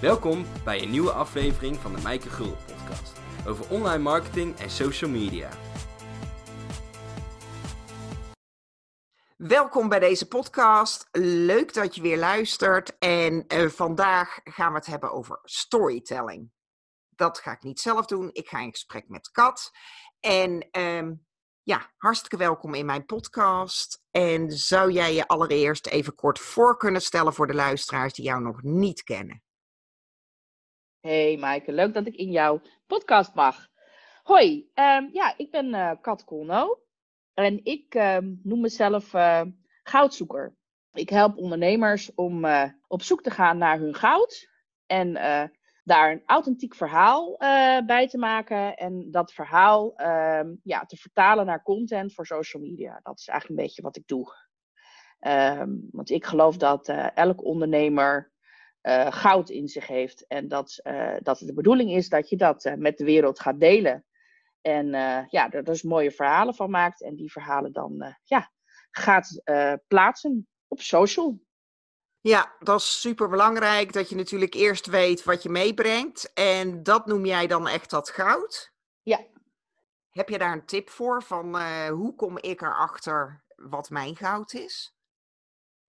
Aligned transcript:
Welkom 0.00 0.46
bij 0.64 0.82
een 0.82 0.90
nieuwe 0.90 1.12
aflevering 1.12 1.76
van 1.76 1.94
de 1.94 2.02
Mijke 2.02 2.28
Gul 2.28 2.56
podcast 2.66 3.20
over 3.46 3.70
online 3.70 4.02
marketing 4.02 4.56
en 4.58 4.70
social 4.70 5.10
media. 5.10 5.50
Welkom 9.36 9.88
bij 9.88 9.98
deze 9.98 10.28
podcast. 10.28 11.08
Leuk 11.12 11.74
dat 11.74 11.94
je 11.94 12.02
weer 12.02 12.18
luistert. 12.18 12.98
En 12.98 13.44
uh, 13.48 13.68
vandaag 13.68 14.40
gaan 14.44 14.72
we 14.72 14.78
het 14.78 14.86
hebben 14.86 15.12
over 15.12 15.38
storytelling. 15.44 16.50
Dat 17.08 17.38
ga 17.38 17.52
ik 17.52 17.62
niet 17.62 17.80
zelf 17.80 18.06
doen. 18.06 18.30
Ik 18.32 18.48
ga 18.48 18.58
in 18.58 18.70
gesprek 18.70 19.08
met 19.08 19.30
Kat. 19.30 19.70
En 20.20 20.68
um, 20.78 21.26
ja, 21.62 21.92
hartstikke 21.96 22.36
welkom 22.36 22.74
in 22.74 22.86
mijn 22.86 23.04
podcast. 23.04 24.02
En 24.10 24.50
zou 24.50 24.92
jij 24.92 25.14
je 25.14 25.28
allereerst 25.28 25.86
even 25.86 26.14
kort 26.14 26.38
voor 26.38 26.76
kunnen 26.76 27.02
stellen 27.02 27.34
voor 27.34 27.46
de 27.46 27.54
luisteraars 27.54 28.12
die 28.12 28.24
jou 28.24 28.42
nog 28.42 28.62
niet 28.62 29.02
kennen? 29.02 29.42
Hey 31.00 31.36
Maaike, 31.36 31.72
leuk 31.72 31.94
dat 31.94 32.06
ik 32.06 32.16
in 32.16 32.30
jouw 32.30 32.60
podcast 32.86 33.34
mag. 33.34 33.68
Hoi, 34.22 34.70
um, 34.74 35.08
ja, 35.12 35.34
ik 35.36 35.50
ben 35.50 35.66
uh, 35.66 35.92
Kat 36.00 36.24
Kolno 36.24 36.80
en 37.34 37.64
ik 37.64 37.94
um, 37.94 38.40
noem 38.42 38.60
mezelf 38.60 39.14
uh, 39.14 39.42
goudzoeker. 39.82 40.56
Ik 40.92 41.08
help 41.08 41.36
ondernemers 41.36 42.14
om 42.14 42.44
uh, 42.44 42.64
op 42.86 43.02
zoek 43.02 43.22
te 43.22 43.30
gaan 43.30 43.58
naar 43.58 43.78
hun 43.78 43.94
goud 43.94 44.48
en 44.86 45.12
daar 45.84 46.10
een 46.10 46.22
authentiek 46.26 46.74
verhaal 46.74 47.36
bij 47.86 48.08
te 48.08 48.18
maken 48.18 48.76
en 48.76 49.10
dat 49.10 49.32
verhaal 49.32 50.00
um, 50.00 50.60
ja, 50.62 50.84
te 50.84 50.96
vertalen 50.96 51.46
naar 51.46 51.62
content 51.62 52.14
voor 52.14 52.26
social 52.26 52.62
media. 52.62 53.00
Dat 53.02 53.18
is 53.18 53.28
eigenlijk 53.28 53.60
een 53.60 53.66
beetje 53.66 53.82
wat 53.82 53.96
ik 53.96 54.06
doe. 54.06 54.34
want 55.90 56.10
ik 56.10 56.24
geloof 56.24 56.56
dat 56.56 56.88
elk 57.14 57.44
ondernemer 57.44 58.29
uh, 58.82 59.06
goud 59.12 59.48
in 59.48 59.68
zich 59.68 59.86
heeft. 59.86 60.26
En 60.26 60.48
dat, 60.48 60.80
uh, 60.82 61.16
dat 61.22 61.38
het 61.38 61.48
de 61.48 61.54
bedoeling 61.54 61.90
is 61.90 62.08
dat 62.08 62.28
je 62.28 62.36
dat 62.36 62.64
uh, 62.64 62.74
met 62.74 62.98
de 62.98 63.04
wereld 63.04 63.40
gaat 63.40 63.60
delen. 63.60 64.04
En 64.60 64.86
ja, 65.30 65.50
er 65.50 65.64
dus 65.64 65.82
mooie 65.82 66.10
verhalen 66.10 66.54
van 66.54 66.70
maakt. 66.70 67.02
En 67.02 67.16
die 67.16 67.32
verhalen 67.32 67.72
dan 67.72 68.16
ja, 68.24 68.50
gaat 68.90 69.42
plaatsen 69.86 70.48
op 70.68 70.80
social. 70.80 71.40
Ja, 72.20 72.56
dat 72.58 72.80
is 72.80 73.00
super 73.00 73.28
belangrijk. 73.28 73.92
Dat 73.92 74.08
je 74.08 74.16
natuurlijk 74.16 74.54
eerst 74.54 74.86
weet 74.86 75.24
wat 75.24 75.42
je 75.42 75.48
meebrengt. 75.48 76.32
En 76.32 76.82
dat 76.82 77.06
noem 77.06 77.24
jij 77.24 77.46
dan 77.46 77.68
echt 77.68 77.90
dat 77.90 78.10
goud? 78.10 78.72
Ja. 79.02 79.26
Heb 80.10 80.28
je 80.28 80.38
daar 80.38 80.52
een 80.52 80.66
tip 80.66 80.90
voor? 80.90 81.22
Van 81.22 81.62
hoe 81.88 82.14
kom 82.14 82.38
ik 82.38 82.60
erachter 82.60 83.44
wat 83.56 83.90
mijn 83.90 84.16
goud 84.16 84.52
is? 84.52 84.99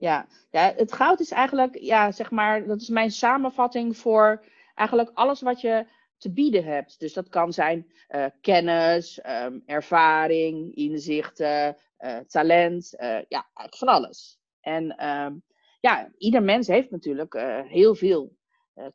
Ja. 0.01 0.27
ja, 0.49 0.73
het 0.75 0.93
goud 0.93 1.19
is 1.19 1.31
eigenlijk, 1.31 1.77
ja, 1.79 2.11
zeg 2.11 2.31
maar, 2.31 2.65
dat 2.65 2.81
is 2.81 2.89
mijn 2.89 3.11
samenvatting 3.11 3.97
voor 3.97 4.45
eigenlijk 4.75 5.11
alles 5.13 5.41
wat 5.41 5.61
je 5.61 5.85
te 6.17 6.31
bieden 6.33 6.63
hebt. 6.63 6.99
Dus 6.99 7.13
dat 7.13 7.29
kan 7.29 7.53
zijn 7.53 7.91
uh, 8.09 8.25
kennis, 8.41 9.19
um, 9.25 9.63
ervaring, 9.65 10.75
inzichten, 10.75 11.77
uh, 11.99 12.17
talent, 12.17 12.93
uh, 12.97 13.19
ja, 13.27 13.49
van 13.53 13.87
alles. 13.87 14.39
En 14.61 15.07
um, 15.07 15.43
ja, 15.79 16.11
ieder 16.17 16.43
mens 16.43 16.67
heeft 16.67 16.91
natuurlijk 16.91 17.33
heel 17.67 17.95
veel 17.95 18.35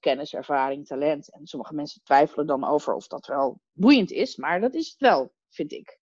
kennis, 0.01 0.35
ervaring, 0.35 0.87
talent. 0.87 1.33
En 1.33 1.47
sommige 1.47 1.75
mensen 1.75 2.03
twijfelen 2.03 2.47
dan 2.47 2.65
over 2.65 2.95
of 2.95 3.07
dat 3.07 3.27
wel 3.27 3.61
boeiend 3.73 4.11
is, 4.11 4.37
maar 4.37 4.61
dat 4.61 4.75
is 4.75 4.89
het 4.89 5.01
wel, 5.01 5.33
vind 5.49 5.73
ik. 5.73 5.99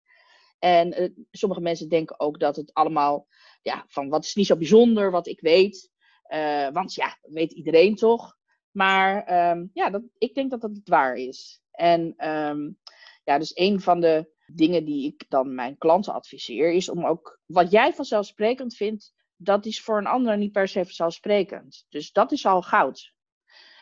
En 0.62 1.14
sommige 1.30 1.60
mensen 1.60 1.88
denken 1.88 2.20
ook 2.20 2.40
dat 2.40 2.56
het 2.56 2.74
allemaal 2.74 3.26
ja, 3.62 3.84
van 3.88 4.08
wat 4.08 4.24
is 4.24 4.34
niet 4.34 4.46
zo 4.46 4.56
bijzonder 4.56 5.10
wat 5.10 5.26
ik 5.26 5.40
weet. 5.40 5.90
Uh, 6.28 6.68
want 6.68 6.94
ja, 6.94 7.18
weet 7.22 7.52
iedereen 7.52 7.94
toch. 7.94 8.36
Maar 8.70 9.50
um, 9.50 9.70
ja, 9.72 9.90
dat, 9.90 10.02
ik 10.18 10.34
denk 10.34 10.50
dat 10.50 10.60
dat 10.60 10.76
het 10.76 10.88
waar 10.88 11.14
is. 11.14 11.60
En 11.70 12.28
um, 12.28 12.78
ja, 13.24 13.38
dus 13.38 13.56
een 13.56 13.80
van 13.80 14.00
de 14.00 14.30
dingen 14.46 14.84
die 14.84 15.06
ik 15.06 15.24
dan 15.28 15.54
mijn 15.54 15.78
klanten 15.78 16.12
adviseer, 16.12 16.72
is 16.72 16.88
om 16.88 17.06
ook 17.06 17.40
wat 17.46 17.70
jij 17.70 17.92
vanzelfsprekend 17.92 18.74
vindt, 18.74 19.12
dat 19.36 19.66
is 19.66 19.80
voor 19.80 19.98
een 19.98 20.06
ander 20.06 20.38
niet 20.38 20.52
per 20.52 20.68
se 20.68 20.84
vanzelfsprekend. 20.84 21.86
Dus 21.88 22.12
dat 22.12 22.32
is 22.32 22.46
al 22.46 22.62
goud. 22.62 23.14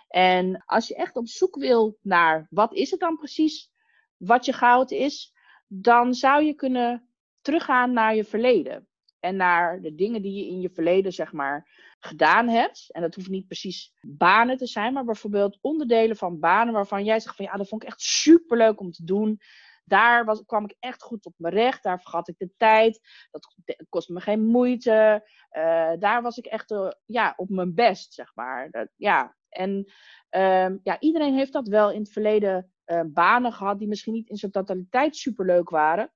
En 0.08 0.62
als 0.66 0.88
je 0.88 0.94
echt 0.94 1.16
op 1.16 1.28
zoek 1.28 1.56
wil 1.56 1.98
naar 2.02 2.46
wat 2.50 2.74
is 2.74 2.90
het 2.90 3.00
dan 3.00 3.16
precies 3.16 3.70
wat 4.16 4.44
je 4.44 4.52
goud 4.52 4.90
is, 4.90 5.32
dan 5.72 6.14
zou 6.14 6.44
je 6.44 6.54
kunnen 6.54 7.08
teruggaan 7.40 7.92
naar 7.92 8.14
je 8.14 8.24
verleden 8.24 8.88
en 9.20 9.36
naar 9.36 9.80
de 9.80 9.94
dingen 9.94 10.22
die 10.22 10.32
je 10.32 10.50
in 10.50 10.60
je 10.60 10.70
verleden, 10.70 11.12
zeg 11.12 11.32
maar, 11.32 11.68
gedaan 11.98 12.48
hebt. 12.48 12.92
En 12.92 13.00
dat 13.00 13.14
hoeft 13.14 13.28
niet 13.28 13.46
precies 13.46 13.92
banen 14.00 14.56
te 14.56 14.66
zijn, 14.66 14.92
maar 14.92 15.04
bijvoorbeeld 15.04 15.58
onderdelen 15.60 16.16
van 16.16 16.40
banen 16.40 16.74
waarvan 16.74 17.04
jij 17.04 17.20
zegt 17.20 17.36
van 17.36 17.44
ja, 17.44 17.56
dat 17.56 17.68
vond 17.68 17.82
ik 17.82 17.88
echt 17.88 18.00
super 18.00 18.56
leuk 18.56 18.80
om 18.80 18.90
te 18.90 19.04
doen. 19.04 19.40
Daar 19.84 20.24
was, 20.24 20.44
kwam 20.46 20.64
ik 20.64 20.76
echt 20.78 21.02
goed 21.02 21.26
op 21.26 21.34
mijn 21.36 21.54
recht. 21.54 21.82
Daar 21.82 22.00
vergat 22.00 22.28
ik 22.28 22.38
de 22.38 22.50
tijd. 22.56 23.00
Dat 23.30 23.54
kostte 23.88 24.12
me 24.12 24.20
geen 24.20 24.46
moeite. 24.46 25.28
Uh, 25.52 25.92
daar 25.98 26.22
was 26.22 26.38
ik 26.38 26.46
echt 26.46 26.70
uh, 26.70 26.90
ja, 27.06 27.34
op 27.36 27.48
mijn 27.48 27.74
best, 27.74 28.12
zeg 28.12 28.34
maar. 28.34 28.70
Dat, 28.70 28.88
ja. 28.96 29.36
En 29.48 29.92
uh, 30.30 30.68
ja, 30.82 31.00
iedereen 31.00 31.34
heeft 31.34 31.52
dat 31.52 31.68
wel 31.68 31.90
in 31.90 32.00
het 32.00 32.12
verleden 32.12 32.72
uh, 32.90 33.00
banen 33.06 33.52
gehad 33.52 33.78
die 33.78 33.88
misschien 33.88 34.12
niet 34.12 34.28
in 34.28 34.36
zijn 34.36 34.52
totaliteit 34.52 35.16
super 35.16 35.46
leuk 35.46 35.70
waren. 35.70 36.12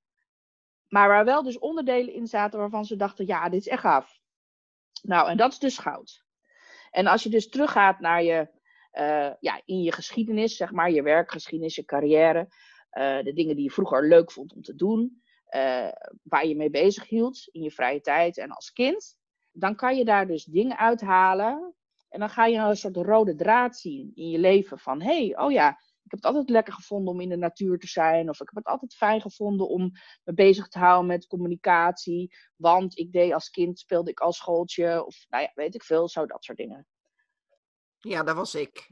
Maar 0.89 1.09
waar 1.09 1.25
wel 1.25 1.43
dus 1.43 1.59
onderdelen 1.59 2.15
in 2.15 2.27
zaten 2.27 2.59
waarvan 2.59 2.85
ze 2.85 2.97
dachten, 2.97 3.27
ja, 3.27 3.49
dit 3.49 3.61
is 3.61 3.69
echt 3.69 3.81
gaaf. 3.81 4.21
Nou, 5.03 5.29
en 5.29 5.37
dat 5.37 5.53
is 5.53 5.59
dus 5.59 5.79
goud. 5.79 6.25
En 6.91 7.07
als 7.07 7.23
je 7.23 7.29
dus 7.29 7.49
teruggaat 7.49 8.01
naar 8.01 8.23
je, 8.23 8.49
uh, 8.93 9.33
ja, 9.41 9.63
in 9.65 9.83
je 9.83 9.93
geschiedenis, 9.93 10.57
zeg 10.57 10.73
maar, 10.73 10.91
je 10.91 11.03
werkgeschiedenis, 11.03 11.75
je 11.75 11.85
carrière, 11.85 12.49
uh, 12.93 13.23
de 13.23 13.33
dingen 13.33 13.55
die 13.55 13.65
je 13.65 13.71
vroeger 13.71 14.09
leuk 14.09 14.33
vond 14.33 14.53
om 14.53 14.63
te 14.63 14.75
doen, 14.75 15.23
waar 16.23 16.47
je 16.47 16.57
mee 16.57 16.71
bezig 16.71 17.09
hield 17.09 17.49
in 17.53 17.63
je 17.63 17.71
vrije 17.71 18.01
tijd 18.01 18.39
en 18.39 18.51
als 18.51 18.73
kind, 18.73 19.17
dan 19.53 19.77
kan 19.77 19.97
je 19.97 20.05
daar 20.05 20.27
dus 20.27 20.45
dingen 20.45 20.79
uithalen. 20.79 21.75
En 22.09 22.21
dan 22.21 22.31
ga 22.31 22.47
je 22.47 22.59
een 22.59 22.77
soort 22.77 22.97
rode 22.97 23.35
draad 23.35 23.77
zien 23.77 24.13
in 24.15 24.29
je 24.29 24.39
leven 24.39 24.79
van, 24.79 25.03
hé, 25.03 25.27
hey, 25.27 25.39
oh 25.39 25.53
ja, 25.53 25.79
ik 26.05 26.11
heb 26.11 26.23
het 26.23 26.25
altijd 26.25 26.51
lekker 26.51 26.73
gevonden 26.73 27.15
om 27.15 27.21
in 27.21 27.29
de 27.29 27.37
natuur 27.37 27.79
te 27.79 27.87
zijn. 27.87 28.29
Of 28.29 28.41
ik 28.41 28.47
heb 28.47 28.55
het 28.55 28.67
altijd 28.67 28.95
fijn 28.95 29.21
gevonden 29.21 29.69
om 29.69 29.93
me 30.25 30.35
bezig 30.35 30.69
te 30.69 30.79
houden 30.79 31.07
met 31.07 31.27
communicatie. 31.27 32.37
Want 32.57 32.99
ik 32.99 33.13
deed 33.13 33.33
als 33.33 33.51
kind, 33.51 33.79
speelde 33.79 34.11
ik 34.11 34.21
als 34.21 34.37
schooltje. 34.37 35.05
Of 35.05 35.27
nou 35.29 35.43
ja, 35.43 35.51
weet 35.55 35.75
ik 35.75 35.83
veel, 35.83 36.09
zo 36.09 36.27
dat 36.27 36.45
soort 36.45 36.59
dingen. 36.59 36.87
Ja, 37.99 38.23
dat 38.23 38.37
was 38.37 38.55
ik. 38.55 38.91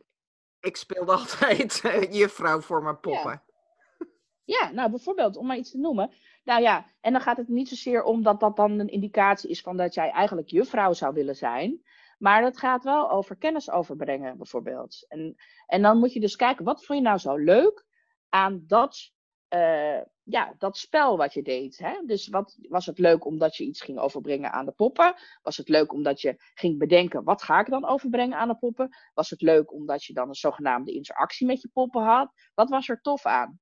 Ik 0.61 0.77
speelde 0.77 1.12
altijd 1.21 1.83
uh, 1.84 2.12
juffrouw 2.12 2.61
voor 2.61 2.83
mijn 2.83 3.01
poppen. 3.01 3.43
Ja. 3.43 4.06
ja, 4.45 4.71
nou 4.71 4.91
bijvoorbeeld, 4.91 5.37
om 5.37 5.47
maar 5.47 5.56
iets 5.56 5.71
te 5.71 5.78
noemen. 5.78 6.15
Nou 6.45 6.62
ja, 6.62 6.93
en 7.01 7.12
dan 7.12 7.21
gaat 7.21 7.37
het 7.37 7.49
niet 7.49 7.69
zozeer 7.69 8.03
om 8.03 8.22
dat 8.22 8.41
dat 8.41 8.56
dan 8.56 8.78
een 8.78 8.89
indicatie 8.89 9.51
is 9.51 9.61
van 9.61 9.77
dat 9.77 9.95
jij 9.95 10.11
eigenlijk 10.11 10.49
juffrouw 10.49 10.93
zou 10.93 11.15
willen 11.15 11.37
zijn. 11.37 11.83
Maar 12.22 12.43
dat 12.43 12.59
gaat 12.59 12.84
wel 12.84 13.10
over 13.10 13.37
kennis 13.37 13.71
overbrengen, 13.71 14.37
bijvoorbeeld. 14.37 15.05
En, 15.09 15.34
en 15.66 15.83
dan 15.83 15.99
moet 15.99 16.12
je 16.12 16.21
dus 16.21 16.37
kijken, 16.37 16.65
wat 16.65 16.84
vond 16.84 16.99
je 16.99 17.05
nou 17.05 17.19
zo 17.19 17.37
leuk 17.37 17.87
aan 18.28 18.65
dat, 18.66 19.12
uh, 19.55 20.00
ja, 20.22 20.55
dat 20.59 20.77
spel 20.77 21.16
wat 21.16 21.34
je 21.34 21.43
deed? 21.43 21.78
Hè? 21.78 22.03
Dus 22.06 22.28
wat, 22.28 22.56
was 22.69 22.87
het 22.87 22.99
leuk 22.99 23.25
omdat 23.25 23.56
je 23.56 23.65
iets 23.65 23.81
ging 23.81 23.99
overbrengen 23.99 24.53
aan 24.53 24.65
de 24.65 24.72
poppen? 24.72 25.15
Was 25.43 25.56
het 25.56 25.69
leuk 25.69 25.93
omdat 25.93 26.21
je 26.21 26.34
ging 26.55 26.78
bedenken, 26.78 27.25
wat 27.25 27.43
ga 27.43 27.60
ik 27.60 27.71
dan 27.71 27.87
overbrengen 27.87 28.39
aan 28.39 28.49
de 28.49 28.59
poppen? 28.59 28.97
Was 29.15 29.31
het 29.31 29.43
leuk 29.43 29.72
omdat 29.72 30.04
je 30.04 30.12
dan 30.12 30.28
een 30.28 30.34
zogenaamde 30.34 30.93
interactie 30.93 31.47
met 31.47 31.60
je 31.60 31.69
poppen 31.72 32.03
had? 32.03 32.33
Wat 32.54 32.69
was 32.69 32.89
er 32.89 33.00
tof 33.00 33.27
aan? 33.27 33.60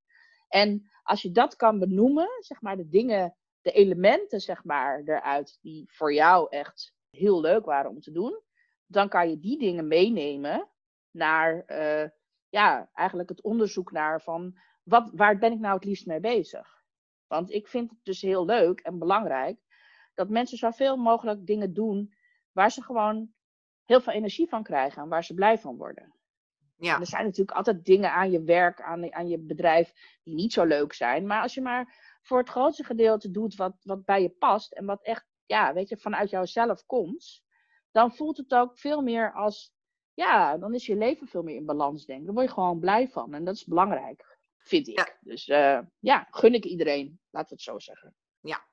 En 0.49 0.91
als 1.03 1.23
je 1.23 1.31
dat 1.31 1.57
kan 1.57 1.79
benoemen, 1.79 2.29
zeg 2.39 2.61
maar 2.61 2.77
de 2.77 2.89
dingen, 2.89 3.37
de 3.61 3.73
elementen, 3.73 4.41
zeg 4.41 4.65
maar, 4.65 5.03
eruit 5.05 5.59
die 5.61 5.93
voor 5.93 6.15
jou 6.15 6.47
echt 6.51 6.95
heel 7.11 7.41
leuk 7.41 7.65
waren 7.65 7.91
om 7.91 8.01
te 8.01 8.13
doen, 8.13 8.49
dan 8.91 9.09
kan 9.09 9.31
je 9.31 9.39
die 9.39 9.59
dingen 9.59 9.89
meenemen 9.89 10.69
naar 11.11 11.65
uh, 11.67 12.09
ja, 12.49 12.91
eigenlijk 12.93 13.29
het 13.29 13.43
onderzoek 13.43 13.93
naar 13.93 14.23
van 14.23 14.59
wat, 14.83 15.11
waar 15.13 15.39
ben 15.39 15.53
ik 15.53 15.59
nou 15.59 15.75
het 15.75 15.85
liefst 15.85 16.07
mee 16.07 16.21
bezig? 16.21 16.83
Want 17.27 17.51
ik 17.51 17.69
vind 17.69 17.91
het 17.91 17.99
dus 18.03 18.21
heel 18.21 18.45
leuk 18.45 18.81
en 18.81 18.99
belangrijk 18.99 19.59
dat 20.15 20.29
mensen 20.29 20.59
zoveel 20.59 20.97
mogelijk 20.97 21.47
dingen 21.47 21.75
doen 21.75 22.15
waar 22.53 22.71
ze 22.71 22.83
gewoon 22.83 23.33
heel 23.85 24.01
veel 24.01 24.13
energie 24.13 24.49
van 24.49 24.63
krijgen 24.63 25.03
en 25.03 25.09
waar 25.09 25.25
ze 25.25 25.35
blij 25.35 25.59
van 25.59 25.77
worden. 25.77 26.15
Ja. 26.77 26.95
En 26.95 27.01
er 27.01 27.07
zijn 27.07 27.25
natuurlijk 27.25 27.57
altijd 27.57 27.85
dingen 27.85 28.13
aan 28.13 28.31
je 28.31 28.43
werk, 28.43 28.81
aan, 28.81 29.15
aan 29.15 29.29
je 29.29 29.39
bedrijf, 29.39 29.93
die 30.23 30.35
niet 30.35 30.53
zo 30.53 30.65
leuk 30.65 30.93
zijn. 30.93 31.27
Maar 31.27 31.43
als 31.43 31.55
je 31.55 31.61
maar 31.61 32.19
voor 32.23 32.39
het 32.39 32.49
grootste 32.49 32.85
gedeelte 32.85 33.31
doet 33.31 33.55
wat, 33.55 33.77
wat 33.83 34.05
bij 34.05 34.23
je 34.23 34.31
past 34.31 34.73
en 34.73 34.85
wat 34.85 35.03
echt, 35.03 35.27
ja, 35.47 35.73
weet 35.75 35.89
je, 35.89 35.97
vanuit 35.97 36.31
jouzelf 36.31 36.87
komt, 36.87 37.43
dan 37.91 38.15
voelt 38.15 38.37
het 38.37 38.55
ook 38.55 38.79
veel 38.79 39.03
meer 39.03 39.33
als, 39.33 39.73
ja, 40.15 40.59
dan 40.59 40.75
is 40.75 40.87
je 40.87 40.97
leven 40.97 41.27
veel 41.27 41.43
meer 41.43 41.57
in 41.57 41.67
balans, 41.67 42.07
denk 42.07 42.21
ik. 42.21 42.25
Daar 42.25 42.35
word 42.35 42.47
je 42.47 42.55
gewoon 42.55 42.79
blij 42.79 43.09
van. 43.09 43.35
En 43.35 43.45
dat 43.45 43.55
is 43.55 43.65
belangrijk, 43.65 44.39
vind 44.59 44.89
ik. 44.89 45.19
Dus 45.21 45.49
uh, 45.49 45.79
ja, 45.99 46.27
gun 46.31 46.55
ik 46.55 46.65
iedereen, 46.65 47.21
laten 47.31 47.49
we 47.49 47.55
het 47.55 47.63
zo 47.63 47.79
zeggen. 47.79 48.15
Ja. 48.41 48.69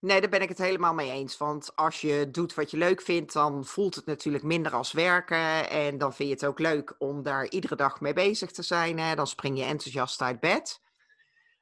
Nee, 0.00 0.20
daar 0.20 0.30
ben 0.30 0.42
ik 0.42 0.48
het 0.48 0.58
helemaal 0.58 0.94
mee 0.94 1.10
eens. 1.10 1.36
Want 1.36 1.76
als 1.76 2.00
je 2.00 2.30
doet 2.30 2.54
wat 2.54 2.70
je 2.70 2.76
leuk 2.76 3.02
vindt, 3.02 3.32
dan 3.32 3.64
voelt 3.64 3.94
het 3.94 4.06
natuurlijk 4.06 4.44
minder 4.44 4.72
als 4.72 4.92
werken. 4.92 5.70
En 5.70 5.98
dan 5.98 6.14
vind 6.14 6.28
je 6.28 6.34
het 6.34 6.44
ook 6.44 6.58
leuk 6.58 6.94
om 6.98 7.22
daar 7.22 7.48
iedere 7.48 7.76
dag 7.76 8.00
mee 8.00 8.12
bezig 8.12 8.50
te 8.50 8.62
zijn. 8.62 8.98
Hè? 8.98 9.14
Dan 9.14 9.26
spring 9.26 9.58
je 9.58 9.64
enthousiast 9.64 10.20
uit 10.20 10.40
bed. 10.40 10.80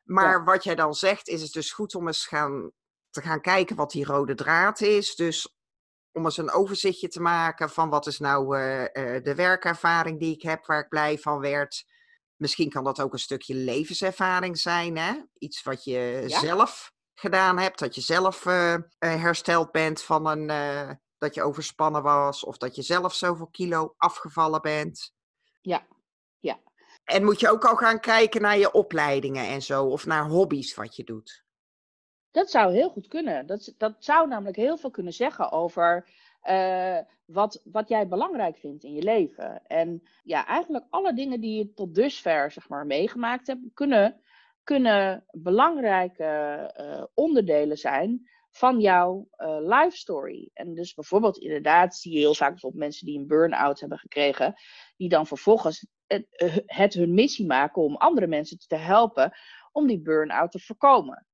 Maar 0.02 0.44
wat 0.44 0.64
jij 0.64 0.74
dan 0.74 0.94
zegt, 0.94 1.28
is 1.28 1.42
het 1.42 1.52
dus 1.52 1.72
goed 1.72 1.94
om 1.94 2.06
eens 2.06 2.26
gaan, 2.26 2.70
te 3.10 3.20
gaan 3.20 3.40
kijken 3.40 3.76
wat 3.76 3.90
die 3.90 4.04
rode 4.04 4.34
draad 4.34 4.80
is. 4.80 5.14
Dus 5.14 5.59
om 6.12 6.24
eens 6.24 6.36
een 6.36 6.50
overzichtje 6.50 7.08
te 7.08 7.20
maken 7.20 7.70
van 7.70 7.88
wat 7.88 8.06
is 8.06 8.18
nou 8.18 8.58
uh, 8.58 8.80
uh, 8.80 9.22
de 9.22 9.34
werkervaring 9.34 10.20
die 10.20 10.34
ik 10.34 10.42
heb, 10.42 10.66
waar 10.66 10.80
ik 10.80 10.88
blij 10.88 11.18
van 11.18 11.38
werd. 11.40 11.84
Misschien 12.36 12.70
kan 12.70 12.84
dat 12.84 13.00
ook 13.00 13.12
een 13.12 13.18
stukje 13.18 13.54
levenservaring 13.54 14.58
zijn, 14.58 14.96
hè? 14.96 15.12
Iets 15.38 15.62
wat 15.62 15.84
je 15.84 16.24
ja. 16.26 16.38
zelf 16.38 16.92
gedaan 17.14 17.58
hebt, 17.58 17.78
dat 17.78 17.94
je 17.94 18.00
zelf 18.00 18.44
uh, 18.44 18.74
hersteld 18.98 19.72
bent 19.72 20.02
van 20.02 20.26
een, 20.26 20.46
dat 21.18 21.34
je 21.34 21.42
overspannen 21.42 22.02
was, 22.02 22.44
of 22.44 22.56
dat 22.56 22.74
je 22.74 22.82
zelf 22.82 23.14
zoveel 23.14 23.48
kilo 23.48 23.94
afgevallen 23.96 24.62
bent. 24.62 25.12
Ja, 25.60 25.86
ja. 26.38 26.60
En 27.04 27.24
moet 27.24 27.40
je 27.40 27.50
ook 27.50 27.64
al 27.64 27.76
gaan 27.76 28.00
kijken 28.00 28.40
naar 28.40 28.58
je 28.58 28.72
opleidingen 28.72 29.46
en 29.46 29.62
zo, 29.62 29.84
of 29.84 30.06
naar 30.06 30.28
hobby's 30.28 30.74
wat 30.74 30.96
je 30.96 31.04
doet? 31.04 31.44
Dat 32.30 32.50
zou 32.50 32.72
heel 32.72 32.90
goed 32.90 33.08
kunnen. 33.08 33.46
Dat, 33.46 33.74
dat 33.76 33.94
zou 33.98 34.28
namelijk 34.28 34.56
heel 34.56 34.76
veel 34.76 34.90
kunnen 34.90 35.12
zeggen 35.12 35.52
over 35.52 36.08
uh, 36.48 36.98
wat, 37.24 37.60
wat 37.64 37.88
jij 37.88 38.08
belangrijk 38.08 38.56
vindt 38.56 38.84
in 38.84 38.92
je 38.92 39.02
leven. 39.02 39.66
En 39.66 40.02
ja, 40.22 40.46
eigenlijk 40.46 40.86
alle 40.90 41.14
dingen 41.14 41.40
die 41.40 41.58
je 41.58 41.74
tot 41.74 41.94
dusver 41.94 42.50
zeg 42.50 42.68
maar, 42.68 42.86
meegemaakt 42.86 43.46
hebt, 43.46 43.60
kunnen, 43.74 44.20
kunnen 44.64 45.24
belangrijke 45.30 46.24
uh, 46.80 47.04
onderdelen 47.14 47.78
zijn 47.78 48.28
van 48.50 48.80
jouw 48.80 49.28
uh, 49.36 49.56
life 49.60 49.96
story. 49.96 50.50
En 50.54 50.74
dus 50.74 50.94
bijvoorbeeld 50.94 51.38
inderdaad 51.38 51.96
zie 51.96 52.12
je 52.12 52.18
heel 52.18 52.34
vaak 52.34 52.50
bijvoorbeeld 52.50 52.82
mensen 52.82 53.06
die 53.06 53.18
een 53.18 53.26
burn-out 53.26 53.80
hebben 53.80 53.98
gekregen, 53.98 54.54
die 54.96 55.08
dan 55.08 55.26
vervolgens 55.26 55.86
het, 56.06 56.26
het 56.66 56.94
hun 56.94 57.14
missie 57.14 57.46
maken 57.46 57.82
om 57.82 57.96
andere 57.96 58.26
mensen 58.26 58.58
te 58.58 58.76
helpen 58.76 59.32
om 59.72 59.86
die 59.86 60.00
burn-out 60.00 60.50
te 60.50 60.58
voorkomen. 60.58 61.26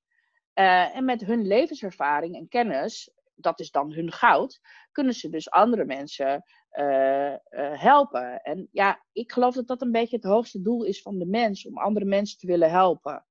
Uh, 0.59 0.95
en 0.95 1.05
met 1.05 1.21
hun 1.21 1.47
levenservaring 1.47 2.35
en 2.35 2.47
kennis, 2.47 3.11
dat 3.35 3.59
is 3.59 3.71
dan 3.71 3.93
hun 3.93 4.11
goud, 4.11 4.59
kunnen 4.91 5.13
ze 5.13 5.29
dus 5.29 5.49
andere 5.49 5.85
mensen 5.85 6.43
uh, 6.71 7.31
uh, 7.31 7.37
helpen. 7.81 8.41
En 8.41 8.67
ja, 8.71 9.03
ik 9.11 9.31
geloof 9.31 9.55
dat 9.55 9.67
dat 9.67 9.81
een 9.81 9.91
beetje 9.91 10.15
het 10.15 10.25
hoogste 10.25 10.61
doel 10.61 10.83
is 10.83 11.01
van 11.01 11.17
de 11.17 11.25
mens, 11.25 11.65
om 11.65 11.77
andere 11.77 12.05
mensen 12.05 12.37
te 12.37 12.47
willen 12.47 12.69
helpen. 12.69 13.25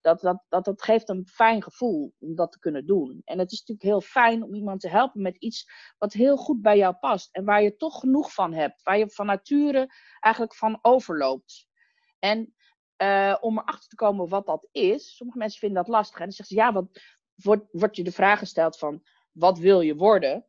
Dat, 0.00 0.20
dat, 0.20 0.44
dat, 0.48 0.64
dat 0.64 0.82
geeft 0.82 1.08
een 1.08 1.26
fijn 1.26 1.62
gevoel 1.62 2.14
om 2.18 2.34
dat 2.34 2.52
te 2.52 2.58
kunnen 2.58 2.86
doen. 2.86 3.22
En 3.24 3.38
het 3.38 3.52
is 3.52 3.58
natuurlijk 3.58 3.88
heel 3.88 4.00
fijn 4.00 4.42
om 4.42 4.54
iemand 4.54 4.80
te 4.80 4.88
helpen 4.88 5.22
met 5.22 5.36
iets 5.36 5.70
wat 5.98 6.12
heel 6.12 6.36
goed 6.36 6.62
bij 6.62 6.76
jou 6.76 6.94
past. 6.94 7.34
En 7.34 7.44
waar 7.44 7.62
je 7.62 7.76
toch 7.76 8.00
genoeg 8.00 8.32
van 8.32 8.52
hebt. 8.52 8.82
Waar 8.82 8.98
je 8.98 9.10
van 9.10 9.26
nature 9.26 9.88
eigenlijk 10.20 10.54
van 10.54 10.78
overloopt. 10.82 11.68
En 12.18 12.55
uh, 13.02 13.36
om 13.40 13.58
erachter 13.58 13.88
te 13.88 13.96
komen 13.96 14.28
wat 14.28 14.46
dat 14.46 14.68
is. 14.72 15.16
Sommige 15.16 15.38
mensen 15.38 15.58
vinden 15.58 15.78
dat 15.84 15.88
lastig. 15.88 16.18
En 16.18 16.24
dan 16.24 16.32
zeggen 16.32 16.56
ze, 16.56 16.62
ja, 16.62 16.72
wat, 16.72 17.66
wordt, 17.70 17.96
je 17.96 18.04
de 18.04 18.12
vraag 18.12 18.38
gesteld 18.38 18.78
van, 18.78 19.02
wat 19.32 19.58
wil 19.58 19.80
je 19.80 19.96
worden? 19.96 20.46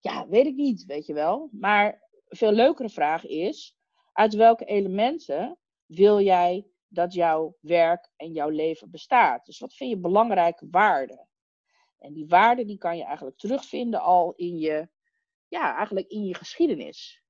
Ja, 0.00 0.28
weet 0.28 0.46
ik 0.46 0.54
niet, 0.54 0.84
weet 0.84 1.06
je 1.06 1.14
wel. 1.14 1.48
Maar 1.52 1.86
een 2.28 2.36
veel 2.36 2.52
leukere 2.52 2.88
vraag 2.88 3.26
is, 3.26 3.76
uit 4.12 4.34
welke 4.34 4.64
elementen 4.64 5.58
wil 5.86 6.20
jij 6.20 6.66
dat 6.88 7.12
jouw 7.12 7.56
werk 7.60 8.10
en 8.16 8.32
jouw 8.32 8.48
leven 8.48 8.90
bestaat? 8.90 9.46
Dus 9.46 9.58
wat 9.58 9.74
vind 9.74 9.90
je 9.90 9.98
belangrijke 9.98 10.66
waarden? 10.70 11.28
En 11.98 12.12
die 12.12 12.26
waarden 12.26 12.66
die 12.66 12.78
kan 12.78 12.96
je 12.96 13.04
eigenlijk 13.04 13.38
terugvinden 13.38 14.00
al 14.00 14.32
in 14.32 14.58
je, 14.58 14.88
ja, 15.48 15.76
eigenlijk 15.76 16.08
in 16.08 16.24
je 16.24 16.34
geschiedenis. 16.34 17.24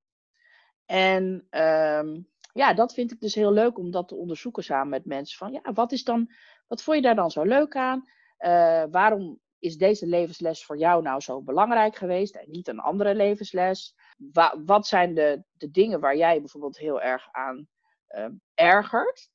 En 0.84 1.46
um, 1.50 2.28
ja, 2.56 2.74
dat 2.74 2.94
vind 2.94 3.12
ik 3.12 3.20
dus 3.20 3.34
heel 3.34 3.52
leuk 3.52 3.78
om 3.78 3.90
dat 3.90 4.08
te 4.08 4.14
onderzoeken 4.14 4.64
samen 4.64 4.88
met 4.88 5.04
mensen. 5.04 5.38
Van 5.38 5.52
ja, 5.52 5.72
wat 5.72 5.92
is 5.92 6.04
dan, 6.04 6.30
wat 6.66 6.82
vond 6.82 6.96
je 6.96 7.02
daar 7.02 7.14
dan 7.14 7.30
zo 7.30 7.42
leuk 7.42 7.76
aan? 7.76 8.08
Uh, 8.38 8.84
waarom 8.90 9.40
is 9.58 9.76
deze 9.76 10.06
levensles 10.06 10.64
voor 10.64 10.78
jou 10.78 11.02
nou 11.02 11.20
zo 11.20 11.42
belangrijk 11.42 11.96
geweest 11.96 12.34
en 12.34 12.50
niet 12.50 12.68
een 12.68 12.78
andere 12.78 13.14
levensles? 13.14 13.94
Wa 14.32 14.62
wat 14.64 14.86
zijn 14.86 15.14
de, 15.14 15.42
de 15.52 15.70
dingen 15.70 16.00
waar 16.00 16.16
jij 16.16 16.38
bijvoorbeeld 16.38 16.78
heel 16.78 17.00
erg 17.00 17.28
aan 17.32 17.68
uh, 18.08 18.26
ergert 18.54 19.30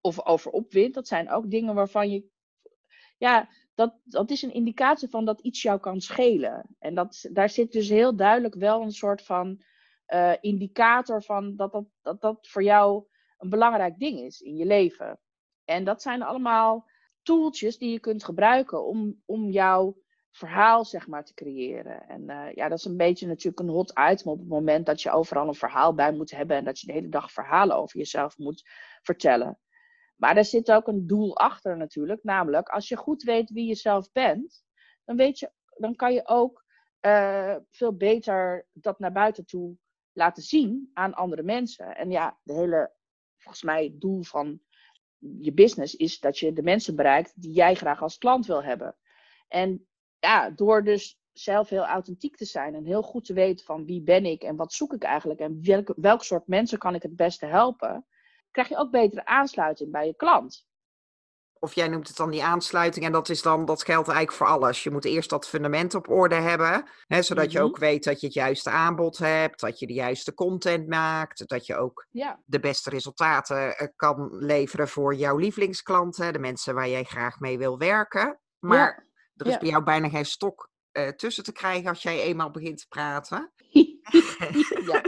of 0.00 0.26
over 0.26 0.50
opwint? 0.50 0.94
Dat 0.94 1.08
zijn 1.08 1.30
ook 1.30 1.50
dingen 1.50 1.74
waarvan 1.74 2.10
je, 2.10 2.24
ja, 3.18 3.48
dat, 3.74 4.00
dat 4.04 4.30
is 4.30 4.42
een 4.42 4.54
indicatie 4.54 5.08
van 5.08 5.24
dat 5.24 5.40
iets 5.40 5.62
jou 5.62 5.80
kan 5.80 6.00
schelen. 6.00 6.76
En 6.78 6.94
dat, 6.94 7.28
daar 7.32 7.50
zit 7.50 7.72
dus 7.72 7.88
heel 7.88 8.16
duidelijk 8.16 8.54
wel 8.54 8.82
een 8.82 8.92
soort 8.92 9.22
van 9.22 9.62
uh, 10.14 10.32
indicator 10.40 11.22
van 11.22 11.56
dat 11.56 11.72
dat, 11.72 11.84
dat 12.02 12.20
dat 12.20 12.48
voor 12.48 12.62
jou 12.62 13.04
een 13.38 13.48
belangrijk 13.48 13.98
ding 13.98 14.20
is 14.20 14.40
in 14.40 14.56
je 14.56 14.66
leven. 14.66 15.20
En 15.64 15.84
dat 15.84 16.02
zijn 16.02 16.22
allemaal 16.22 16.88
tooltjes 17.22 17.78
die 17.78 17.92
je 17.92 18.00
kunt 18.00 18.24
gebruiken 18.24 18.86
om, 18.86 19.22
om 19.24 19.50
jouw 19.50 19.96
verhaal 20.30 20.84
zeg 20.84 21.06
maar 21.06 21.24
te 21.24 21.34
creëren. 21.34 22.08
En 22.08 22.22
uh, 22.30 22.52
ja, 22.52 22.68
dat 22.68 22.78
is 22.78 22.84
een 22.84 22.96
beetje 22.96 23.26
natuurlijk 23.26 23.60
een 23.60 23.68
hot 23.68 23.92
item 24.10 24.32
op 24.32 24.38
het 24.38 24.48
moment 24.48 24.86
dat 24.86 25.02
je 25.02 25.10
overal 25.10 25.48
een 25.48 25.54
verhaal 25.54 25.94
bij 25.94 26.12
moet 26.12 26.30
hebben 26.30 26.56
en 26.56 26.64
dat 26.64 26.80
je 26.80 26.86
de 26.86 26.92
hele 26.92 27.08
dag 27.08 27.32
verhalen 27.32 27.76
over 27.76 27.98
jezelf 27.98 28.38
moet 28.38 28.62
vertellen. 29.02 29.58
Maar 30.16 30.36
er 30.36 30.44
zit 30.44 30.72
ook 30.72 30.86
een 30.86 31.06
doel 31.06 31.36
achter 31.36 31.76
natuurlijk, 31.76 32.24
namelijk 32.24 32.68
als 32.68 32.88
je 32.88 32.96
goed 32.96 33.22
weet 33.22 33.50
wie 33.50 33.66
je 33.66 33.74
zelf 33.74 34.12
bent, 34.12 34.64
dan, 35.04 35.16
weet 35.16 35.38
je, 35.38 35.52
dan 35.74 35.94
kan 35.94 36.12
je 36.12 36.28
ook 36.28 36.64
uh, 37.06 37.56
veel 37.70 37.96
beter 37.96 38.66
dat 38.72 38.98
naar 38.98 39.12
buiten 39.12 39.46
toe 39.46 39.76
laten 40.20 40.42
zien 40.42 40.90
aan 40.92 41.14
andere 41.14 41.42
mensen. 41.42 41.96
En 41.96 42.10
ja, 42.10 42.38
de 42.42 42.52
hele, 42.52 42.92
volgens 43.36 43.62
mij, 43.62 43.94
doel 43.98 44.22
van 44.22 44.60
je 45.18 45.52
business 45.52 45.94
is 45.94 46.18
dat 46.18 46.38
je 46.38 46.52
de 46.52 46.62
mensen 46.62 46.96
bereikt 46.96 47.42
die 47.42 47.52
jij 47.52 47.74
graag 47.74 48.02
als 48.02 48.18
klant 48.18 48.46
wil 48.46 48.62
hebben. 48.62 48.96
En 49.48 49.88
ja, 50.18 50.50
door 50.50 50.84
dus 50.84 51.20
zelf 51.32 51.68
heel 51.68 51.86
authentiek 51.86 52.36
te 52.36 52.44
zijn 52.44 52.74
en 52.74 52.84
heel 52.84 53.02
goed 53.02 53.24
te 53.24 53.32
weten 53.32 53.64
van 53.64 53.84
wie 53.84 54.02
ben 54.02 54.24
ik 54.24 54.42
en 54.42 54.56
wat 54.56 54.72
zoek 54.72 54.92
ik 54.92 55.02
eigenlijk 55.02 55.40
en 55.40 55.58
welk, 55.62 55.92
welk 55.96 56.24
soort 56.24 56.46
mensen 56.46 56.78
kan 56.78 56.94
ik 56.94 57.02
het 57.02 57.16
beste 57.16 57.46
helpen, 57.46 58.06
krijg 58.50 58.68
je 58.68 58.76
ook 58.76 58.90
betere 58.90 59.24
aansluiting 59.24 59.90
bij 59.90 60.06
je 60.06 60.16
klant 60.16 60.68
of 61.60 61.74
jij 61.74 61.88
noemt 61.88 62.08
het 62.08 62.16
dan 62.16 62.30
die 62.30 62.44
aansluiting. 62.44 63.04
En 63.04 63.12
dat, 63.12 63.28
is 63.28 63.42
dan, 63.42 63.64
dat 63.64 63.84
geldt 63.84 64.08
eigenlijk 64.08 64.36
voor 64.36 64.46
alles. 64.46 64.82
Je 64.82 64.90
moet 64.90 65.04
eerst 65.04 65.30
dat 65.30 65.48
fundament 65.48 65.94
op 65.94 66.08
orde 66.08 66.34
hebben. 66.34 66.84
Hè, 67.06 67.22
zodat 67.22 67.44
mm 67.44 67.50
-hmm. 67.50 67.60
je 67.60 67.66
ook 67.66 67.78
weet 67.78 68.04
dat 68.04 68.20
je 68.20 68.26
het 68.26 68.34
juiste 68.34 68.70
aanbod 68.70 69.18
hebt. 69.18 69.60
Dat 69.60 69.78
je 69.78 69.86
de 69.86 69.92
juiste 69.92 70.34
content 70.34 70.88
maakt. 70.88 71.48
Dat 71.48 71.66
je 71.66 71.76
ook 71.76 72.06
ja. 72.10 72.40
de 72.44 72.60
beste 72.60 72.90
resultaten 72.90 73.66
uh, 73.66 73.88
kan 73.96 74.28
leveren 74.32 74.88
voor 74.88 75.14
jouw 75.14 75.36
lievelingsklanten. 75.36 76.32
De 76.32 76.38
mensen 76.38 76.74
waar 76.74 76.88
jij 76.88 77.04
graag 77.04 77.40
mee 77.40 77.58
wil 77.58 77.78
werken. 77.78 78.40
Maar 78.58 78.78
ja. 78.78 79.04
er 79.36 79.46
is 79.46 79.52
ja. 79.52 79.58
bij 79.58 79.68
jou 79.68 79.84
bijna 79.84 80.08
geen 80.08 80.26
stok 80.26 80.70
uh, 80.92 81.08
tussen 81.08 81.44
te 81.44 81.52
krijgen 81.52 81.88
als 81.88 82.02
jij 82.02 82.22
eenmaal 82.22 82.50
begint 82.50 82.78
te 82.78 82.88
praten. 82.88 83.52
ja, 84.90 85.02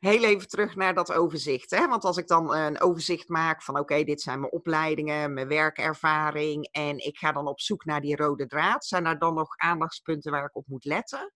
Heel 0.00 0.24
even 0.24 0.48
terug 0.48 0.76
naar 0.76 0.94
dat 0.94 1.12
overzicht. 1.12 1.70
Hè? 1.70 1.88
Want 1.88 2.04
als 2.04 2.16
ik 2.16 2.28
dan 2.28 2.54
een 2.54 2.80
overzicht 2.80 3.28
maak 3.28 3.62
van 3.62 3.74
oké, 3.74 3.82
okay, 3.82 4.04
dit 4.04 4.20
zijn 4.20 4.40
mijn 4.40 4.52
opleidingen, 4.52 5.34
mijn 5.34 5.48
werkervaring 5.48 6.68
en 6.70 6.98
ik 6.98 7.18
ga 7.18 7.32
dan 7.32 7.46
op 7.46 7.60
zoek 7.60 7.84
naar 7.84 8.00
die 8.00 8.16
rode 8.16 8.46
draad, 8.46 8.84
zijn 8.84 9.06
er 9.06 9.18
dan 9.18 9.34
nog 9.34 9.56
aandachtspunten 9.56 10.32
waar 10.32 10.44
ik 10.44 10.56
op 10.56 10.66
moet 10.66 10.84
letten? 10.84 11.32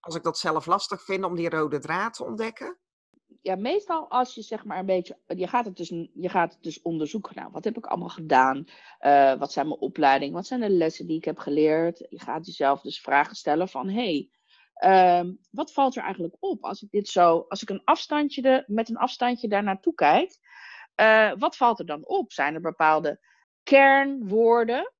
Als 0.00 0.14
ik 0.14 0.22
dat 0.22 0.38
zelf 0.38 0.66
lastig 0.66 1.04
vind 1.04 1.24
om 1.24 1.34
die 1.34 1.50
rode 1.50 1.78
draad 1.78 2.14
te 2.14 2.24
ontdekken? 2.24 2.78
Ja, 3.42 3.56
meestal 3.56 4.10
als 4.10 4.34
je 4.34 4.42
zeg 4.42 4.64
maar 4.64 4.78
een 4.78 4.86
beetje, 4.86 5.18
je 5.26 5.46
gaat 5.46 5.64
het 5.64 5.76
dus, 5.76 5.88
je 6.14 6.28
gaat 6.28 6.52
het 6.52 6.62
dus 6.62 6.82
onderzoeken. 6.82 7.34
Nou, 7.34 7.50
wat 7.52 7.64
heb 7.64 7.76
ik 7.76 7.86
allemaal 7.86 8.08
gedaan? 8.08 8.64
Uh, 9.00 9.38
wat 9.38 9.52
zijn 9.52 9.68
mijn 9.68 9.80
opleidingen? 9.80 10.34
Wat 10.34 10.46
zijn 10.46 10.60
de 10.60 10.70
lessen 10.70 11.06
die 11.06 11.16
ik 11.16 11.24
heb 11.24 11.38
geleerd? 11.38 12.06
Je 12.08 12.20
gaat 12.20 12.46
jezelf 12.46 12.80
dus 12.80 13.00
vragen 13.00 13.36
stellen 13.36 13.68
van, 13.68 13.88
hey, 13.88 14.30
Um, 14.84 15.38
wat 15.50 15.72
valt 15.72 15.96
er 15.96 16.02
eigenlijk 16.02 16.36
op 16.38 16.64
als 16.64 16.82
ik 16.82 16.90
dit 16.90 17.08
zo, 17.08 17.44
als 17.48 17.62
ik 17.62 17.70
een 17.70 17.84
afstandje 17.84 18.42
de, 18.42 18.64
met 18.66 18.88
een 18.88 18.96
afstandje 18.96 19.48
daar 19.48 19.62
naartoe 19.62 19.94
kijk? 19.94 20.38
Uh, 21.00 21.32
wat 21.38 21.56
valt 21.56 21.78
er 21.78 21.86
dan 21.86 22.06
op? 22.06 22.32
Zijn 22.32 22.54
er 22.54 22.60
bepaalde 22.60 23.20
kernwoorden 23.62 24.92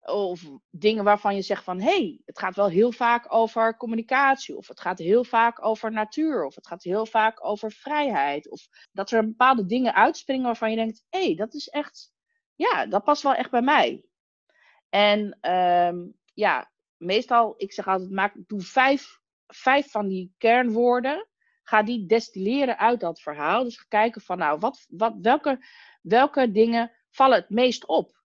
of 0.00 0.42
dingen 0.70 1.04
waarvan 1.04 1.34
je 1.34 1.42
zegt 1.42 1.64
van 1.64 1.80
hé, 1.80 1.90
hey, 1.90 2.20
het 2.24 2.38
gaat 2.38 2.56
wel 2.56 2.68
heel 2.68 2.92
vaak 2.92 3.34
over 3.34 3.76
communicatie, 3.76 4.56
of 4.56 4.68
het 4.68 4.80
gaat 4.80 4.98
heel 4.98 5.24
vaak 5.24 5.64
over 5.64 5.92
natuur, 5.92 6.44
of 6.44 6.54
het 6.54 6.66
gaat 6.66 6.82
heel 6.82 7.06
vaak 7.06 7.44
over 7.44 7.72
vrijheid, 7.72 8.50
of 8.50 8.68
dat 8.92 9.10
er 9.10 9.26
bepaalde 9.26 9.66
dingen 9.66 9.94
uitspringen 9.94 10.44
waarvan 10.44 10.70
je 10.70 10.76
denkt 10.76 11.04
hé, 11.08 11.24
hey, 11.24 11.34
dat 11.34 11.54
is 11.54 11.68
echt, 11.68 12.12
ja, 12.54 12.86
dat 12.86 13.04
past 13.04 13.22
wel 13.22 13.34
echt 13.34 13.50
bij 13.50 13.62
mij. 13.62 14.04
En 14.88 15.50
um, 15.50 16.14
ja, 16.34 16.70
meestal, 16.98 17.54
ik 17.56 17.72
zeg 17.72 17.88
altijd, 17.88 18.10
maak, 18.10 18.34
doe 18.36 18.60
vijf, 18.60 19.20
vijf 19.46 19.90
van 19.90 20.08
die 20.08 20.34
kernwoorden. 20.38 21.26
Ga 21.62 21.82
die 21.82 22.06
destilleren 22.06 22.78
uit 22.78 23.00
dat 23.00 23.20
verhaal. 23.20 23.64
Dus 23.64 23.78
ga 23.78 23.84
kijken 23.88 24.20
van, 24.20 24.38
nou, 24.38 24.58
wat, 24.58 24.86
wat, 24.88 25.14
welke, 25.20 25.66
welke 26.02 26.50
dingen 26.50 26.92
vallen 27.10 27.38
het 27.38 27.50
meest 27.50 27.86
op? 27.86 28.16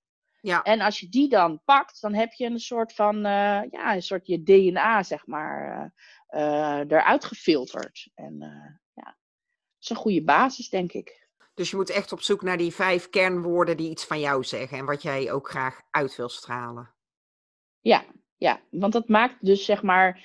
Ja. 0.42 0.62
En 0.62 0.82
als 0.82 1.00
je 1.00 1.10
die 1.10 1.30
dan 1.30 1.62
pakt, 1.66 2.02
dan 2.02 2.14
heb 2.14 2.34
je 2.34 2.46
een 2.46 2.60
soort 2.60 2.94
van, 2.94 3.16
uh, 3.16 3.62
ja, 3.70 3.96
een 3.96 4.02
soort 4.02 4.28
je 4.28 4.44
DNA, 4.44 5.04
zeg 5.04 5.26
maar, 5.28 5.94
uh, 6.30 6.80
eruit 6.80 7.26
gefilterd. 7.26 8.10
En 8.16 8.38
ja, 8.94 9.04
dat 9.04 9.16
is 9.80 9.90
een 9.90 9.96
goede 9.96 10.24
basis, 10.24 10.70
denk 10.70 10.92
ik. 10.92 11.24
Dus 11.54 11.70
je 11.70 11.76
moet 11.76 11.90
echt 11.90 12.12
op 12.12 12.22
zoek 12.22 12.42
naar 12.42 12.58
die 12.58 12.74
vijf 12.74 13.10
kernwoorden 13.10 13.78
die 13.78 13.90
iets 13.90 14.06
van 14.06 14.20
jou 14.20 14.44
zeggen 14.44 14.78
en 14.78 14.86
wat 14.86 15.02
jij 15.02 15.32
ook 15.32 15.50
graag 15.50 15.82
uit 15.90 16.16
wil 16.16 16.30
stralen. 16.30 16.94
Ja, 17.80 18.06
ja, 18.38 18.62
want 18.70 18.94
dat 18.94 19.08
maakt 19.08 19.46
dus 19.46 19.66
zeg 19.66 19.84
maar, 19.84 20.24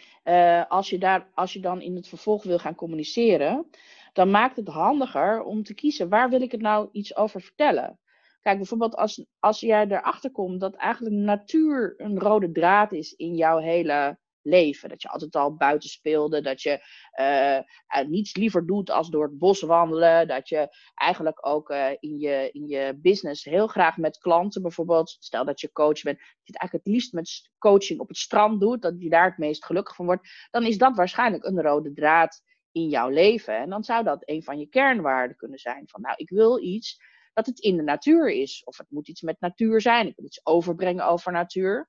als, 0.69 0.91
je 0.91 0.99
daar, 0.99 1.29
als 1.35 1.53
je 1.53 1.61
dan 1.61 1.81
in 1.81 1.97
het 1.97 2.09
vervolg 2.09 2.45
wil 2.45 2.59
gaan 2.59 2.75
communiceren, 2.75 3.67
dan 4.13 4.31
maakt 4.31 4.57
het 4.57 4.69
handiger 4.69 5.43
om 5.43 5.63
te 5.63 5.75
kiezen 5.75 6.09
waar 6.09 6.31
wil 6.31 6.43
ik 6.43 6.53
het 6.53 6.61
nou 6.61 6.89
iets 6.93 7.17
over 7.17 7.41
vertellen. 7.41 7.99
Kijk, 8.41 8.57
bijvoorbeeld 8.57 8.97
als, 8.97 9.27
als 9.39 9.61
jij 9.61 9.87
erachter 9.87 10.31
komt 10.31 10.61
dat 10.61 10.75
eigenlijk 10.75 11.15
natuur 11.15 11.95
een 11.97 12.19
rode 12.19 12.53
draad 12.53 12.93
is 12.93 13.13
in 13.13 13.35
jouw 13.35 13.59
hele 13.59 14.19
leven. 14.49 14.89
Dat 14.89 15.03
je 15.03 15.09
altijd 15.09 15.37
al 15.37 15.57
buiten 15.57 15.89
speelde, 15.89 16.41
dat 16.41 16.63
je 16.63 16.81
uh, 17.21 18.09
niets 18.09 18.37
liever 18.37 18.67
doet 18.67 18.91
als 18.91 19.11
door 19.11 19.25
het 19.25 19.39
bos 19.39 19.61
wandelen. 19.61 20.29
Dat 20.29 20.49
je 20.49 20.69
eigenlijk 20.95 21.47
ook 21.47 21.71
uh, 21.71 21.91
in, 21.99 22.19
je, 22.19 22.49
in 22.53 22.67
je 22.67 22.99
business 23.03 23.45
heel 23.45 23.67
graag 23.67 23.97
met 23.97 24.19
klanten 24.19 24.63
bijvoorbeeld, 24.63 25.17
stel 25.21 25.45
dat 25.45 25.61
je 25.61 25.73
coach 25.73 26.03
bent, 26.03 26.19
dat 26.19 26.27
je 26.43 26.53
het 26.53 26.59
eigenlijk 26.59 26.85
het 26.85 26.95
liefst 26.95 27.13
met 27.13 27.51
coaching 27.59 28.01
op 28.01 28.09
het 28.09 28.17
strand 28.17 28.61
doet, 28.61 28.83
dat 28.83 28.95
je 28.99 29.09
daar 29.09 29.29
het 29.29 29.39
meest 29.39 29.65
gelukkig 29.65 29.95
van 29.95 30.07
wordt, 30.07 30.29
dan 30.51 30.65
is 30.65 30.79
dat 30.79 30.97
waarschijnlijk 30.97 31.45
een 31.45 31.63
rode 31.63 31.93
draad 31.93 32.43
in 32.73 32.89
jouw 32.89 33.09
leven. 33.09 33.59
En 33.59 33.71
dan 33.71 33.85
zou 33.85 34.05
dat 34.05 34.23
een 34.25 34.43
van 34.43 34.59
je 34.59 34.67
kernwaarden 34.67 35.37
kunnen 35.37 35.59
zijn. 35.59 35.89
Van 35.89 36.01
nou, 36.01 36.15
ik 36.17 36.31
wil 36.31 36.63
iets 36.63 37.01
dat 37.33 37.47
het 37.47 37.59
in 37.59 37.77
de 37.77 37.83
natuur 37.83 38.31
is. 38.31 38.65
Of 38.65 38.79
het 38.79 38.91
moet 38.91 39.09
iets 39.09 39.23
met 39.23 39.41
natuur 39.41 39.81
zijn. 39.81 40.07
Ik 40.07 40.17
wil 40.17 40.25
iets 40.25 40.47
overbrengen 40.47 41.07
over 41.07 41.33
natuur. 41.33 41.89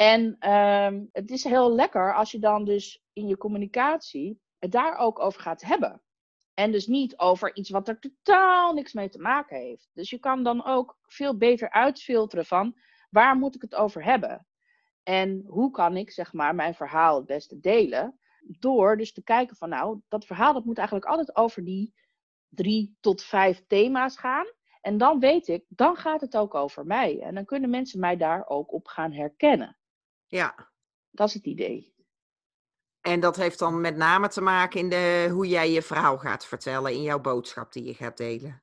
En 0.00 0.50
um, 0.52 1.08
het 1.12 1.30
is 1.30 1.44
heel 1.44 1.74
lekker 1.74 2.14
als 2.14 2.30
je 2.30 2.38
dan 2.38 2.64
dus 2.64 3.02
in 3.12 3.26
je 3.26 3.36
communicatie 3.36 4.40
het 4.58 4.72
daar 4.72 4.96
ook 4.96 5.18
over 5.18 5.40
gaat 5.40 5.62
hebben. 5.62 6.02
En 6.54 6.72
dus 6.72 6.86
niet 6.86 7.18
over 7.18 7.54
iets 7.56 7.70
wat 7.70 7.88
er 7.88 7.98
totaal 7.98 8.72
niks 8.72 8.92
mee 8.92 9.08
te 9.08 9.18
maken 9.18 9.56
heeft. 9.56 9.90
Dus 9.92 10.10
je 10.10 10.18
kan 10.18 10.42
dan 10.42 10.64
ook 10.64 10.98
veel 11.02 11.36
beter 11.36 11.70
uitfilteren 11.70 12.46
van 12.46 12.76
waar 13.10 13.36
moet 13.36 13.54
ik 13.54 13.60
het 13.62 13.74
over 13.74 14.04
hebben? 14.04 14.46
En 15.02 15.44
hoe 15.46 15.70
kan 15.70 15.96
ik 15.96 16.10
zeg 16.10 16.32
maar 16.32 16.54
mijn 16.54 16.74
verhaal 16.74 17.16
het 17.16 17.26
beste 17.26 17.60
delen? 17.60 18.18
Door 18.40 18.96
dus 18.96 19.12
te 19.12 19.22
kijken 19.22 19.56
van 19.56 19.68
nou, 19.68 20.00
dat 20.08 20.26
verhaal 20.26 20.52
dat 20.52 20.64
moet 20.64 20.78
eigenlijk 20.78 21.08
altijd 21.08 21.36
over 21.36 21.64
die 21.64 21.94
drie 22.48 22.96
tot 23.00 23.22
vijf 23.22 23.64
thema's 23.66 24.16
gaan. 24.16 24.46
En 24.80 24.98
dan 24.98 25.18
weet 25.18 25.48
ik, 25.48 25.64
dan 25.68 25.96
gaat 25.96 26.20
het 26.20 26.36
ook 26.36 26.54
over 26.54 26.86
mij. 26.86 27.20
En 27.20 27.34
dan 27.34 27.44
kunnen 27.44 27.70
mensen 27.70 28.00
mij 28.00 28.16
daar 28.16 28.48
ook 28.48 28.72
op 28.72 28.86
gaan 28.86 29.12
herkennen. 29.12 29.78
Ja. 30.30 30.68
Dat 31.10 31.28
is 31.28 31.34
het 31.34 31.44
idee. 31.44 31.94
En 33.00 33.20
dat 33.20 33.36
heeft 33.36 33.58
dan 33.58 33.80
met 33.80 33.96
name 33.96 34.28
te 34.28 34.40
maken 34.40 34.80
in 34.80 34.88
de, 34.88 35.28
hoe 35.32 35.46
jij 35.48 35.70
je 35.70 35.82
verhaal 35.82 36.18
gaat 36.18 36.46
vertellen, 36.46 36.92
in 36.92 37.02
jouw 37.02 37.20
boodschap 37.20 37.72
die 37.72 37.84
je 37.84 37.94
gaat 37.94 38.16
delen. 38.16 38.62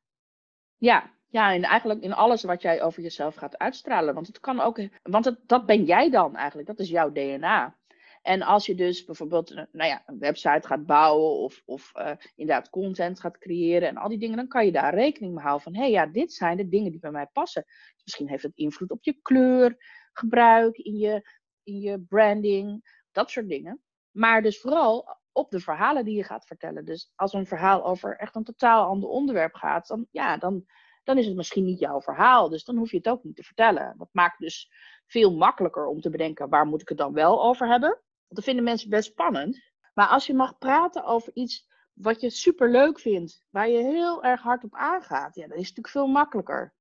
Ja, 0.77 1.11
ja, 1.27 1.53
en 1.53 1.63
eigenlijk 1.63 2.01
in 2.01 2.13
alles 2.13 2.43
wat 2.43 2.61
jij 2.61 2.81
over 2.81 3.01
jezelf 3.01 3.35
gaat 3.35 3.57
uitstralen. 3.57 4.13
Want 4.13 4.27
het 4.27 4.39
kan 4.39 4.59
ook, 4.59 4.81
want 5.03 5.25
het, 5.25 5.39
dat 5.45 5.65
ben 5.65 5.83
jij 5.83 6.09
dan 6.09 6.35
eigenlijk, 6.35 6.67
dat 6.67 6.79
is 6.79 6.89
jouw 6.89 7.11
DNA. 7.11 7.77
En 8.21 8.41
als 8.41 8.65
je 8.65 8.75
dus 8.75 9.05
bijvoorbeeld 9.05 9.51
eh, 9.51 9.63
nou 9.71 9.89
ja, 9.89 10.03
een 10.05 10.19
website 10.19 10.67
gaat 10.67 10.85
bouwen 10.85 11.31
of, 11.31 11.61
of 11.65 11.91
uh, 11.95 12.11
inderdaad 12.35 12.69
content 12.69 13.19
gaat 13.19 13.37
creëren 13.37 13.87
en 13.87 13.97
al 13.97 14.09
die 14.09 14.17
dingen, 14.17 14.37
dan 14.37 14.47
kan 14.47 14.65
je 14.65 14.71
daar 14.71 14.93
rekening 14.93 15.33
mee 15.33 15.43
houden 15.43 15.63
van, 15.63 15.75
hé 15.75 15.81
hey, 15.81 15.91
ja, 15.91 16.05
dit 16.05 16.33
zijn 16.33 16.57
de 16.57 16.67
dingen 16.67 16.91
die 16.91 16.99
bij 16.99 17.11
mij 17.11 17.27
passen. 17.33 17.63
Dus 17.65 18.03
misschien 18.03 18.29
heeft 18.29 18.43
het 18.43 18.55
invloed 18.55 18.91
op 18.91 19.03
je 19.03 19.19
kleurgebruik, 19.21 20.77
in 20.77 20.97
je, 20.97 21.29
in 21.67 21.79
je 21.79 21.99
branding, 21.99 22.95
dat 23.11 23.29
soort 23.29 23.49
dingen. 23.49 23.81
Maar 24.11 24.41
dus 24.41 24.59
vooral 24.59 25.17
op 25.31 25.51
de 25.51 25.59
verhalen 25.59 26.05
die 26.05 26.15
je 26.15 26.23
gaat 26.23 26.45
vertellen. 26.45 26.85
Dus 26.85 27.11
als 27.15 27.33
een 27.33 27.45
verhaal 27.45 27.85
over 27.85 28.17
echt 28.17 28.35
een 28.35 28.43
totaal 28.43 28.85
ander 28.87 29.09
onderwerp 29.09 29.55
gaat, 29.55 29.87
dan, 29.87 30.07
ja, 30.11 30.37
dan, 30.37 30.65
dan 31.03 31.17
is 31.17 31.25
het 31.25 31.35
misschien 31.35 31.65
niet 31.65 31.79
jouw 31.79 32.01
verhaal. 32.01 32.49
Dus 32.49 32.63
dan 32.63 32.77
hoef 32.77 32.91
je 32.91 32.97
het 32.97 33.09
ook 33.09 33.23
niet 33.23 33.35
te 33.35 33.43
vertellen. 33.43 33.95
Dat 33.97 34.09
maakt 34.11 34.39
dus 34.39 34.71
veel 35.05 35.35
makkelijker 35.35 35.85
om 35.85 36.01
te 36.01 36.09
bedenken 36.09 36.49
waar 36.49 36.65
moet 36.65 36.81
ik 36.81 36.89
het 36.89 36.97
dan 36.97 37.13
wel 37.13 37.43
over 37.43 37.67
hebben. 37.67 38.01
Dat 38.27 38.43
vinden 38.43 38.63
mensen 38.63 38.89
best 38.89 39.11
spannend. 39.11 39.59
Maar 39.93 40.07
als 40.07 40.25
je 40.25 40.33
mag 40.33 40.57
praten 40.57 41.03
over 41.03 41.33
iets 41.33 41.67
wat 41.93 42.21
je 42.21 42.29
super 42.29 42.71
leuk 42.71 42.99
vindt, 42.99 43.45
waar 43.49 43.69
je 43.69 43.83
heel 43.83 44.23
erg 44.23 44.41
hard 44.41 44.63
op 44.63 44.75
aangaat, 44.75 45.35
ja, 45.35 45.47
dan 45.47 45.57
is 45.57 45.67
het 45.67 45.77
natuurlijk 45.77 45.89
veel 45.89 46.07
makkelijker. 46.07 46.75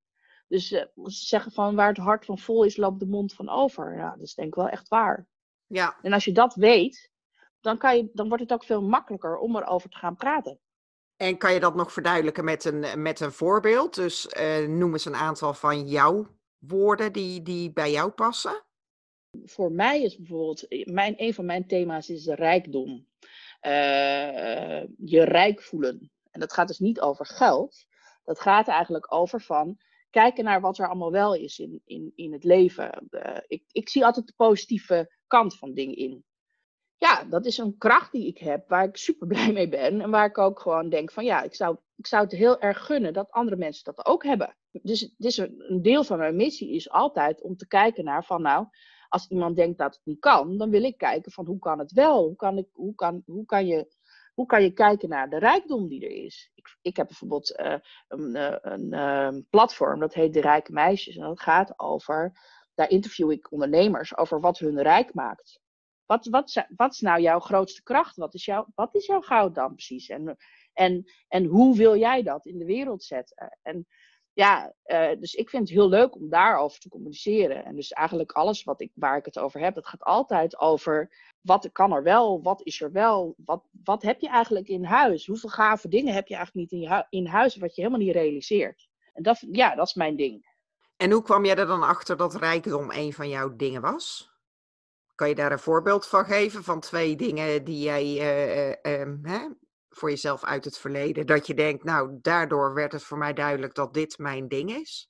Dus 0.47 0.71
uh, 0.71 0.83
zeggen 1.03 1.51
van 1.51 1.75
waar 1.75 1.87
het 1.87 1.97
hart 1.97 2.25
van 2.25 2.39
vol 2.39 2.63
is, 2.63 2.77
loopt 2.77 2.99
de 2.99 3.05
mond 3.05 3.33
van 3.33 3.49
over. 3.49 3.97
Ja, 3.97 4.11
dat 4.11 4.21
is 4.21 4.33
denk 4.33 4.47
ik 4.47 4.55
wel 4.55 4.69
echt 4.69 4.87
waar. 4.87 5.27
Ja. 5.65 5.97
En 6.01 6.13
als 6.13 6.25
je 6.25 6.31
dat 6.31 6.55
weet, 6.55 7.11
dan, 7.61 7.77
kan 7.77 7.97
je, 7.97 8.09
dan 8.13 8.27
wordt 8.27 8.43
het 8.43 8.53
ook 8.53 8.63
veel 8.63 8.81
makkelijker 8.81 9.37
om 9.37 9.55
erover 9.55 9.89
te 9.89 9.97
gaan 9.97 10.15
praten. 10.15 10.59
En 11.15 11.37
kan 11.37 11.53
je 11.53 11.59
dat 11.59 11.75
nog 11.75 11.93
verduidelijken 11.93 12.43
met 12.45 12.65
een, 12.65 13.01
met 13.01 13.19
een 13.19 13.31
voorbeeld? 13.31 13.95
Dus 13.95 14.33
uh, 14.39 14.67
noem 14.67 14.93
eens 14.93 15.05
een 15.05 15.15
aantal 15.15 15.53
van 15.53 15.87
jouw 15.87 16.27
woorden 16.57 17.13
die, 17.13 17.41
die 17.41 17.73
bij 17.73 17.91
jou 17.91 18.09
passen 18.11 18.65
voor 19.43 19.71
mij 19.71 20.01
is 20.01 20.17
bijvoorbeeld, 20.17 20.67
eh, 20.67 20.85
mijn, 20.85 21.13
een 21.17 21.33
van 21.33 21.45
mijn 21.45 21.67
thema's 21.67 22.09
is 22.09 22.25
rijkdom. 22.25 23.07
Uh, 23.61 24.83
je 24.97 25.23
rijk 25.23 25.61
voelen. 25.61 26.11
En 26.31 26.39
dat 26.39 26.53
gaat 26.53 26.67
dus 26.67 26.79
niet 26.79 26.99
over 26.99 27.25
geld. 27.25 27.85
Dat 28.23 28.39
gaat 28.39 28.67
eigenlijk 28.67 29.13
over 29.13 29.41
van 29.41 29.77
kijken 30.09 30.43
naar 30.43 30.61
wat 30.61 30.77
er 30.77 30.87
allemaal 30.87 31.11
wel 31.11 31.35
is 31.35 31.59
in, 31.59 31.81
in, 31.85 32.11
in 32.15 32.33
het 32.33 32.43
leven. 32.43 33.07
Uh, 33.11 33.37
ik, 33.47 33.63
ik 33.71 33.89
zie 33.89 34.05
altijd 34.05 34.27
de 34.27 34.33
positieve 34.35 35.15
kant 35.27 35.57
van 35.57 35.73
dingen 35.73 35.95
in. 35.95 36.25
Ja, 36.97 37.23
dat 37.23 37.45
is 37.45 37.57
een 37.57 37.77
kracht 37.77 38.11
die 38.11 38.27
ik 38.27 38.37
heb, 38.37 38.69
waar 38.69 38.83
ik 38.83 38.97
super 38.97 39.27
blij 39.33 39.51
mee 39.51 39.69
ben. 39.69 40.01
En 40.01 40.09
waar 40.09 40.25
ik 40.25 40.37
ook 40.37 40.59
gewoon 40.59 40.89
denk 40.89 41.11
van 41.11 41.25
ja, 41.25 41.41
ik 41.43 41.55
zou, 41.55 41.77
ik 41.95 42.07
zou 42.07 42.23
het 42.23 42.31
heel 42.31 42.59
erg 42.59 42.85
gunnen 42.85 43.13
dat 43.13 43.31
andere 43.31 43.57
mensen 43.57 43.83
dat 43.83 44.05
ook 44.05 44.23
hebben. 44.23 44.57
Dus, 44.71 45.13
dus 45.17 45.37
een, 45.37 45.55
een 45.57 45.81
deel 45.81 46.03
van 46.03 46.17
mijn 46.17 46.35
missie 46.35 46.71
is 46.71 46.89
altijd 46.89 47.41
om 47.41 47.57
te 47.57 47.67
kijken 47.67 48.03
naar 48.03 48.25
van 48.25 48.41
nou, 48.41 48.67
als 49.09 49.27
iemand 49.27 49.55
denkt 49.55 49.77
dat 49.77 49.95
het 49.95 50.05
niet 50.05 50.19
kan, 50.19 50.57
dan 50.57 50.69
wil 50.69 50.83
ik 50.83 50.97
kijken 50.97 51.31
van 51.31 51.45
hoe 51.45 51.59
kan 51.59 51.79
het 51.79 51.91
wel? 51.91 52.23
Hoe 52.23 52.35
kan, 52.35 52.57
ik, 52.57 52.67
hoe 52.73 52.95
kan, 52.95 53.23
hoe 53.25 53.45
kan, 53.45 53.67
je, 53.67 53.95
hoe 54.37 54.45
kan 54.45 54.63
je 54.63 54.71
kijken 54.71 55.09
naar 55.09 55.29
de 55.29 55.37
rijkdom 55.37 55.87
die 55.87 56.05
er 56.05 56.25
is? 56.25 56.51
Ik, 56.55 56.77
ik 56.81 56.95
heb 56.97 57.07
bijvoorbeeld 57.07 57.59
uh, 57.59 57.75
een, 58.07 58.35
uh, 58.35 58.55
een 58.61 58.93
uh, 58.93 59.41
platform, 59.49 59.99
dat 59.99 60.13
heet 60.13 60.33
De 60.33 60.41
Rijke 60.41 60.71
Meisjes. 60.71 61.15
En 61.15 61.21
dat 61.21 61.41
gaat 61.41 61.79
over, 61.79 62.39
daar 62.73 62.89
interview 62.89 63.31
ik 63.31 63.51
ondernemers 63.51 64.17
over 64.17 64.39
wat 64.39 64.59
hun 64.59 64.81
rijk 64.81 65.13
maakt. 65.13 65.59
Wat, 66.05 66.25
wat, 66.25 66.65
wat 66.75 66.93
is 66.93 66.99
nou 66.99 67.21
jouw 67.21 67.39
grootste 67.39 67.83
kracht? 67.83 68.15
Wat 68.15 68.33
is, 68.33 68.45
jouw, 68.45 68.67
wat 68.75 68.95
is 68.95 69.05
jouw 69.05 69.21
goud 69.21 69.55
dan 69.55 69.73
precies? 69.73 70.07
En, 70.07 70.37
en, 70.73 71.11
en 71.27 71.45
hoe 71.45 71.75
wil 71.75 71.95
jij 71.95 72.23
dat 72.23 72.45
in 72.45 72.57
de 72.57 72.65
wereld 72.65 73.03
zetten? 73.03 73.57
En 73.61 73.87
ja, 74.37 74.73
uh, 74.85 75.19
dus 75.19 75.33
ik 75.33 75.49
vind 75.49 75.63
het 75.63 75.77
heel 75.77 75.89
leuk 75.89 76.15
om 76.15 76.29
daarover 76.29 76.79
te 76.79 76.89
communiceren. 76.89 77.65
En 77.65 77.75
dus 77.75 77.91
eigenlijk 77.91 78.31
alles 78.31 78.63
wat 78.63 78.81
ik, 78.81 78.91
waar 78.93 79.17
ik 79.17 79.25
het 79.25 79.39
over 79.39 79.59
heb, 79.59 79.75
dat 79.75 79.87
gaat 79.87 80.03
altijd 80.03 80.59
over 80.59 81.11
wat 81.41 81.69
kan 81.71 81.91
er 81.91 82.03
wel, 82.03 82.41
wat 82.41 82.61
is 82.63 82.81
er 82.81 82.91
wel, 82.91 83.35
wat, 83.37 83.63
wat 83.83 84.01
heb 84.01 84.21
je 84.21 84.29
eigenlijk 84.29 84.67
in 84.67 84.83
huis? 84.83 85.25
Hoeveel 85.25 85.49
gave 85.49 85.87
dingen 85.87 86.13
heb 86.13 86.27
je 86.27 86.35
eigenlijk 86.35 86.71
niet 86.71 86.81
in, 86.81 87.05
in 87.09 87.25
huis 87.25 87.55
wat 87.55 87.75
je 87.75 87.81
helemaal 87.81 88.05
niet 88.05 88.15
realiseert? 88.15 88.89
En 89.13 89.23
dat, 89.23 89.45
ja, 89.51 89.75
dat 89.75 89.87
is 89.87 89.93
mijn 89.93 90.15
ding. 90.15 90.45
En 90.97 91.11
hoe 91.11 91.23
kwam 91.23 91.45
jij 91.45 91.55
er 91.55 91.67
dan 91.67 91.83
achter 91.83 92.17
dat 92.17 92.35
rijkdom 92.35 92.91
een 92.91 93.13
van 93.13 93.29
jouw 93.29 93.55
dingen 93.55 93.81
was? 93.81 94.31
Kan 95.15 95.29
je 95.29 95.35
daar 95.35 95.51
een 95.51 95.59
voorbeeld 95.59 96.07
van 96.07 96.25
geven 96.25 96.63
van 96.63 96.79
twee 96.79 97.15
dingen 97.15 97.63
die 97.63 97.79
jij 97.79 98.19
um, 99.01 99.19
hè, 99.23 99.47
voor 99.97 100.09
jezelf 100.09 100.43
uit 100.43 100.65
het 100.65 100.77
verleden? 100.77 101.25
Dat 101.25 101.47
je 101.47 101.53
denkt, 101.53 101.83
nou, 101.83 102.17
daardoor 102.21 102.73
werd 102.73 102.91
het 102.91 103.03
voor 103.03 103.17
mij 103.17 103.33
duidelijk 103.33 103.75
dat 103.75 103.93
dit 103.93 104.17
mijn 104.17 104.47
ding 104.47 104.71
is? 104.71 105.09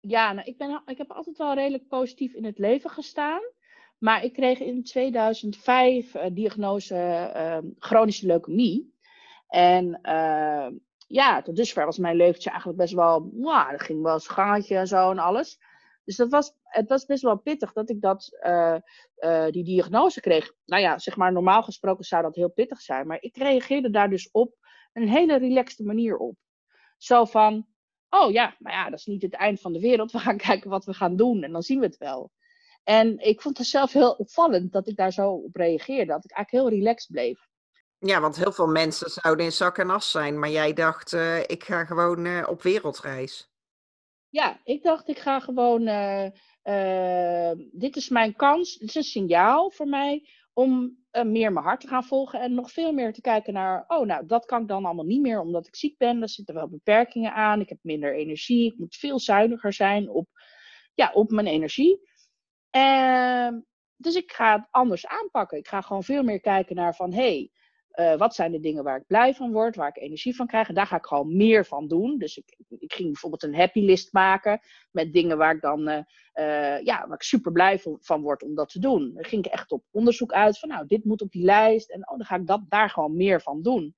Ja, 0.00 0.32
nou, 0.32 0.46
ik, 0.46 0.58
ben, 0.58 0.82
ik 0.86 0.98
heb 0.98 1.10
altijd 1.10 1.36
wel 1.38 1.54
redelijk 1.54 1.88
positief 1.88 2.32
in 2.32 2.44
het 2.44 2.58
leven 2.58 2.90
gestaan. 2.90 3.40
Maar 3.98 4.24
ik 4.24 4.32
kreeg 4.32 4.58
in 4.58 4.84
2005 4.84 6.14
uh, 6.14 6.22
diagnose 6.32 6.94
uh, 7.36 7.70
chronische 7.78 8.26
leukemie. 8.26 8.94
En 9.48 9.98
uh, 10.02 10.66
ja, 11.06 11.42
tot 11.42 11.56
dusver 11.56 11.84
was 11.84 11.98
mijn 11.98 12.16
leventje 12.16 12.50
eigenlijk 12.50 12.78
best 12.78 12.94
wel, 12.94 13.30
wow, 13.32 13.70
dat 13.70 13.82
ging 13.82 14.02
wel 14.02 14.12
eens 14.12 14.28
gangetje 14.28 14.76
en 14.76 14.86
zo 14.86 15.10
en 15.10 15.18
alles. 15.18 15.58
Dus 16.10 16.18
dat 16.18 16.30
was, 16.30 16.52
het 16.62 16.88
was 16.88 17.04
best 17.04 17.22
wel 17.22 17.38
pittig 17.38 17.72
dat 17.72 17.90
ik 17.90 18.00
dat, 18.00 18.38
uh, 18.46 18.76
uh, 19.18 19.46
die 19.46 19.64
diagnose 19.64 20.20
kreeg. 20.20 20.52
Nou 20.64 20.82
ja, 20.82 20.98
zeg 20.98 21.16
maar, 21.16 21.32
normaal 21.32 21.62
gesproken 21.62 22.04
zou 22.04 22.22
dat 22.22 22.34
heel 22.34 22.50
pittig 22.50 22.80
zijn. 22.80 23.06
Maar 23.06 23.18
ik 23.20 23.36
reageerde 23.36 23.90
daar 23.90 24.10
dus 24.10 24.30
op 24.30 24.54
een 24.92 25.08
hele 25.08 25.38
relaxte 25.38 25.84
manier 25.84 26.16
op. 26.16 26.36
Zo 26.98 27.24
van, 27.24 27.66
oh 28.08 28.32
ja, 28.32 28.56
maar 28.58 28.72
ja, 28.72 28.90
dat 28.90 28.98
is 28.98 29.06
niet 29.06 29.22
het 29.22 29.34
eind 29.34 29.60
van 29.60 29.72
de 29.72 29.80
wereld. 29.80 30.12
We 30.12 30.18
gaan 30.18 30.36
kijken 30.36 30.70
wat 30.70 30.84
we 30.84 30.94
gaan 30.94 31.16
doen 31.16 31.42
en 31.42 31.52
dan 31.52 31.62
zien 31.62 31.80
we 31.80 31.86
het 31.86 31.96
wel. 31.96 32.30
En 32.84 33.18
ik 33.18 33.40
vond 33.40 33.58
het 33.58 33.66
zelf 33.66 33.92
heel 33.92 34.12
opvallend 34.12 34.72
dat 34.72 34.88
ik 34.88 34.96
daar 34.96 35.12
zo 35.12 35.30
op 35.30 35.56
reageerde. 35.56 36.12
Dat 36.12 36.24
ik 36.24 36.32
eigenlijk 36.32 36.64
heel 36.64 36.78
relaxed 36.78 37.10
bleef. 37.10 37.48
Ja, 37.98 38.20
want 38.20 38.36
heel 38.36 38.52
veel 38.52 38.68
mensen 38.68 39.10
zouden 39.10 39.44
in 39.44 39.52
zak 39.52 39.78
en 39.78 39.90
as 39.90 40.10
zijn. 40.10 40.38
Maar 40.38 40.50
jij 40.50 40.72
dacht, 40.72 41.12
uh, 41.12 41.38
ik 41.38 41.64
ga 41.64 41.84
gewoon 41.84 42.46
op 42.46 42.62
wereldreis. 42.62 43.49
Ja, 44.30 44.60
ik 44.64 44.82
dacht, 44.82 45.08
ik 45.08 45.18
ga 45.18 45.40
gewoon. 45.40 45.86
eh, 45.86 46.26
eh, 46.62 47.58
dit 47.72 47.96
is 47.96 48.08
mijn 48.08 48.36
kans. 48.36 48.76
Dit 48.78 48.88
is 48.88 48.94
een 48.94 49.02
signaal 49.02 49.70
voor 49.70 49.88
mij 49.88 50.28
om 50.52 50.98
eh, 51.10 51.24
meer 51.24 51.52
mijn 51.52 51.64
hart 51.64 51.80
te 51.80 51.86
gaan 51.88 52.04
volgen. 52.04 52.40
En 52.40 52.54
nog 52.54 52.70
veel 52.72 52.92
meer 52.92 53.12
te 53.12 53.20
kijken 53.20 53.52
naar. 53.52 53.84
Oh, 53.86 54.06
nou, 54.06 54.26
dat 54.26 54.44
kan 54.44 54.62
ik 54.62 54.68
dan 54.68 54.84
allemaal 54.84 55.04
niet 55.04 55.20
meer 55.20 55.40
omdat 55.40 55.66
ik 55.66 55.76
ziek 55.76 55.96
ben. 55.98 56.22
Er 56.22 56.28
zitten 56.28 56.54
wel 56.54 56.68
beperkingen 56.68 57.32
aan. 57.34 57.60
Ik 57.60 57.68
heb 57.68 57.78
minder 57.82 58.14
energie. 58.14 58.72
Ik 58.72 58.78
moet 58.78 58.96
veel 58.96 59.18
zuiniger 59.18 59.72
zijn 59.72 60.08
op, 60.10 60.28
ja, 60.94 61.10
op 61.12 61.30
mijn 61.30 61.46
energie. 61.46 62.00
Ehm, 62.70 63.60
dus 63.96 64.14
ik 64.14 64.32
ga 64.32 64.56
het 64.56 64.66
anders 64.70 65.06
aanpakken. 65.06 65.58
Ik 65.58 65.68
ga 65.68 65.80
gewoon 65.80 66.02
veel 66.04 66.22
meer 66.22 66.40
kijken 66.40 66.76
naar 66.76 66.94
van. 66.94 67.12
Hey, 67.12 67.50
eh, 68.00 68.16
wat 68.16 68.34
zijn 68.34 68.52
de 68.52 68.60
dingen 68.60 68.84
waar 68.84 68.96
ik 68.96 69.06
blij 69.06 69.34
van 69.34 69.52
word, 69.52 69.76
waar 69.76 69.88
ik 69.88 70.02
energie 70.02 70.36
van 70.36 70.46
krijg? 70.46 70.68
En 70.68 70.74
daar 70.74 70.86
ga 70.86 70.96
ik 70.96 71.06
gewoon 71.06 71.36
meer 71.36 71.66
van 71.66 71.88
doen. 71.88 72.18
Dus 72.18 72.36
ik, 72.36 72.56
ik 72.78 72.92
ging 72.92 73.08
bijvoorbeeld 73.08 73.42
een 73.42 73.54
happy 73.54 73.80
list 73.80 74.12
maken 74.12 74.60
met 74.90 75.12
dingen 75.12 75.36
waar 75.38 75.54
ik 75.54 75.60
dan 75.60 75.88
eh, 75.88 76.02
eh, 76.32 76.84
ja, 76.84 77.06
waar 77.06 77.16
ik 77.16 77.22
super 77.22 77.52
blij 77.52 77.78
van, 78.00 78.20
word 78.22 78.42
om 78.42 78.54
dat 78.54 78.68
te 78.68 78.78
doen. 78.78 79.14
Dan 79.14 79.24
ging 79.24 79.46
ik 79.46 79.52
echt 79.52 79.72
op 79.72 79.84
onderzoek 79.90 80.32
uit 80.32 80.58
van 80.58 80.68
nou, 80.68 80.86
dit 80.86 81.04
moet 81.04 81.22
op 81.22 81.30
die 81.30 81.44
lijst. 81.44 81.90
En 81.90 82.08
oh, 82.08 82.16
dan 82.16 82.26
ga 82.26 82.36
ik 82.36 82.46
dat, 82.46 82.60
daar 82.68 82.90
gewoon 82.90 83.16
meer 83.16 83.40
van 83.40 83.62
doen. 83.62 83.94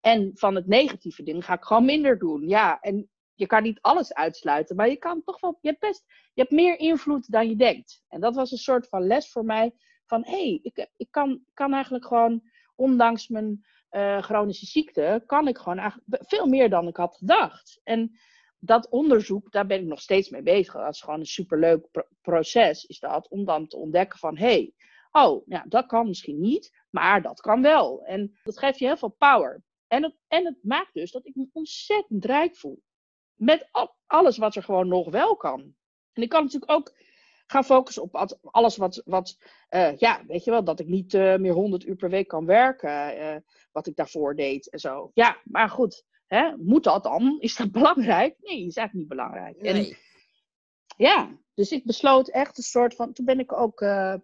En 0.00 0.30
van 0.34 0.54
het 0.54 0.66
negatieve 0.66 1.22
ding 1.22 1.44
ga 1.44 1.54
ik 1.54 1.64
gewoon 1.64 1.84
minder 1.84 2.18
doen. 2.18 2.48
Ja, 2.48 2.80
en 2.80 3.10
je 3.34 3.46
kan 3.46 3.62
niet 3.62 3.80
alles 3.80 4.14
uitsluiten, 4.14 4.76
maar 4.76 4.88
je 4.88 4.96
kan 4.96 5.22
toch 5.24 5.40
wel, 5.40 5.58
je 5.60 5.68
hebt 5.68 5.80
best, 5.80 6.04
je 6.34 6.40
hebt 6.40 6.52
meer 6.54 6.78
invloed 6.78 7.30
dan 7.30 7.48
je 7.48 7.56
denkt. 7.56 8.02
En 8.08 8.20
dat 8.20 8.34
was 8.34 8.50
een 8.50 8.58
soort 8.58 8.88
van 8.88 9.06
les 9.06 9.30
voor 9.30 9.44
mij 9.44 9.72
van 10.06 10.24
hé, 10.24 10.30
hey, 10.30 10.58
ik, 10.62 10.88
ik 10.96 11.10
kan, 11.10 11.42
kan 11.54 11.72
eigenlijk 11.72 12.06
gewoon 12.06 12.42
ondanks 12.76 13.28
mijn 13.28 13.64
uh, 13.90 14.22
chronische 14.22 14.66
ziekte, 14.66 15.22
kan 15.26 15.48
ik 15.48 15.58
gewoon 15.58 15.92
veel 16.06 16.46
meer 16.46 16.70
dan 16.70 16.88
ik 16.88 16.96
had 16.96 17.16
gedacht. 17.16 17.80
En 17.84 18.18
dat 18.58 18.88
onderzoek, 18.88 19.52
daar 19.52 19.66
ben 19.66 19.80
ik 19.80 19.86
nog 19.86 20.00
steeds 20.00 20.30
mee 20.30 20.42
bezig. 20.42 20.72
Dat 20.72 20.94
is 20.94 21.00
gewoon 21.00 21.20
een 21.20 21.26
superleuk 21.26 21.90
pro 21.90 22.02
proces, 22.20 22.84
is 22.84 22.98
dat, 22.98 23.28
om 23.28 23.44
dan 23.44 23.66
te 23.66 23.76
ontdekken 23.76 24.18
van, 24.18 24.36
hé, 24.36 24.46
hey, 24.46 24.72
oh, 25.10 25.42
ja, 25.46 25.64
dat 25.68 25.86
kan 25.86 26.06
misschien 26.06 26.40
niet, 26.40 26.84
maar 26.90 27.22
dat 27.22 27.40
kan 27.40 27.62
wel. 27.62 28.04
En 28.04 28.38
dat 28.42 28.58
geeft 28.58 28.78
je 28.78 28.86
heel 28.86 28.96
veel 28.96 29.16
power. 29.18 29.62
En 29.86 30.02
het, 30.02 30.16
en 30.28 30.44
het 30.44 30.58
maakt 30.62 30.94
dus 30.94 31.10
dat 31.10 31.26
ik 31.26 31.34
me 31.34 31.48
ontzettend 31.52 32.24
rijk 32.24 32.56
voel. 32.56 32.82
Met 33.34 33.68
alles 34.06 34.38
wat 34.38 34.54
er 34.54 34.62
gewoon 34.62 34.88
nog 34.88 35.10
wel 35.10 35.36
kan. 35.36 35.74
En 36.12 36.22
ik 36.22 36.28
kan 36.28 36.42
natuurlijk 36.42 36.72
ook 36.72 36.94
gaan 37.46 37.64
focussen 37.64 38.02
op 38.02 38.36
alles 38.42 38.76
wat, 38.76 39.02
wat 39.04 39.36
uh, 39.70 39.96
ja, 39.96 40.24
weet 40.26 40.44
je 40.44 40.50
wel, 40.50 40.64
dat 40.64 40.80
ik 40.80 40.86
niet 40.86 41.14
uh, 41.14 41.36
meer 41.36 41.52
100 41.52 41.84
uur 41.84 41.96
per 41.96 42.10
week 42.10 42.28
kan 42.28 42.46
werken, 42.46 43.18
uh, 43.18 43.36
wat 43.72 43.86
ik 43.86 43.96
daarvoor 43.96 44.34
deed 44.34 44.70
en 44.70 44.78
zo. 44.78 45.10
Ja, 45.14 45.36
maar 45.44 45.68
goed, 45.68 46.04
hè, 46.26 46.56
moet 46.56 46.84
dat 46.84 47.02
dan? 47.02 47.36
Is 47.40 47.56
dat 47.56 47.70
belangrijk? 47.80 48.36
Nee, 48.40 48.66
is 48.66 48.76
eigenlijk 48.76 48.92
niet 48.92 49.08
belangrijk. 49.08 49.62
Nee. 49.62 49.72
En, 49.72 49.96
ja, 50.96 51.38
dus 51.54 51.72
ik 51.72 51.84
besloot 51.84 52.28
echt 52.28 52.58
een 52.58 52.64
soort 52.64 52.94
van, 52.94 53.12
toen 53.12 53.24
ben 53.24 53.38
ik 53.38 53.52
ook, 53.52 53.80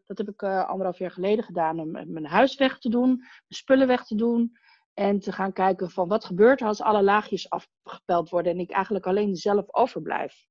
dat 0.07 0.19
heb 0.19 0.29
ik 0.29 0.43
anderhalf 0.43 0.99
jaar 0.99 1.11
geleden 1.11 1.45
gedaan, 1.45 1.81
om 1.81 1.91
mijn 1.91 2.27
huis 2.27 2.55
weg 2.55 2.79
te 2.79 2.89
doen, 2.89 3.17
mijn 3.17 3.43
spullen 3.49 3.87
weg 3.87 4.05
te 4.05 4.15
doen. 4.15 4.53
En 4.95 5.19
te 5.19 5.33
gaan 5.33 5.53
kijken 5.53 5.91
van 5.91 6.09
wat 6.09 6.25
gebeurt 6.25 6.61
er 6.61 6.67
als 6.67 6.83
alle 6.83 7.03
laagjes 7.03 7.51
afgepeld 7.51 8.29
worden 8.29 8.53
en 8.53 8.59
ik 8.59 8.71
eigenlijk 8.71 9.07
alleen 9.07 9.37
zelf 9.37 9.75
overblijf. 9.75 10.47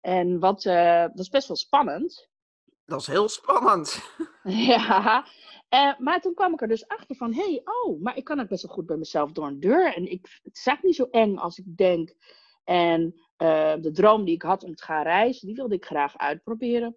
En 0.00 0.38
wat, 0.38 0.64
uh, 0.64 1.00
dat 1.00 1.18
is 1.18 1.28
best 1.28 1.48
wel 1.48 1.56
spannend. 1.56 2.28
Dat 2.84 3.00
is 3.00 3.06
heel 3.06 3.28
spannend. 3.28 4.02
ja, 4.44 5.26
uh, 5.74 5.98
maar 5.98 6.20
toen 6.20 6.34
kwam 6.34 6.52
ik 6.52 6.60
er 6.60 6.68
dus 6.68 6.88
achter 6.88 7.16
van, 7.16 7.32
hé, 7.34 7.42
hey, 7.42 7.62
oh, 7.64 8.02
maar 8.02 8.16
ik 8.16 8.24
kan 8.24 8.40
ook 8.40 8.48
best 8.48 8.62
wel 8.62 8.74
goed 8.74 8.86
bij 8.86 8.96
mezelf 8.96 9.32
door 9.32 9.46
een 9.46 9.60
deur. 9.60 9.94
En 9.94 10.10
ik, 10.10 10.40
het 10.42 10.56
is 10.56 10.66
eigenlijk 10.66 10.82
niet 10.82 10.96
zo 10.96 11.18
eng 11.20 11.36
als 11.36 11.58
ik 11.58 11.76
denk. 11.76 12.14
En 12.64 13.14
uh, 13.38 13.74
de 13.80 13.90
droom 13.92 14.24
die 14.24 14.34
ik 14.34 14.42
had 14.42 14.64
om 14.64 14.74
te 14.74 14.84
gaan 14.84 15.02
reizen, 15.02 15.46
die 15.46 15.56
wilde 15.56 15.74
ik 15.74 15.84
graag 15.84 16.16
uitproberen. 16.16 16.96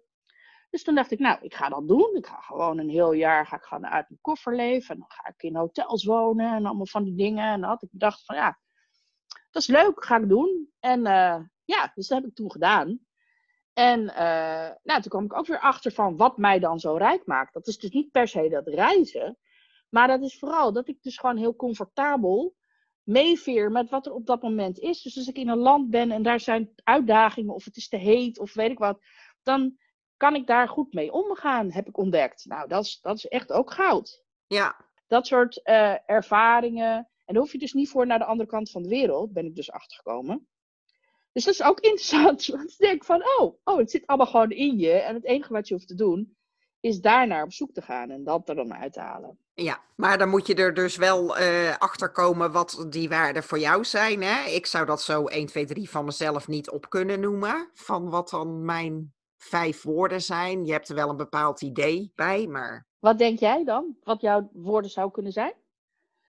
Dus 0.70 0.82
toen 0.82 0.94
dacht 0.94 1.10
ik, 1.10 1.18
nou, 1.18 1.38
ik 1.42 1.54
ga 1.54 1.68
dat 1.68 1.88
doen. 1.88 2.16
Ik 2.16 2.26
ga 2.26 2.40
gewoon 2.40 2.78
een 2.78 2.88
heel 2.88 3.12
jaar 3.12 3.46
ga 3.46 3.56
ik 3.56 3.62
gewoon 3.62 3.86
uit 3.86 4.08
mijn 4.08 4.20
koffer 4.20 4.54
leven. 4.54 4.94
En 4.94 4.98
dan 4.98 5.10
ga 5.10 5.28
ik 5.28 5.42
in 5.42 5.56
hotels 5.56 6.04
wonen 6.04 6.54
en 6.54 6.66
allemaal 6.66 6.86
van 6.86 7.04
die 7.04 7.14
dingen. 7.14 7.44
En 7.44 7.60
dan 7.60 7.70
had 7.70 7.82
ik 7.82 7.90
bedacht 7.90 8.24
van, 8.24 8.36
ja, 8.36 8.58
dat 9.50 9.62
is 9.62 9.68
leuk, 9.68 10.04
ga 10.04 10.16
ik 10.16 10.28
doen. 10.28 10.72
En 10.80 11.06
ja, 11.64 11.92
dus 11.94 12.08
dat 12.08 12.18
heb 12.18 12.28
ik 12.28 12.34
toen 12.34 12.50
gedaan. 12.50 13.00
En 13.72 14.00
uh, 14.00 14.70
nou, 14.82 15.00
toen 15.00 15.08
kwam 15.08 15.24
ik 15.24 15.36
ook 15.36 15.46
weer 15.46 15.60
achter 15.60 15.92
van 15.92 16.16
wat 16.16 16.38
mij 16.38 16.58
dan 16.58 16.80
zo 16.80 16.96
rijk 16.96 17.26
maakt. 17.26 17.52
Dat 17.52 17.66
is 17.66 17.78
dus 17.78 17.90
niet 17.90 18.10
per 18.10 18.28
se 18.28 18.48
dat 18.48 18.66
reizen. 18.66 19.38
Maar 19.88 20.08
dat 20.08 20.22
is 20.22 20.38
vooral 20.38 20.72
dat 20.72 20.88
ik 20.88 21.02
dus 21.02 21.18
gewoon 21.18 21.36
heel 21.36 21.56
comfortabel 21.56 22.54
meeveer 23.02 23.70
met 23.70 23.90
wat 23.90 24.06
er 24.06 24.12
op 24.12 24.26
dat 24.26 24.42
moment 24.42 24.78
is. 24.78 25.02
Dus 25.02 25.16
als 25.16 25.28
ik 25.28 25.36
in 25.36 25.48
een 25.48 25.58
land 25.58 25.90
ben 25.90 26.10
en 26.10 26.22
daar 26.22 26.40
zijn 26.40 26.72
uitdagingen 26.84 27.54
of 27.54 27.64
het 27.64 27.76
is 27.76 27.88
te 27.88 27.96
heet 27.96 28.38
of 28.38 28.54
weet 28.54 28.70
ik 28.70 28.78
wat. 28.78 28.98
Dan 29.42 29.78
kan 30.16 30.34
ik 30.34 30.46
daar 30.46 30.68
goed 30.68 30.92
mee 30.92 31.12
omgaan, 31.12 31.72
heb 31.72 31.88
ik 31.88 31.96
ontdekt. 31.96 32.44
Nou, 32.44 32.68
dat 32.68 32.84
is, 32.84 33.00
dat 33.00 33.16
is 33.16 33.26
echt 33.26 33.52
ook 33.52 33.72
goud. 33.72 34.24
Ja. 34.46 34.84
Dat 35.06 35.26
soort 35.26 35.60
uh, 35.64 35.96
ervaringen. 36.06 36.96
En 36.96 37.34
daar 37.34 37.42
hoef 37.42 37.52
je 37.52 37.58
dus 37.58 37.72
niet 37.72 37.88
voor 37.88 38.06
naar 38.06 38.18
de 38.18 38.24
andere 38.24 38.48
kant 38.48 38.70
van 38.70 38.82
de 38.82 38.88
wereld, 38.88 39.32
ben 39.32 39.46
ik 39.46 39.54
dus 39.54 39.70
achtergekomen. 39.70 40.48
Dus 41.34 41.44
dat 41.44 41.54
is 41.54 41.62
ook 41.62 41.80
interessant. 41.80 42.46
Want 42.56 42.70
ik 42.70 42.78
denk 42.78 43.04
van, 43.04 43.22
oh, 43.38 43.58
oh, 43.64 43.78
het 43.78 43.90
zit 43.90 44.06
allemaal 44.06 44.26
gewoon 44.26 44.50
in 44.50 44.78
je. 44.78 44.92
En 44.92 45.14
het 45.14 45.24
enige 45.24 45.52
wat 45.52 45.68
je 45.68 45.74
hoeft 45.74 45.88
te 45.88 45.94
doen, 45.94 46.36
is 46.80 47.00
daarnaar 47.00 47.42
op 47.42 47.52
zoek 47.52 47.72
te 47.72 47.82
gaan 47.82 48.10
en 48.10 48.24
dat 48.24 48.48
er 48.48 48.54
dan 48.54 48.74
uit 48.74 48.92
te 48.92 49.00
halen. 49.00 49.38
Ja, 49.54 49.82
maar 49.96 50.18
dan 50.18 50.28
moet 50.28 50.46
je 50.46 50.54
er 50.54 50.74
dus 50.74 50.96
wel 50.96 51.38
uh, 51.40 51.76
achter 51.78 52.10
komen 52.10 52.52
wat 52.52 52.86
die 52.88 53.08
waarden 53.08 53.42
voor 53.42 53.58
jou 53.58 53.84
zijn. 53.84 54.22
Hè? 54.22 54.50
Ik 54.50 54.66
zou 54.66 54.86
dat 54.86 55.02
zo 55.02 55.24
1, 55.24 55.46
2, 55.46 55.64
3 55.64 55.90
van 55.90 56.04
mezelf 56.04 56.48
niet 56.48 56.70
op 56.70 56.90
kunnen 56.90 57.20
noemen. 57.20 57.70
Van 57.72 58.10
wat 58.10 58.30
dan 58.30 58.64
mijn 58.64 59.14
vijf 59.36 59.82
woorden 59.82 60.22
zijn. 60.22 60.64
Je 60.64 60.72
hebt 60.72 60.88
er 60.88 60.94
wel 60.94 61.08
een 61.08 61.16
bepaald 61.16 61.62
idee 61.62 62.12
bij, 62.14 62.46
maar... 62.46 62.86
Wat 62.98 63.18
denk 63.18 63.38
jij 63.38 63.64
dan? 63.64 63.96
Wat 64.02 64.20
jouw 64.20 64.50
woorden 64.52 64.90
zou 64.90 65.10
kunnen 65.10 65.32
zijn? 65.32 65.54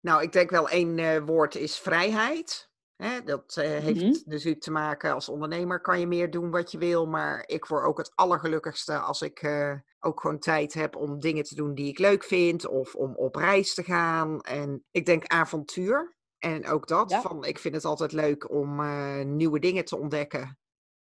Nou, 0.01 0.23
ik 0.23 0.33
denk 0.33 0.51
wel 0.51 0.69
één 0.69 0.99
uh, 0.99 1.25
woord 1.25 1.55
is 1.55 1.79
vrijheid. 1.79 2.71
Hè, 3.03 3.23
dat 3.25 3.57
uh, 3.59 3.65
heeft 3.65 4.03
Mhm. 4.03 4.12
dus 4.25 4.55
te 4.59 4.71
maken 4.71 5.12
als 5.15 5.29
ondernemer 5.29 5.81
kan 5.81 6.01
je 6.01 6.07
meer 6.07 6.31
doen 6.31 6.51
wat 6.51 6.71
je 6.73 6.79
wil, 6.79 7.07
maar 7.07 7.43
ik 7.47 7.65
word 7.67 7.85
ook 7.85 7.99
het 7.99 8.12
allergelukkigste 8.15 8.99
als 8.99 9.23
ik 9.23 9.43
uh, 9.43 9.75
ook 10.01 10.21
gewoon 10.21 10.38
tijd 10.38 10.75
heb 10.75 10.97
om 10.97 11.21
dingen 11.21 11.45
te 11.45 11.55
doen 11.55 11.75
die 11.75 11.88
ik 11.88 11.99
leuk 11.99 12.25
vind 12.25 12.67
of 12.67 12.95
om 12.95 13.17
op 13.17 13.35
reis 13.37 13.75
te 13.75 13.83
gaan. 13.83 14.41
En 14.41 14.85
ik 14.91 15.07
denk 15.07 15.27
avontuur 15.27 16.17
en 16.38 16.67
ook 16.69 16.87
dat 16.88 17.11
Ja. 17.11 17.21
van 17.21 17.45
ik 17.45 17.59
vind 17.59 17.75
het 17.75 17.85
altijd 17.85 18.12
leuk 18.12 18.51
om 18.51 18.81
uh, 18.81 19.21
nieuwe 19.25 19.59
dingen 19.59 19.85
te 19.85 19.99
ontdekken. 19.99 20.59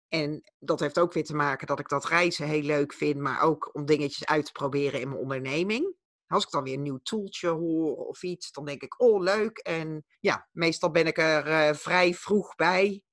En 0.07 0.41
dat 0.59 0.79
heeft 0.79 0.99
ook 0.99 1.13
weer 1.13 1.23
te 1.23 1.35
maken 1.35 1.67
dat 1.67 1.79
ik 1.79 1.89
dat 1.89 2.05
reizen 2.05 2.47
heel 2.47 2.61
leuk 2.61 2.93
vind, 2.93 3.19
maar 3.19 3.41
ook 3.41 3.69
om 3.73 3.85
dingetjes 3.85 4.25
uit 4.25 4.45
te 4.45 4.51
proberen 4.51 5.01
in 5.01 5.07
mijn 5.09 5.21
onderneming. 5.21 5.95
Als 6.31 6.43
ik 6.43 6.51
dan 6.51 6.63
weer 6.63 6.73
een 6.73 6.81
nieuw 6.81 6.99
toeltje 7.03 7.47
hoor 7.47 7.95
of 7.95 8.23
iets, 8.23 8.51
dan 8.51 8.65
denk 8.65 8.81
ik, 8.81 9.01
oh 9.01 9.21
leuk. 9.21 9.57
En 9.57 10.05
ja, 10.19 10.47
meestal 10.51 10.91
ben 10.91 11.05
ik 11.07 11.17
er 11.17 11.47
uh, 11.47 11.73
vrij 11.73 12.13
vroeg 12.13 12.55
bij 12.55 13.03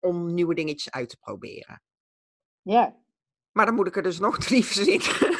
om 0.00 0.34
nieuwe 0.34 0.54
dingetjes 0.54 0.92
uit 0.92 1.08
te 1.08 1.16
proberen. 1.16 1.82
Ja. 2.62 2.96
Maar 3.52 3.66
dan 3.66 3.74
moet 3.74 3.86
ik 3.86 3.96
er 3.96 4.02
dus 4.02 4.18
nog 4.18 4.38
drie 4.38 4.64
verzinnen. 4.72 5.36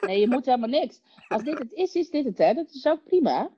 Nee, 0.00 0.20
je 0.20 0.28
moet 0.28 0.44
helemaal 0.44 0.68
niks. 0.68 1.00
Als 1.28 1.42
dit 1.42 1.58
het 1.58 1.72
is, 1.72 1.94
is 1.94 2.10
dit 2.10 2.24
het, 2.24 2.38
hè? 2.38 2.54
Dat 2.54 2.70
is 2.70 2.86
ook 2.86 3.04
prima. 3.04 3.50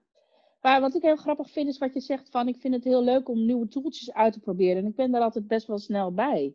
Maar 0.60 0.80
wat 0.80 0.94
ik 0.94 1.02
heel 1.02 1.16
grappig 1.16 1.50
vind, 1.50 1.68
is 1.68 1.78
wat 1.78 1.94
je 1.94 2.00
zegt 2.00 2.30
van... 2.30 2.48
ik 2.48 2.60
vind 2.60 2.74
het 2.74 2.84
heel 2.84 3.04
leuk 3.04 3.28
om 3.28 3.46
nieuwe 3.46 3.68
toeltjes 3.68 4.12
uit 4.12 4.32
te 4.32 4.40
proberen. 4.40 4.76
En 4.76 4.86
ik 4.86 4.96
ben 4.96 5.10
daar 5.10 5.22
altijd 5.22 5.46
best 5.46 5.66
wel 5.66 5.78
snel 5.78 6.12
bij. 6.14 6.54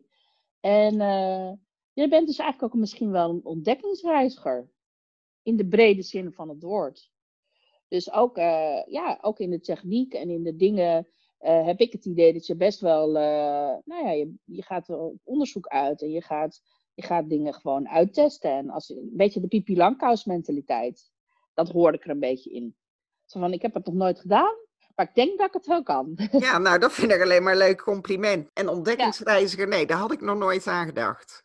En 0.60 0.94
uh, 0.94 1.52
je 1.92 2.08
bent 2.08 2.26
dus 2.26 2.38
eigenlijk 2.38 2.74
ook 2.74 2.80
misschien 2.80 3.10
wel 3.10 3.30
een 3.30 3.44
ontdekkingsreiziger. 3.44 4.70
In 5.42 5.56
de 5.56 5.66
brede 5.66 6.02
zin 6.02 6.32
van 6.32 6.48
het 6.48 6.62
woord. 6.62 7.10
Dus 7.88 8.12
ook, 8.12 8.38
uh, 8.38 8.84
ja, 8.86 9.18
ook 9.20 9.38
in 9.38 9.50
de 9.50 9.60
techniek 9.60 10.14
en 10.14 10.30
in 10.30 10.42
de 10.42 10.56
dingen... 10.56 11.08
Uh, 11.40 11.66
heb 11.66 11.80
ik 11.80 11.92
het 11.92 12.04
idee 12.04 12.32
dat 12.32 12.46
je 12.46 12.56
best 12.56 12.80
wel... 12.80 13.10
nou 13.84 14.04
ja, 14.06 14.10
je, 14.10 14.34
je 14.44 14.62
gaat 14.62 14.88
er 14.88 14.98
op 14.98 15.20
onderzoek 15.24 15.66
uit 15.66 16.02
en 16.02 16.10
je 16.10 16.22
gaat... 16.22 16.62
Je 16.94 17.02
gaat 17.02 17.28
dingen 17.28 17.54
gewoon 17.54 17.88
uittesten. 17.88 18.50
En 18.50 18.70
als, 18.70 18.88
een 18.88 19.10
beetje 19.12 19.40
de 19.40 19.46
Pipi 19.46 19.76
Langkous 19.76 20.24
mentaliteit. 20.24 21.10
Dat 21.54 21.68
hoorde 21.68 21.96
ik 21.96 22.04
er 22.04 22.10
een 22.10 22.18
beetje 22.20 22.50
in. 22.50 22.76
Zo 23.24 23.40
van, 23.40 23.52
ik 23.52 23.62
heb 23.62 23.74
het 23.74 23.86
nog 23.86 23.94
nooit 23.94 24.20
gedaan. 24.20 24.54
Maar 24.94 25.08
ik 25.08 25.14
denk 25.14 25.38
dat 25.38 25.46
ik 25.46 25.52
het 25.52 25.66
wel 25.66 25.82
kan. 25.82 26.18
Ja, 26.32 26.58
nou, 26.58 26.78
dat 26.78 26.92
vind 26.92 27.12
ik 27.12 27.20
alleen 27.20 27.42
maar 27.42 27.52
een 27.52 27.58
leuk 27.58 27.82
compliment. 27.82 28.50
En 28.52 28.68
ontdekkingsreiziger, 28.68 29.68
nee, 29.68 29.86
daar 29.86 29.98
had 29.98 30.12
ik 30.12 30.20
nog 30.20 30.38
nooit 30.38 30.66
aan 30.66 30.86
gedacht. 30.86 31.44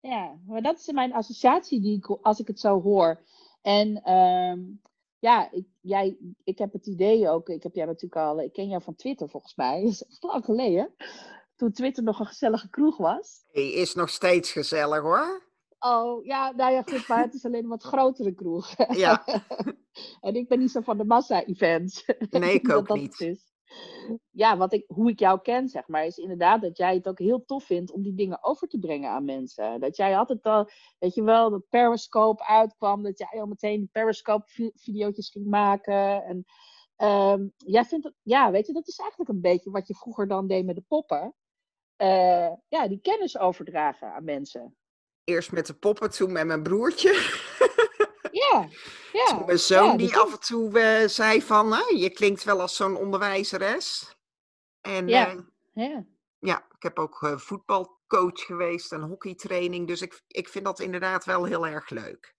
Ja, 0.00 0.38
maar 0.46 0.62
dat 0.62 0.78
is 0.78 0.92
mijn 0.92 1.12
associatie 1.12 1.80
die 1.80 1.96
ik, 1.96 2.18
als 2.22 2.38
ik 2.38 2.46
het 2.46 2.60
zo 2.60 2.82
hoor. 2.82 3.22
En 3.62 4.12
um, 4.12 4.80
ja, 5.18 5.50
ik, 5.50 5.66
jij, 5.80 6.16
ik 6.44 6.58
heb 6.58 6.72
het 6.72 6.86
idee 6.86 7.28
ook, 7.28 7.48
ik 7.48 7.62
heb 7.62 7.74
jou 7.74 7.86
natuurlijk 7.86 8.20
al, 8.20 8.40
ik 8.40 8.52
ken 8.52 8.68
jou 8.68 8.82
van 8.82 8.94
Twitter 8.94 9.28
volgens 9.28 9.54
mij, 9.54 9.80
dat 9.82 9.92
is 9.92 10.06
echt 10.06 10.22
lang 10.22 10.44
geleden. 10.44 10.94
Toen 11.56 11.72
Twitter 11.72 12.02
nog 12.02 12.20
een 12.20 12.26
gezellige 12.26 12.70
kroeg 12.70 12.96
was. 12.96 13.44
Hij 13.50 13.72
is 13.72 13.94
nog 13.94 14.08
steeds 14.08 14.52
gezellig 14.52 15.00
hoor. 15.00 15.48
Oh, 15.78 16.24
ja, 16.24 16.50
nou 16.50 16.72
ja, 16.72 16.82
goed, 16.82 17.08
maar 17.08 17.22
het 17.22 17.34
is 17.34 17.44
alleen 17.44 17.62
een 17.62 17.68
wat 17.68 17.82
grotere 17.82 18.32
kroeg. 18.32 18.74
Ja. 18.96 19.24
en 20.20 20.34
ik 20.34 20.48
ben 20.48 20.58
niet 20.58 20.70
zo 20.70 20.80
van 20.80 20.98
de 20.98 21.04
massa-events. 21.04 22.04
Nee, 22.30 22.54
ik 22.54 22.72
ook 22.76 22.94
niet. 22.94 23.20
Is. 23.20 23.49
Ja, 24.30 24.56
wat 24.56 24.72
ik, 24.72 24.84
hoe 24.86 25.10
ik 25.10 25.18
jou 25.18 25.40
ken, 25.40 25.68
zeg 25.68 25.88
maar, 25.88 26.04
is 26.04 26.16
inderdaad 26.16 26.62
dat 26.62 26.76
jij 26.76 26.94
het 26.94 27.08
ook 27.08 27.18
heel 27.18 27.44
tof 27.44 27.64
vindt 27.64 27.92
om 27.92 28.02
die 28.02 28.14
dingen 28.14 28.44
over 28.44 28.68
te 28.68 28.78
brengen 28.78 29.10
aan 29.10 29.24
mensen. 29.24 29.80
Dat 29.80 29.96
jij 29.96 30.16
altijd 30.16 30.42
al, 30.42 30.70
weet 30.98 31.14
je 31.14 31.22
wel, 31.22 31.50
dat 31.50 31.68
Periscope 31.68 32.44
uitkwam, 32.44 33.02
dat 33.02 33.18
jij 33.18 33.40
al 33.40 33.46
meteen 33.46 33.88
Periscope-video's 33.92 35.30
ging 35.30 35.46
maken. 35.46 36.24
En 36.24 36.44
um, 37.08 37.52
jij 37.56 37.84
vindt 37.84 38.04
het, 38.04 38.14
ja, 38.22 38.50
weet 38.50 38.66
je, 38.66 38.72
dat 38.72 38.88
is 38.88 38.98
eigenlijk 38.98 39.30
een 39.30 39.40
beetje 39.40 39.70
wat 39.70 39.88
je 39.88 39.94
vroeger 39.94 40.28
dan 40.28 40.46
deed 40.46 40.64
met 40.64 40.76
de 40.76 40.84
poppen. 40.88 41.34
Uh, 42.02 42.52
ja, 42.68 42.88
die 42.88 43.00
kennis 43.00 43.38
overdragen 43.38 44.12
aan 44.12 44.24
mensen. 44.24 44.76
Eerst 45.24 45.52
met 45.52 45.66
de 45.66 45.74
poppen, 45.74 46.10
toen 46.10 46.32
met 46.32 46.46
mijn 46.46 46.62
broertje. 46.62 47.10
Ja, 48.50 48.68
ja. 49.12 49.44
mijn 49.46 49.58
zoon 49.58 49.96
die 49.96 50.16
af 50.16 50.32
en 50.32 50.40
toe 50.40 50.78
uh, 50.78 51.08
zei 51.08 51.42
van, 51.42 51.74
je 51.96 52.10
klinkt 52.10 52.44
wel 52.44 52.60
als 52.60 52.76
zo'n 52.76 52.96
onderwijzeres. 52.96 54.16
En 54.80 55.08
ja, 55.08 55.34
uh, 55.34 55.40
ja. 55.72 56.04
ja, 56.38 56.58
ik 56.76 56.82
heb 56.82 56.98
ook 56.98 57.22
uh, 57.22 57.36
voetbalcoach 57.36 58.40
geweest 58.40 58.92
en 58.92 59.00
hockeytraining. 59.00 59.86
Dus 59.86 60.02
ik, 60.02 60.22
ik 60.26 60.48
vind 60.48 60.64
dat 60.64 60.80
inderdaad 60.80 61.24
wel 61.24 61.44
heel 61.44 61.66
erg 61.66 61.90
leuk. 61.90 62.34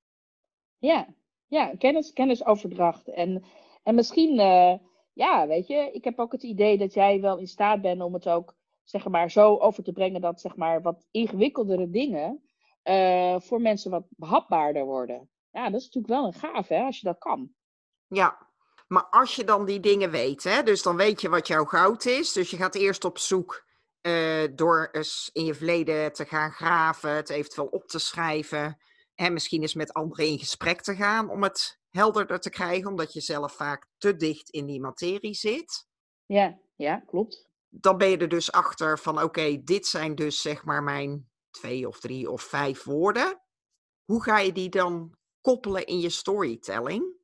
Ja, 0.78 1.08
ja 1.48 1.76
kennis, 1.78 2.14
kennisoverdracht. 2.14 3.08
En, 3.08 3.44
en 3.84 3.96
misschien, 3.96 4.36
ja, 5.14 5.48
weet 5.48 5.68
je, 5.68 5.92
ik 5.94 6.04
heb 6.04 6.20
ook 6.20 6.32
het 6.32 6.44
idee 6.44 6.78
dat 6.78 6.94
jij 6.94 7.22
wel 7.22 7.38
in 7.38 7.48
staat 7.48 7.82
bent 7.82 8.02
om 8.02 8.14
het 8.14 8.30
ook, 8.30 8.56
zeg 8.84 9.08
maar, 9.08 9.32
zo 9.32 9.58
over 9.58 9.84
te 9.84 9.92
brengen 9.92 10.22
dat, 10.22 10.42
zeg 10.42 10.56
maar, 10.56 10.82
wat 10.82 11.08
ingewikkeldere 11.12 11.90
dingen 11.90 12.44
voor 13.42 13.62
mensen 13.62 13.92
wat 13.92 14.06
behapbaarder 14.10 14.86
worden. 14.86 15.30
Ja, 15.52 15.70
dat 15.70 15.80
is 15.80 15.86
natuurlijk 15.86 16.14
wel 16.14 16.26
een 16.26 16.40
gaaf, 16.40 16.68
hè, 16.68 16.82
als 16.82 17.00
je 17.00 17.06
dat 17.08 17.18
kan. 17.18 17.54
Ja, 18.08 18.48
maar 18.88 19.06
als 19.06 19.36
je 19.36 19.44
dan 19.44 19.66
die 19.66 19.80
dingen 19.80 20.12
weet, 20.12 20.44
hè, 20.44 20.64
dus 20.64 20.82
dan 20.82 20.96
weet 20.96 21.22
je 21.22 21.30
wat 21.30 21.48
jouw 21.48 21.66
goud 21.66 22.06
is. 22.06 22.34
Dus 22.34 22.50
je 22.50 22.58
gaat 22.58 22.76
eerst 22.76 23.06
op 23.06 23.18
zoek 23.18 23.66
uh, 24.02 24.48
door 24.56 24.90
eens 24.92 25.30
in 25.34 25.46
je 25.46 25.54
verleden 25.54 26.14
te 26.14 26.26
gaan 26.26 26.52
graven, 26.52 27.12
het 27.12 27.30
eventueel 27.30 27.68
op 27.68 27.88
te 27.88 28.00
schrijven. 28.00 28.78
En 29.16 29.34
misschien 29.34 29.62
eens 29.62 29.74
met 29.74 29.94
anderen 29.94 30.26
in 30.26 30.40
gesprek 30.40 30.82
te 30.82 30.96
gaan 30.96 31.30
om 31.30 31.44
het 31.44 31.80
helderder 31.90 32.40
te 32.40 32.50
krijgen, 32.50 32.90
omdat 32.90 33.14
je 33.14 33.22
zelf 33.22 33.54
vaak 33.54 33.88
te 33.98 34.16
dicht 34.16 34.50
in 34.50 34.66
die 34.66 34.82
materie 34.82 35.34
zit. 35.34 35.88
Ja, 36.26 36.60
ja, 36.76 37.00
klopt. 37.00 37.50
Dan 37.70 37.98
ben 37.98 38.10
je 38.10 38.18
er 38.18 38.30
dus 38.30 38.52
achter 38.52 39.00
van 39.00 39.22
oké, 39.22 39.64
dit 39.64 39.88
zijn 39.88 40.16
dus 40.16 40.42
zeg 40.42 40.64
maar 40.64 40.84
mijn 40.84 41.30
twee 41.50 41.88
of 41.88 42.00
drie 42.00 42.30
of 42.30 42.42
vijf 42.42 42.84
woorden. 42.84 43.42
Hoe 44.06 44.24
ga 44.24 44.40
je 44.40 44.52
die 44.52 44.70
dan 44.70 45.18
koppelen 45.42 45.86
in 45.86 46.00
je 46.00 46.10
storytelling. 46.10 47.20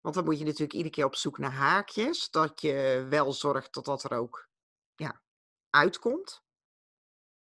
Want 0.00 0.14
dan 0.14 0.24
moet 0.24 0.38
je 0.38 0.44
natuurlijk 0.44 0.72
iedere 0.72 0.94
keer 0.94 1.04
op 1.04 1.14
zoek 1.14 1.38
naar 1.38 1.52
haakjes, 1.52 2.30
dat 2.30 2.60
je 2.60 3.06
wel 3.08 3.32
zorgt 3.32 3.74
dat 3.74 3.84
dat 3.84 4.04
er 4.04 4.18
ook 4.18 4.48
ja, 4.96 5.20
uitkomt. 5.70 6.42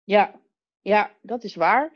Ja, 0.04 0.40
ja, 0.80 1.16
dat 1.22 1.44
is 1.44 1.54
waar. 1.54 1.92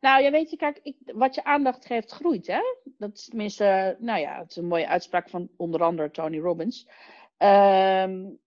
Nou, 0.00 0.22
ja, 0.22 0.30
weet 0.30 0.50
je, 0.50 0.56
kijk, 0.56 0.80
ik, 0.82 0.96
wat 1.04 1.34
je 1.34 1.44
aandacht 1.44 1.86
geeft, 1.86 2.10
groeit, 2.10 2.46
hè? 2.46 2.60
Dat 2.84 3.14
is 3.14 3.24
tenminste, 3.24 3.96
nou 3.98 4.20
ja, 4.20 4.38
het 4.38 4.50
is 4.50 4.56
een 4.56 4.66
mooie 4.66 4.88
uitspraak 4.88 5.30
van 5.30 5.50
onder 5.56 5.82
andere 5.82 6.10
Tony 6.10 6.38
Robbins. 6.38 6.88
Um, 7.38 8.40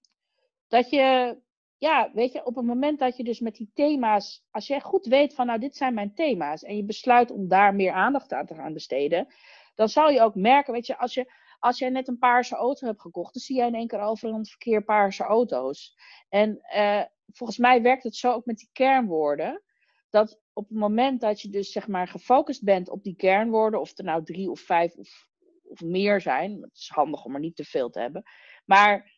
dat 0.68 0.90
je 0.90 1.38
ja, 1.78 2.12
weet 2.14 2.32
je, 2.32 2.46
op 2.46 2.56
het 2.56 2.66
moment 2.66 3.00
dat 3.00 3.18
je 3.18 3.24
dus 3.24 3.40
met 3.40 3.56
die 3.56 3.72
thema's, 3.74 4.46
als 4.52 4.68
jij 4.68 4.82
goed 4.82 5.06
weet 5.06 5.34
van 5.34 5.46
nou, 5.46 5.60
dit 5.60 5.76
zijn 5.76 5.94
mijn 5.94 6.14
thema's 6.14 6.64
en 6.64 6.76
je 6.76 6.84
besluit 6.84 7.32
om 7.32 7.48
daar 7.48 7.76
meer 7.76 7.92
aandacht 7.92 8.34
aan 8.34 8.46
te 8.46 8.56
gaan 8.56 8.74
besteden, 8.74 9.28
dan 9.76 9.90
zal 9.90 10.10
je 10.10 10.22
ook 10.22 10.36
merken, 10.36 10.74
weet 10.74 10.88
je, 10.88 10.98
als 10.98 11.14
je, 11.14 11.32
als 11.60 11.80
jij 11.80 11.90
net 11.90 12.08
een 12.08 12.18
paarse 12.18 12.56
auto 12.56 12.88
hebt 12.88 13.02
gekocht, 13.02 13.34
dan 13.34 13.42
zie 13.42 13.56
jij 13.56 13.68
in 13.68 13.76
één 13.76 13.88
keer 13.88 14.00
overal 14.00 14.38
het 14.38 14.50
verkeer 14.50 14.84
paarse 14.84 15.24
auto's. 15.24 15.98
En 16.30 16.60
uh, 16.76 17.04
volgens 17.28 17.58
mij 17.58 17.82
werkt 17.82 18.04
het 18.04 18.16
zo 18.16 18.32
ook 18.32 18.46
met 18.46 18.58
die 18.58 18.70
kernwoorden, 18.72 19.64
dat 20.10 20.42
op 20.54 20.68
het 20.70 20.78
moment 20.78 21.22
dat 21.22 21.42
je 21.42 21.50
dus 21.50 21.72
zeg 21.72 21.88
maar 21.88 22.08
gefocust 22.08 22.64
bent 22.64 22.90
op 22.90 23.04
die 23.04 23.16
kernwoorden, 23.16 23.80
of 23.80 23.98
er 23.98 24.04
nou 24.04 24.24
drie 24.24 24.52
of 24.52 24.60
vijf 24.60 24.96
of, 24.96 25.28
of 25.64 25.82
meer 25.82 26.22
zijn, 26.22 26.62
het 26.62 26.78
is 26.78 26.90
handig 26.90 27.26
om 27.26 27.34
er 27.34 27.40
niet 27.40 27.56
te 27.56 27.64
veel 27.64 27.90
te 27.90 28.00
hebben, 28.00 28.24
maar 28.66 29.12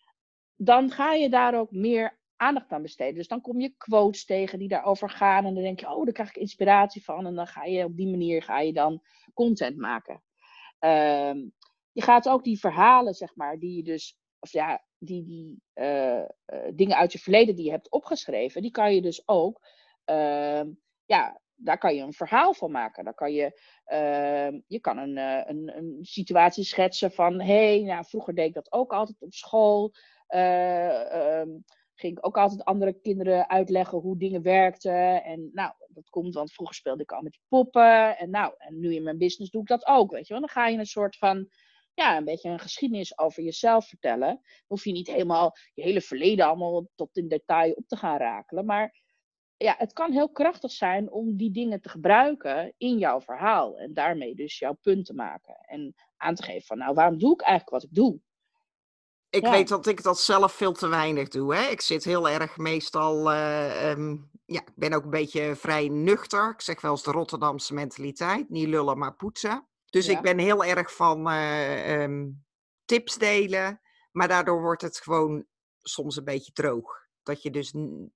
dan 0.55 0.91
ga 0.91 1.13
je 1.13 1.29
daar 1.29 1.59
ook 1.59 1.71
meer 1.71 2.19
aandacht 2.39 2.71
aan 2.71 2.81
besteden. 2.81 3.15
Dus 3.15 3.27
dan 3.27 3.41
kom 3.41 3.59
je 3.59 3.73
quotes 3.77 4.25
tegen 4.25 4.59
die 4.59 4.67
daarover 4.67 5.09
gaan. 5.09 5.45
En 5.45 5.53
dan 5.53 5.63
denk 5.63 5.79
je, 5.79 5.89
oh, 5.89 6.03
daar 6.03 6.13
krijg 6.13 6.29
ik 6.29 6.37
inspiratie 6.37 7.03
van. 7.03 7.25
En 7.25 7.35
dan 7.35 7.47
ga 7.47 7.63
je 7.63 7.83
op 7.83 7.97
die 7.97 8.09
manier 8.09 8.43
ga 8.43 8.59
je 8.59 8.73
dan 8.73 9.01
content 9.33 9.77
maken. 9.77 10.23
Ehm, 10.79 11.37
je 11.91 12.01
gaat 12.01 12.29
ook 12.29 12.43
die 12.43 12.59
verhalen, 12.59 13.13
zeg 13.13 13.35
maar, 13.35 13.59
die 13.59 13.75
je 13.75 13.83
dus, 13.83 14.17
of 14.39 14.51
ja, 14.51 14.83
die, 14.97 15.23
die 15.23 15.61
uh, 15.75 16.15
uh, 16.17 16.25
dingen 16.73 16.97
uit 16.97 17.11
je 17.11 17.19
verleden 17.19 17.55
die 17.55 17.65
je 17.65 17.71
hebt 17.71 17.91
opgeschreven, 17.91 18.61
die 18.61 18.71
kan 18.71 18.95
je 18.95 19.01
dus 19.01 19.27
ook, 19.27 19.61
uh, 20.05 20.61
ja, 21.05 21.41
daar 21.55 21.77
kan 21.77 21.95
je 21.95 22.01
een 22.01 22.13
verhaal 22.13 22.53
van 22.53 22.71
maken. 22.71 23.03
Daar 23.03 23.13
kan 23.13 23.33
je, 23.33 23.61
ehm, 23.85 24.59
je 24.67 24.79
kan 24.79 24.97
een, 24.97 25.17
eh, 25.17 25.41
een, 25.45 25.77
een 25.77 25.97
situatie 26.01 26.63
schetsen 26.63 27.11
van, 27.11 27.41
hé, 27.41 27.77
hey, 27.77 27.83
nou, 27.83 28.05
vroeger 28.05 28.35
deed 28.35 28.47
ik 28.47 28.53
dat 28.53 28.71
ook 28.71 28.93
altijd 28.93 29.21
op 29.21 29.33
school. 29.33 29.93
Ging 31.99 32.17
ik 32.17 32.25
ook 32.25 32.37
altijd 32.37 32.63
andere 32.63 32.93
kinderen 32.93 33.49
uitleggen 33.49 33.97
hoe 33.97 34.17
dingen 34.17 34.41
werkten. 34.41 35.23
En 35.23 35.49
nou, 35.53 35.73
dat 35.87 36.09
komt, 36.09 36.33
want 36.33 36.53
vroeger 36.53 36.75
speelde 36.75 37.03
ik 37.03 37.11
al 37.11 37.21
met 37.21 37.31
die 37.31 37.41
poppen. 37.47 38.17
En 38.17 38.29
nou, 38.29 38.53
en 38.57 38.79
nu 38.79 38.93
in 38.95 39.03
mijn 39.03 39.17
business 39.17 39.51
doe 39.51 39.61
ik 39.61 39.67
dat 39.67 39.87
ook, 39.87 40.11
weet 40.11 40.27
je 40.27 40.33
wel. 40.33 40.41
Dan 40.41 40.51
ga 40.51 40.67
je 40.67 40.77
een 40.77 40.85
soort 40.85 41.17
van, 41.17 41.49
ja, 41.93 42.17
een 42.17 42.25
beetje 42.25 42.49
een 42.49 42.59
geschiedenis 42.59 43.17
over 43.17 43.43
jezelf 43.43 43.87
vertellen. 43.87 44.27
Dan 44.27 44.43
hoef 44.67 44.83
je 44.83 44.91
niet 44.91 45.07
helemaal 45.07 45.55
je 45.73 45.81
hele 45.81 46.01
verleden 46.01 46.45
allemaal 46.45 46.87
tot 46.95 47.17
in 47.17 47.27
detail 47.27 47.71
op 47.71 47.87
te 47.87 47.95
gaan 47.95 48.17
rakelen. 48.17 48.65
Maar 48.65 49.01
ja, 49.57 49.75
het 49.77 49.93
kan 49.93 50.11
heel 50.11 50.29
krachtig 50.31 50.71
zijn 50.71 51.11
om 51.11 51.37
die 51.37 51.51
dingen 51.51 51.81
te 51.81 51.89
gebruiken 51.89 52.73
in 52.77 52.97
jouw 52.97 53.21
verhaal. 53.21 53.77
En 53.77 53.93
daarmee 53.93 54.35
dus 54.35 54.59
jouw 54.59 54.77
punt 54.81 55.05
te 55.05 55.13
maken. 55.13 55.55
En 55.55 55.95
aan 56.17 56.35
te 56.35 56.43
geven 56.43 56.65
van, 56.65 56.77
nou, 56.77 56.93
waarom 56.93 57.17
doe 57.17 57.33
ik 57.33 57.41
eigenlijk 57.41 57.71
wat 57.71 57.83
ik 57.83 57.95
doe? 57.95 58.19
Ik 59.29 59.43
weet 59.45 59.67
dat 59.67 59.87
ik 59.87 60.03
dat 60.03 60.19
zelf 60.19 60.53
veel 60.53 60.71
te 60.71 60.87
weinig 60.87 61.27
doe. 61.27 61.55
Hè? 61.55 61.67
Ik 61.67 61.81
zit 61.81 62.03
heel 62.03 62.29
erg 62.29 62.57
meestal. 62.57 63.31
Uh, 63.31 63.89
um, 63.89 64.29
ja, 64.45 64.61
ik 64.61 64.75
ben 64.75 64.93
ook 64.93 65.03
een 65.03 65.09
beetje 65.09 65.55
vrij 65.55 65.87
nuchter. 65.87 66.49
Ik 66.49 66.61
zeg 66.61 66.81
wel 66.81 66.91
eens 66.91 67.03
de 67.03 67.11
Rotterdamse 67.11 67.73
mentaliteit. 67.73 68.49
Niet 68.49 68.67
lullen, 68.67 68.97
maar 68.97 69.15
poetsen. 69.15 69.67
Dus 69.85 70.05
ja. 70.05 70.17
ik 70.17 70.21
ben 70.21 70.37
heel 70.37 70.63
erg 70.63 70.95
van 70.95 71.31
uh, 71.31 72.01
um, 72.01 72.45
tips 72.85 73.17
delen. 73.17 73.81
Maar 74.11 74.27
daardoor 74.27 74.61
wordt 74.61 74.81
het 74.81 74.99
gewoon 74.99 75.45
soms 75.77 76.15
een 76.15 76.23
beetje 76.23 76.51
droog. 76.51 77.07
Dat 77.23 77.41
je 77.41 77.51
dus 77.51 77.71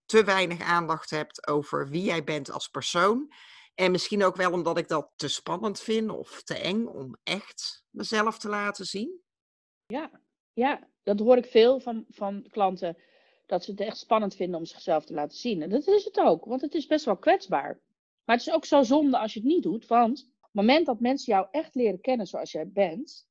te 0.05 0.23
weinig 0.23 0.61
aandacht 0.61 1.09
hebt 1.09 1.47
over 1.47 1.89
wie 1.89 2.03
jij 2.03 2.23
bent 2.23 2.51
als 2.51 2.67
persoon. 2.67 3.33
En 3.75 3.91
misschien 3.91 4.23
ook 4.23 4.35
wel 4.35 4.51
omdat 4.51 4.77
ik 4.77 4.87
dat 4.87 5.11
te 5.15 5.27
spannend 5.27 5.79
vind 5.79 6.09
of 6.09 6.43
te 6.43 6.55
eng 6.55 6.85
om 6.85 7.17
echt 7.23 7.83
mezelf 7.89 8.37
te 8.37 8.49
laten 8.49 8.85
zien. 8.85 9.21
Ja, 9.85 10.22
ja, 10.53 10.87
dat 11.03 11.19
hoor 11.19 11.37
ik 11.37 11.45
veel 11.45 11.79
van, 11.79 12.05
van 12.09 12.45
klanten. 12.49 12.97
Dat 13.45 13.63
ze 13.63 13.71
het 13.71 13.79
echt 13.79 13.97
spannend 13.97 14.35
vinden 14.35 14.59
om 14.59 14.65
zichzelf 14.65 15.05
te 15.05 15.13
laten 15.13 15.37
zien. 15.37 15.61
En 15.61 15.69
dat 15.69 15.87
is 15.87 16.05
het 16.05 16.19
ook, 16.19 16.45
want 16.45 16.61
het 16.61 16.73
is 16.73 16.85
best 16.85 17.05
wel 17.05 17.17
kwetsbaar. 17.17 17.81
Maar 18.25 18.35
het 18.35 18.47
is 18.47 18.53
ook 18.53 18.65
zo 18.65 18.83
zonde 18.83 19.17
als 19.17 19.33
je 19.33 19.39
het 19.39 19.47
niet 19.47 19.63
doet. 19.63 19.87
Want 19.87 20.21
op 20.21 20.41
het 20.41 20.53
moment 20.53 20.85
dat 20.85 20.99
mensen 20.99 21.33
jou 21.33 21.47
echt 21.51 21.75
leren 21.75 22.01
kennen 22.01 22.27
zoals 22.27 22.51
jij 22.51 22.69
bent. 22.69 23.27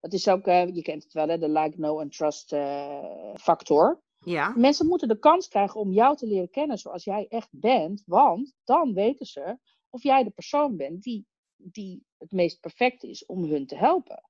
Dat 0.00 0.12
is 0.12 0.28
ook, 0.28 0.46
uh, 0.46 0.74
je 0.74 0.82
kent 0.82 1.02
het 1.02 1.12
wel, 1.12 1.28
hè, 1.28 1.38
de 1.38 1.48
like, 1.48 1.76
know 1.76 2.00
and 2.00 2.16
trust 2.16 2.52
uh, 2.52 3.34
factor. 3.34 4.02
Ja. 4.18 4.52
Mensen 4.56 4.86
moeten 4.86 5.08
de 5.08 5.18
kans 5.18 5.48
krijgen 5.48 5.80
om 5.80 5.92
jou 5.92 6.16
te 6.16 6.26
leren 6.26 6.50
kennen 6.50 6.78
zoals 6.78 7.04
jij 7.04 7.26
echt 7.28 7.48
bent. 7.50 8.02
Want 8.06 8.54
dan 8.64 8.94
weten 8.94 9.26
ze 9.26 9.58
of 9.90 10.02
jij 10.02 10.24
de 10.24 10.30
persoon 10.30 10.76
bent 10.76 11.02
die, 11.02 11.26
die 11.56 12.04
het 12.18 12.32
meest 12.32 12.60
perfect 12.60 13.02
is 13.02 13.26
om 13.26 13.44
hun 13.44 13.66
te 13.66 13.76
helpen. 13.76 14.22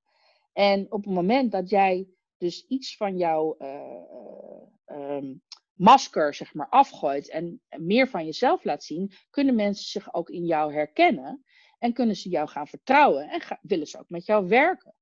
En 0.53 0.91
op 0.91 1.03
het 1.03 1.13
moment 1.13 1.51
dat 1.51 1.69
jij 1.69 2.07
dus 2.37 2.65
iets 2.67 2.97
van 2.97 3.17
jouw 3.17 3.55
uh, 3.59 4.97
um, 4.97 5.41
masker 5.73 6.33
zeg 6.33 6.53
maar, 6.53 6.69
afgooit 6.69 7.29
en 7.29 7.61
meer 7.77 8.07
van 8.07 8.25
jezelf 8.25 8.63
laat 8.63 8.83
zien, 8.83 9.11
kunnen 9.29 9.55
mensen 9.55 9.85
zich 9.85 10.13
ook 10.13 10.29
in 10.29 10.45
jou 10.45 10.73
herkennen 10.73 11.43
en 11.79 11.93
kunnen 11.93 12.15
ze 12.15 12.29
jou 12.29 12.47
gaan 12.47 12.67
vertrouwen 12.67 13.29
en 13.29 13.59
willen 13.61 13.87
ze 13.87 13.99
ook 13.99 14.09
met 14.09 14.25
jou 14.25 14.47
werken. 14.47 14.95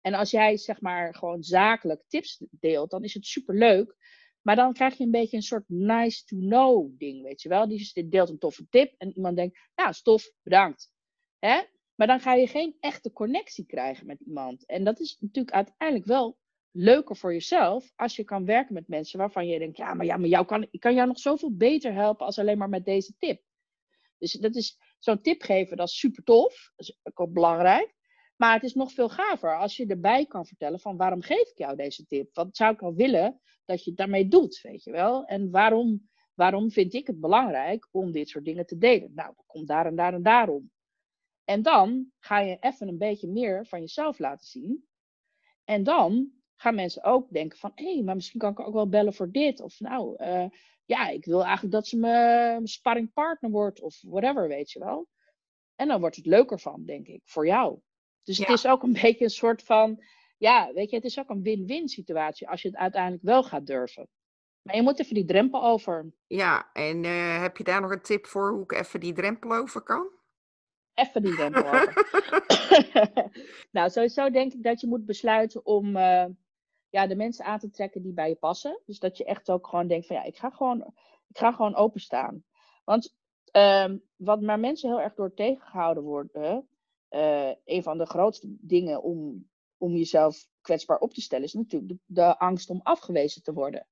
En 0.00 0.14
als 0.14 0.30
jij 0.30 0.56
zeg 0.56 0.80
maar 0.80 1.14
gewoon 1.14 1.42
zakelijk 1.42 2.02
tips 2.08 2.44
deelt, 2.50 2.90
dan 2.90 3.04
is 3.04 3.14
het 3.14 3.26
superleuk. 3.26 3.96
Maar 4.42 4.56
dan 4.56 4.72
krijg 4.72 4.96
je 4.96 5.04
een 5.04 5.10
beetje 5.10 5.36
een 5.36 5.42
soort 5.42 5.68
nice 5.68 6.24
to 6.24 6.36
know 6.36 6.98
ding, 6.98 7.22
weet 7.22 7.42
je 7.42 7.48
wel. 7.48 7.68
Die 7.68 8.08
deelt 8.08 8.28
een 8.28 8.38
toffe 8.38 8.68
tip 8.68 8.94
en 8.98 9.12
iemand 9.12 9.36
denkt, 9.36 9.58
nou, 9.74 9.92
stof, 9.92 10.30
bedankt. 10.42 10.90
Hè? 11.38 11.62
Maar 11.94 12.06
dan 12.06 12.20
ga 12.20 12.34
je 12.34 12.46
geen 12.46 12.76
echte 12.80 13.12
connectie 13.12 13.66
krijgen 13.66 14.06
met 14.06 14.20
iemand. 14.20 14.66
En 14.66 14.84
dat 14.84 15.00
is 15.00 15.16
natuurlijk 15.20 15.54
uiteindelijk 15.54 16.06
wel 16.06 16.38
leuker 16.76 17.16
voor 17.16 17.32
jezelf 17.32 17.92
als 17.96 18.16
je 18.16 18.24
kan 18.24 18.44
werken 18.44 18.74
met 18.74 18.88
mensen 18.88 19.18
waarvan 19.18 19.46
je 19.46 19.58
denkt, 19.58 19.76
ja, 19.76 19.94
maar, 19.94 20.06
ja, 20.06 20.16
maar 20.16 20.28
jou 20.28 20.46
kan, 20.46 20.66
ik 20.70 20.80
kan 20.80 20.94
jou 20.94 21.06
nog 21.06 21.18
zoveel 21.18 21.56
beter 21.56 21.92
helpen 21.92 22.26
als 22.26 22.38
alleen 22.38 22.58
maar 22.58 22.68
met 22.68 22.84
deze 22.84 23.16
tip. 23.18 23.42
Dus 24.18 24.32
dat 24.32 24.54
is 24.54 24.78
zo'n 24.98 25.20
tip 25.20 25.42
geven, 25.42 25.76
dat 25.76 25.88
is 25.88 25.98
super 25.98 26.22
tof, 26.24 26.72
dat 26.76 26.88
is 26.88 26.98
ook 27.14 27.32
belangrijk. 27.32 27.94
Maar 28.36 28.54
het 28.54 28.62
is 28.62 28.74
nog 28.74 28.92
veel 28.92 29.08
gaver 29.08 29.58
als 29.58 29.76
je 29.76 29.86
erbij 29.86 30.26
kan 30.26 30.46
vertellen 30.46 30.80
van 30.80 30.96
waarom 30.96 31.22
geef 31.22 31.50
ik 31.50 31.58
jou 31.58 31.76
deze 31.76 32.06
tip? 32.06 32.34
Wat 32.34 32.56
zou 32.56 32.72
ik 32.72 32.80
wel 32.80 32.94
willen 32.94 33.40
dat 33.64 33.84
je 33.84 33.94
daarmee 33.94 34.28
doet, 34.28 34.60
weet 34.62 34.84
je 34.84 34.90
wel? 34.90 35.24
En 35.24 35.50
waarom, 35.50 36.08
waarom 36.34 36.70
vind 36.70 36.94
ik 36.94 37.06
het 37.06 37.20
belangrijk 37.20 37.88
om 37.90 38.12
dit 38.12 38.28
soort 38.28 38.44
dingen 38.44 38.66
te 38.66 38.78
delen? 38.78 39.12
Nou, 39.14 39.32
dat 39.36 39.46
komt 39.46 39.68
daar 39.68 39.86
en 39.86 39.96
daar 39.96 40.14
en 40.14 40.22
daarom. 40.22 40.70
En 41.44 41.62
dan 41.62 42.12
ga 42.18 42.40
je 42.40 42.56
even 42.60 42.88
een 42.88 42.98
beetje 42.98 43.28
meer 43.28 43.66
van 43.66 43.80
jezelf 43.80 44.18
laten 44.18 44.46
zien. 44.46 44.86
En 45.64 45.84
dan 45.84 46.30
gaan 46.56 46.74
mensen 46.74 47.04
ook 47.04 47.30
denken 47.30 47.58
van, 47.58 47.72
hé, 47.74 47.94
hey, 47.94 48.02
maar 48.02 48.14
misschien 48.14 48.40
kan 48.40 48.50
ik 48.50 48.60
ook 48.60 48.74
wel 48.74 48.88
bellen 48.88 49.14
voor 49.14 49.30
dit. 49.30 49.60
Of 49.60 49.80
nou, 49.80 50.24
uh, 50.24 50.48
ja, 50.84 51.08
ik 51.08 51.24
wil 51.24 51.42
eigenlijk 51.44 51.74
dat 51.74 51.86
ze 51.86 51.96
mijn 51.96 52.66
sparringpartner 52.66 53.50
wordt 53.50 53.80
of 53.80 54.00
whatever, 54.02 54.48
weet 54.48 54.70
je 54.70 54.78
wel. 54.78 55.08
En 55.74 55.88
dan 55.88 56.00
wordt 56.00 56.16
het 56.16 56.26
leuker 56.26 56.60
van, 56.60 56.84
denk 56.84 57.06
ik, 57.06 57.20
voor 57.24 57.46
jou. 57.46 57.78
Dus 58.22 58.38
het 58.38 58.48
is 58.48 58.66
ook 58.66 58.82
een 58.82 58.98
beetje 59.02 59.24
een 59.24 59.30
soort 59.30 59.62
van, 59.62 60.02
ja, 60.36 60.72
weet 60.72 60.90
je, 60.90 60.96
het 60.96 61.04
is 61.04 61.18
ook 61.18 61.30
een 61.30 61.42
win-win 61.42 61.88
situatie 61.88 62.48
als 62.48 62.62
je 62.62 62.68
het 62.68 62.76
uiteindelijk 62.76 63.22
wel 63.22 63.42
gaat 63.42 63.66
durven. 63.66 64.08
Maar 64.62 64.76
je 64.76 64.82
moet 64.82 65.00
even 65.00 65.14
die 65.14 65.24
drempel 65.24 65.64
over. 65.64 66.12
Ja, 66.26 66.72
en 66.72 67.04
uh, 67.04 67.40
heb 67.40 67.56
je 67.56 67.64
daar 67.64 67.80
nog 67.80 67.90
een 67.90 68.02
tip 68.02 68.26
voor 68.26 68.50
hoe 68.50 68.62
ik 68.62 68.72
even 68.72 69.00
die 69.00 69.12
drempel 69.12 69.54
over 69.54 69.82
kan? 69.82 70.08
Even 70.94 71.22
die 71.22 71.34
drempel 71.34 71.66
over. 71.72 72.08
nou, 73.76 73.90
sowieso 73.90 74.30
denk 74.30 74.52
ik 74.52 74.62
dat 74.62 74.80
je 74.80 74.86
moet 74.86 75.06
besluiten 75.06 75.66
om 75.66 75.96
uh, 75.96 76.24
ja, 76.96 77.06
de 77.06 77.16
mensen 77.16 77.44
aan 77.44 77.58
te 77.58 77.70
trekken 77.70 78.02
die 78.02 78.12
bij 78.12 78.28
je 78.28 78.34
passen. 78.34 78.80
Dus 78.86 78.98
dat 78.98 79.16
je 79.16 79.24
echt 79.24 79.50
ook 79.50 79.66
gewoon 79.66 79.86
denkt 79.86 80.06
van 80.06 80.16
ja, 80.16 80.22
ik 80.22 80.36
ga 80.36 80.50
gewoon, 80.50 80.80
ik 81.28 81.38
ga 81.38 81.52
gewoon 81.52 81.74
openstaan. 81.74 82.44
Want 82.84 83.16
um, 83.52 84.02
wat 84.16 84.40
maar 84.40 84.60
mensen 84.60 84.88
heel 84.88 85.00
erg 85.00 85.14
door 85.14 85.34
tegengehouden 85.34 86.02
worden, 86.02 86.68
uh, 87.10 87.50
een 87.64 87.82
van 87.82 87.98
de 87.98 88.06
grootste 88.06 88.56
dingen 88.60 89.02
om, 89.02 89.48
om 89.76 89.92
jezelf 89.92 90.48
kwetsbaar 90.60 90.98
op 90.98 91.12
te 91.14 91.20
stellen, 91.20 91.44
is 91.44 91.52
natuurlijk 91.52 91.98
de, 92.04 92.38
angst 92.38 92.70
om 92.70 92.80
afgewezen 92.82 93.42
te 93.42 93.52
worden. 93.52 93.86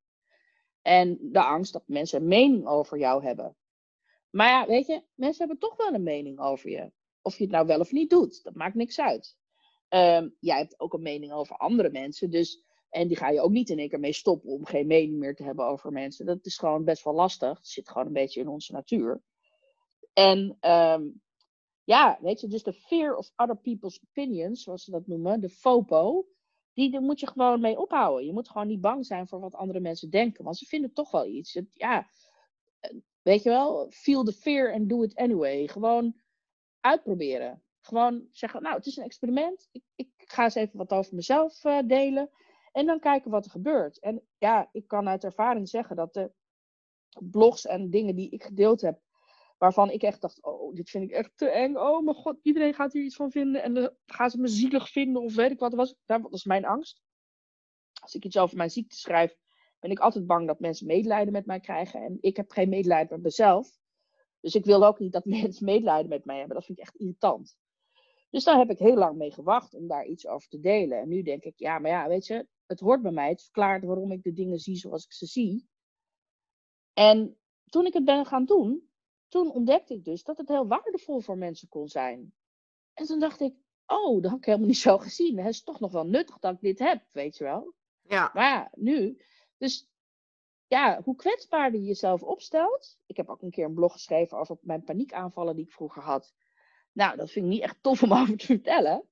En 0.83 1.19
de 1.21 1.43
angst 1.45 1.73
dat 1.73 1.83
mensen 1.87 2.21
een 2.21 2.29
mening 2.29 2.67
over 2.67 2.99
jou 2.99 3.25
hebben. 3.25 3.57
Maar 4.31 4.49
ja, 4.49 4.67
weet 4.67 4.87
je, 4.87 5.03
mensen 5.15 5.47
hebben 5.47 5.69
toch 5.69 5.77
wel 5.77 5.95
een 5.95 6.03
mening 6.03 6.41
over 6.41 6.71
je. 6.71 6.93
Of 7.23 7.37
je 7.37 7.43
het 7.43 7.53
nou 7.53 7.67
wel 7.67 7.81
of 7.81 7.93
niet 7.93 8.11
doet, 8.11 8.43
dat 8.43 8.55
maakt 8.55 8.75
niks 8.75 9.01
uit. 9.01 9.37
Um, 9.89 10.37
jij 10.41 10.59
hebt 10.59 10.81
ook 10.81 10.93
een 10.93 11.03
mening 11.03 11.33
over 11.33 11.57
andere 11.57 11.91
mensen, 11.91 12.31
dus 12.31 12.64
en 12.95 13.09
die 13.09 13.17
ga 13.17 13.29
je 13.29 13.41
ook 13.41 13.51
niet 13.51 13.71
in 13.71 13.79
één 13.79 13.89
keer 13.89 14.01
mee 14.01 14.13
stoppen 14.13 14.51
om 14.51 14.67
geen 14.67 14.87
mening 14.87 15.19
meer 15.19 15.35
te 15.35 15.43
hebben 15.43 15.67
over 15.67 15.93
mensen. 15.93 16.27
Dat 16.27 16.47
is 16.47 16.59
gewoon 16.59 16.85
best 16.85 17.05
wel 17.05 17.15
lastig. 17.15 17.59
Het 17.59 17.69
zit 17.69 17.89
gewoon 17.89 18.07
een 18.07 18.13
beetje 18.13 18.41
in 18.41 18.49
onze 18.49 18.73
natuur. 18.73 19.23
En 20.13 20.57
um, 20.61 21.23
ja, 21.85 22.19
weet 22.21 22.41
je, 22.41 22.49
dus 22.49 22.63
de 22.63 22.73
fear 22.73 23.17
of 23.17 23.33
other 23.37 23.57
people's 23.57 24.01
opinions, 24.09 24.63
zoals 24.63 24.85
ze 24.85 24.91
dat 24.91 25.07
noemen, 25.07 25.41
de 25.41 25.49
FOPO, 25.49 26.27
die 26.73 26.91
daar 26.91 27.03
moet 27.03 27.21
je 27.21 27.27
gewoon 27.27 27.61
mee 27.61 27.79
ophouden. 27.79 28.27
Je 28.27 28.33
moet 28.33 28.49
gewoon 28.49 28.67
niet 28.67 28.81
bang 28.81 29.07
zijn 29.07 29.29
voor 29.29 29.41
wat 29.41 29.55
andere 29.55 29.81
mensen 29.81 30.11
denken, 30.11 30.45
want 30.45 30.59
ze 30.59 30.67
vinden 30.67 30.93
toch 30.93 31.11
wel 31.11 31.27
iets. 31.27 31.61
Ja, 31.71 32.09
weet 33.23 33.43
je 33.43 33.49
wel, 33.49 33.91
feel 33.91 34.25
the 34.25 34.33
fear 34.33 34.73
and 34.73 34.89
do 34.89 35.03
it 35.03 35.15
anyway. 35.17 35.69
Gewoon 35.69 36.15
uitproberen. 36.81 37.63
Gewoon 37.81 38.27
zeggen, 38.31 38.63
nou, 38.63 38.77
het 38.77 38.87
is 38.87 38.97
een 38.97 39.05
experiment. 39.05 39.69
Ik, 39.73 39.83
ik 39.95 40.11
ga 40.17 40.45
eens 40.45 40.55
even 40.55 40.79
wat 40.79 40.93
over 40.93 41.15
mezelf 41.15 41.65
uh, 41.65 41.79
delen. 41.87 42.31
En 42.75 42.87
dan 42.87 43.01
kijken 43.01 43.31
wat 43.31 43.45
er 43.45 43.51
gebeurt. 43.51 43.99
En 43.99 44.23
ja, 44.39 44.69
ik 44.73 44.89
kan 44.89 45.09
uit 45.09 45.25
ervaring 45.25 45.69
zeggen 45.69 45.97
dat 45.97 46.15
de 46.15 46.33
blogs 47.21 47.67
en 47.67 47.91
dingen 47.91 48.17
die 48.17 48.31
ik 48.31 48.43
gedeeld 48.43 48.81
heb, 48.81 49.01
waarvan 49.59 49.91
ik 49.91 50.03
echt 50.03 50.21
dacht, 50.21 50.43
oh, 50.43 50.75
dit 50.75 50.91
vind 50.91 51.05
ik 51.05 51.11
echt 51.11 51.31
te 51.35 51.49
eng. 51.49 51.77
Oh 51.77 52.05
mijn 52.05 52.17
god, 52.17 52.39
iedereen 52.43 52.75
gaat 52.75 52.93
hier 52.93 53.03
iets 53.03 53.17
van 53.17 53.31
vinden. 53.31 53.63
En 53.63 53.75
dan 53.75 53.91
gaan 54.07 54.31
ze 54.31 54.41
me 54.41 54.49
zielig 54.49 54.89
vinden 54.91 55.23
of 55.23 55.35
weet 55.35 55.51
ik 55.51 55.59
wat. 55.59 55.75
Was, 55.75 55.95
dat 56.05 56.21
was 56.31 56.45
mijn 56.45 56.65
angst. 56.65 57.03
Als 58.03 58.15
ik 58.15 58.25
iets 58.25 58.39
over 58.39 58.57
mijn 58.57 58.71
ziekte 58.71 58.97
schrijf, 58.97 59.37
ben 59.79 59.91
ik 59.91 59.99
altijd 59.99 60.27
bang 60.27 60.47
dat 60.47 60.61
mensen 60.61 60.87
medelijden 60.87 61.33
met 61.33 61.47
mij 61.47 61.61
krijgen. 61.61 62.03
En 62.03 62.19
ik 62.21 62.37
heb 62.37 62.51
geen 62.51 62.69
medelijden 62.69 63.13
met 63.13 63.23
mezelf. 63.23 63.79
Dus 64.41 64.55
ik 64.55 64.65
wil 64.65 64.87
ook 64.87 64.99
niet 64.99 65.13
dat 65.13 65.25
mensen 65.43 65.65
medelijden 65.65 66.09
met 66.09 66.25
mij 66.25 66.39
hebben. 66.39 66.57
Dat 66.57 66.65
vind 66.65 66.79
ik 66.79 66.85
echt 66.85 66.97
irritant. 66.97 67.57
Dus 68.31 68.45
daar 68.45 68.59
heb 68.59 68.71
ik 68.71 68.79
heel 68.79 68.97
lang 68.97 69.17
mee 69.17 69.33
gewacht 69.33 69.75
om 69.75 69.89
daar 69.89 70.07
iets 70.07 70.27
over 70.27 70.49
te 70.49 70.61
delen. 70.61 71.01
En 71.01 71.09
nu 71.09 71.23
denk 71.23 71.45
ik, 71.45 71.55
ja, 71.57 71.79
maar 71.79 71.91
ja, 71.91 72.09
weet 72.09 72.27
je, 72.27 72.47
het 72.67 72.81
hoort 72.81 73.03
bij 73.03 73.13
mij. 73.13 73.29
Het 73.29 73.43
verklaart 73.43 73.85
waarom 73.85 74.13
ik 74.13 74.23
de 74.23 74.33
dingen 74.33 74.59
zie 74.59 74.77
zoals 74.77 75.05
ik 75.05 75.13
ze 75.13 75.27
zie. 75.27 75.69
En 76.93 77.39
toen 77.69 77.87
ik 77.87 77.93
het 77.93 78.05
ben 78.05 78.27
gaan 78.27 78.45
doen, 78.45 78.89
toen 79.29 79.53
ontdekte 79.53 79.95
ik 79.95 80.05
dus 80.05 80.23
dat 80.23 80.37
het 80.37 80.49
heel 80.49 80.67
waardevol 80.67 81.21
voor 81.21 81.39
mensen 81.39 81.69
kon 81.69 81.89
zijn. 81.89 82.35
En 82.95 83.07
toen 83.07 83.19
dacht 83.19 83.41
ik, 83.41 83.55
oh, 83.87 84.23
dat 84.23 84.31
had 84.31 84.39
ik 84.39 84.45
helemaal 84.45 84.67
niet 84.67 84.77
zo 84.77 84.99
gezien. 84.99 85.39
Het 85.39 85.55
is 85.55 85.63
toch 85.63 85.81
nog 85.81 85.93
wel 85.93 86.07
nuttig 86.07 86.39
dat 86.39 86.55
ik 86.55 86.61
dit 86.61 86.79
heb, 86.79 87.03
weet 87.13 87.37
je 87.37 87.45
wel. 87.45 87.75
Ja. 88.03 88.31
Maar 88.35 88.45
ja, 88.45 88.71
nu. 88.75 89.23
Dus 89.59 89.89
ja, 90.67 91.01
hoe 91.05 91.17
kwetsbaarder 91.17 91.81
je 91.81 91.87
jezelf 91.87 92.23
opstelt. 92.23 92.99
Ik 93.07 93.17
heb 93.17 93.29
ook 93.29 93.43
een 93.43 93.51
keer 93.51 93.65
een 93.65 93.75
blog 93.75 93.93
geschreven 93.93 94.39
over 94.39 94.59
mijn 94.61 94.85
paniekaanvallen 94.85 95.57
die 95.57 95.65
ik 95.65 95.73
vroeger 95.73 96.03
had. 96.03 96.35
Nou, 96.93 97.17
dat 97.17 97.31
vind 97.31 97.45
ik 97.45 97.51
niet 97.51 97.63
echt 97.63 97.83
tof 97.83 98.03
om 98.03 98.13
over 98.21 98.37
te 98.37 98.47
vertellen. 98.47 99.09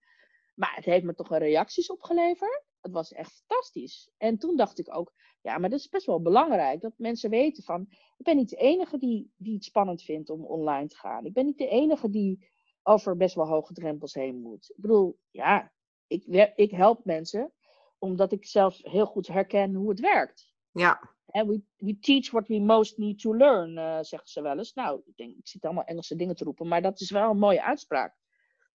Maar 0.54 0.74
het 0.74 0.84
heeft 0.84 1.04
me 1.04 1.14
toch 1.14 1.30
een 1.30 1.38
reacties 1.38 1.90
opgeleverd. 1.90 2.64
Het 2.82 2.92
was 2.92 3.12
echt 3.12 3.32
fantastisch. 3.32 4.10
En 4.16 4.38
toen 4.38 4.56
dacht 4.56 4.78
ik 4.78 4.94
ook, 4.96 5.12
ja, 5.40 5.58
maar 5.58 5.70
dat 5.70 5.78
is 5.78 5.88
best 5.88 6.06
wel 6.06 6.22
belangrijk. 6.22 6.80
Dat 6.80 6.92
mensen 6.96 7.30
weten 7.30 7.62
van, 7.62 7.86
ik 8.16 8.24
ben 8.24 8.36
niet 8.36 8.50
de 8.50 8.56
enige 8.56 8.98
die, 8.98 9.32
die 9.36 9.54
het 9.54 9.64
spannend 9.64 10.02
vindt 10.02 10.30
om 10.30 10.44
online 10.44 10.88
te 10.88 10.96
gaan. 10.96 11.24
Ik 11.24 11.32
ben 11.32 11.44
niet 11.44 11.58
de 11.58 11.68
enige 11.68 12.10
die 12.10 12.50
over 12.82 13.16
best 13.16 13.34
wel 13.34 13.46
hoge 13.46 13.72
drempels 13.72 14.14
heen 14.14 14.40
moet. 14.40 14.70
Ik 14.70 14.80
bedoel, 14.80 15.18
ja, 15.30 15.72
ik, 16.06 16.52
ik 16.54 16.70
help 16.70 17.04
mensen 17.04 17.52
omdat 17.98 18.32
ik 18.32 18.46
zelf 18.46 18.78
heel 18.82 19.06
goed 19.06 19.26
herken 19.26 19.74
hoe 19.74 19.88
het 19.88 20.00
werkt. 20.00 20.52
Ja. 20.70 21.10
En 21.26 21.48
we, 21.48 21.62
we 21.76 21.98
teach 21.98 22.30
what 22.30 22.48
we 22.48 22.60
most 22.60 22.98
need 22.98 23.18
to 23.18 23.36
learn, 23.36 23.70
uh, 23.76 23.98
zegt 24.00 24.28
ze 24.28 24.42
wel 24.42 24.58
eens. 24.58 24.74
Nou, 24.74 25.02
ik, 25.04 25.16
denk, 25.16 25.36
ik 25.36 25.48
zit 25.48 25.64
allemaal 25.64 25.84
Engelse 25.84 26.16
dingen 26.16 26.36
te 26.36 26.44
roepen, 26.44 26.68
maar 26.68 26.82
dat 26.82 27.00
is 27.00 27.10
wel 27.10 27.30
een 27.30 27.38
mooie 27.38 27.62
uitspraak, 27.62 28.16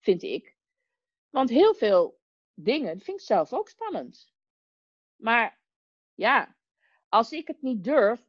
vind 0.00 0.22
ik. 0.22 0.56
Want 1.30 1.50
heel 1.50 1.74
veel 1.74 2.18
dingen 2.64 3.00
vind 3.00 3.20
ik 3.20 3.26
zelf 3.26 3.52
ook 3.52 3.68
spannend. 3.68 4.32
Maar 5.16 5.60
ja, 6.14 6.56
als 7.08 7.32
ik 7.32 7.46
het 7.46 7.62
niet 7.62 7.84
durf, 7.84 8.28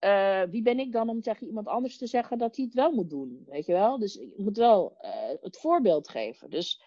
uh, 0.00 0.42
wie 0.42 0.62
ben 0.62 0.78
ik 0.78 0.92
dan 0.92 1.08
om 1.08 1.20
tegen 1.20 1.46
iemand 1.46 1.66
anders 1.66 1.98
te 1.98 2.06
zeggen 2.06 2.38
dat 2.38 2.56
hij 2.56 2.64
het 2.64 2.74
wel 2.74 2.92
moet 2.92 3.10
doen? 3.10 3.42
Weet 3.46 3.66
je 3.66 3.72
wel? 3.72 3.98
Dus 3.98 4.16
ik 4.16 4.38
moet 4.38 4.56
wel 4.56 4.98
uh, 5.00 5.10
het 5.40 5.58
voorbeeld 5.58 6.08
geven. 6.08 6.50
Dus 6.50 6.82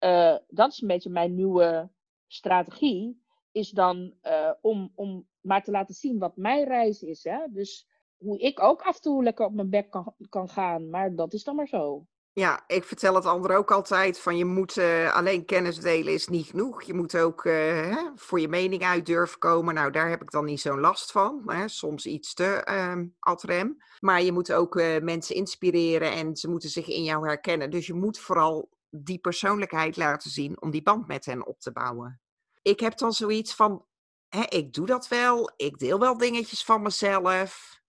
uh, 0.00 0.36
dat 0.48 0.72
is 0.72 0.80
een 0.80 0.88
beetje 0.88 1.10
mijn 1.10 1.34
nieuwe 1.34 1.90
strategie. 2.26 3.26
Is 3.52 3.70
dan 3.70 4.14
om, 4.60 4.92
om 4.94 5.28
maar 5.40 5.62
te 5.62 5.70
laten 5.70 5.94
zien 5.94 6.18
wat 6.18 6.36
mijn 6.36 6.64
reis 6.64 7.02
is. 7.02 7.24
Hè? 7.24 7.38
Dus 7.50 7.88
hoe 8.16 8.38
ik 8.38 8.60
ook 8.62 8.82
af 8.82 8.94
en 8.94 9.02
toe 9.02 9.22
lekker 9.22 9.46
op 9.46 9.52
mijn 9.52 9.70
bek 9.70 9.90
kan, 9.90 10.14
kan 10.28 10.48
gaan. 10.48 10.90
Maar 10.90 11.14
dat 11.14 11.32
is 11.32 11.44
dan 11.44 11.56
maar 11.56 11.68
zo. 11.68 12.06
Ja, 12.38 12.64
ik 12.66 12.84
vertel 12.84 13.14
het 13.14 13.24
anderen 13.24 13.56
ook 13.56 13.70
altijd 13.70 14.20
van 14.20 14.36
je 14.36 14.44
moet 14.44 14.76
uh, 14.76 15.14
alleen 15.14 15.44
kennis 15.44 15.78
delen 15.78 16.12
is 16.12 16.28
niet 16.28 16.46
genoeg. 16.46 16.82
Je 16.82 16.94
moet 16.94 17.16
ook 17.16 17.44
uh, 17.44 17.52
hè, 17.54 18.10
voor 18.14 18.40
je 18.40 18.48
mening 18.48 18.82
uit 18.82 19.06
durven 19.06 19.38
komen. 19.38 19.74
Nou, 19.74 19.90
daar 19.90 20.08
heb 20.08 20.22
ik 20.22 20.30
dan 20.30 20.44
niet 20.44 20.60
zo'n 20.60 20.80
last 20.80 21.12
van. 21.12 21.42
Hè. 21.46 21.68
Soms 21.68 22.06
iets 22.06 22.34
te 22.34 22.68
um, 22.70 23.14
ad 23.18 23.42
rem. 23.42 23.76
Maar 24.00 24.22
je 24.22 24.32
moet 24.32 24.52
ook 24.52 24.76
uh, 24.76 24.98
mensen 25.00 25.34
inspireren 25.34 26.12
en 26.12 26.36
ze 26.36 26.48
moeten 26.48 26.68
zich 26.68 26.86
in 26.86 27.02
jou 27.02 27.26
herkennen. 27.26 27.70
Dus 27.70 27.86
je 27.86 27.94
moet 27.94 28.18
vooral 28.18 28.68
die 28.90 29.18
persoonlijkheid 29.18 29.96
laten 29.96 30.30
zien 30.30 30.60
om 30.60 30.70
die 30.70 30.82
band 30.82 31.06
met 31.06 31.24
hen 31.24 31.46
op 31.46 31.60
te 31.60 31.72
bouwen. 31.72 32.20
Ik 32.62 32.80
heb 32.80 32.98
dan 32.98 33.12
zoiets 33.12 33.54
van, 33.54 33.84
hè, 34.28 34.42
ik 34.48 34.72
doe 34.72 34.86
dat 34.86 35.08
wel. 35.08 35.52
Ik 35.56 35.78
deel 35.78 35.98
wel 35.98 36.16
dingetjes 36.16 36.64
van 36.64 36.82
mezelf. 36.82 37.80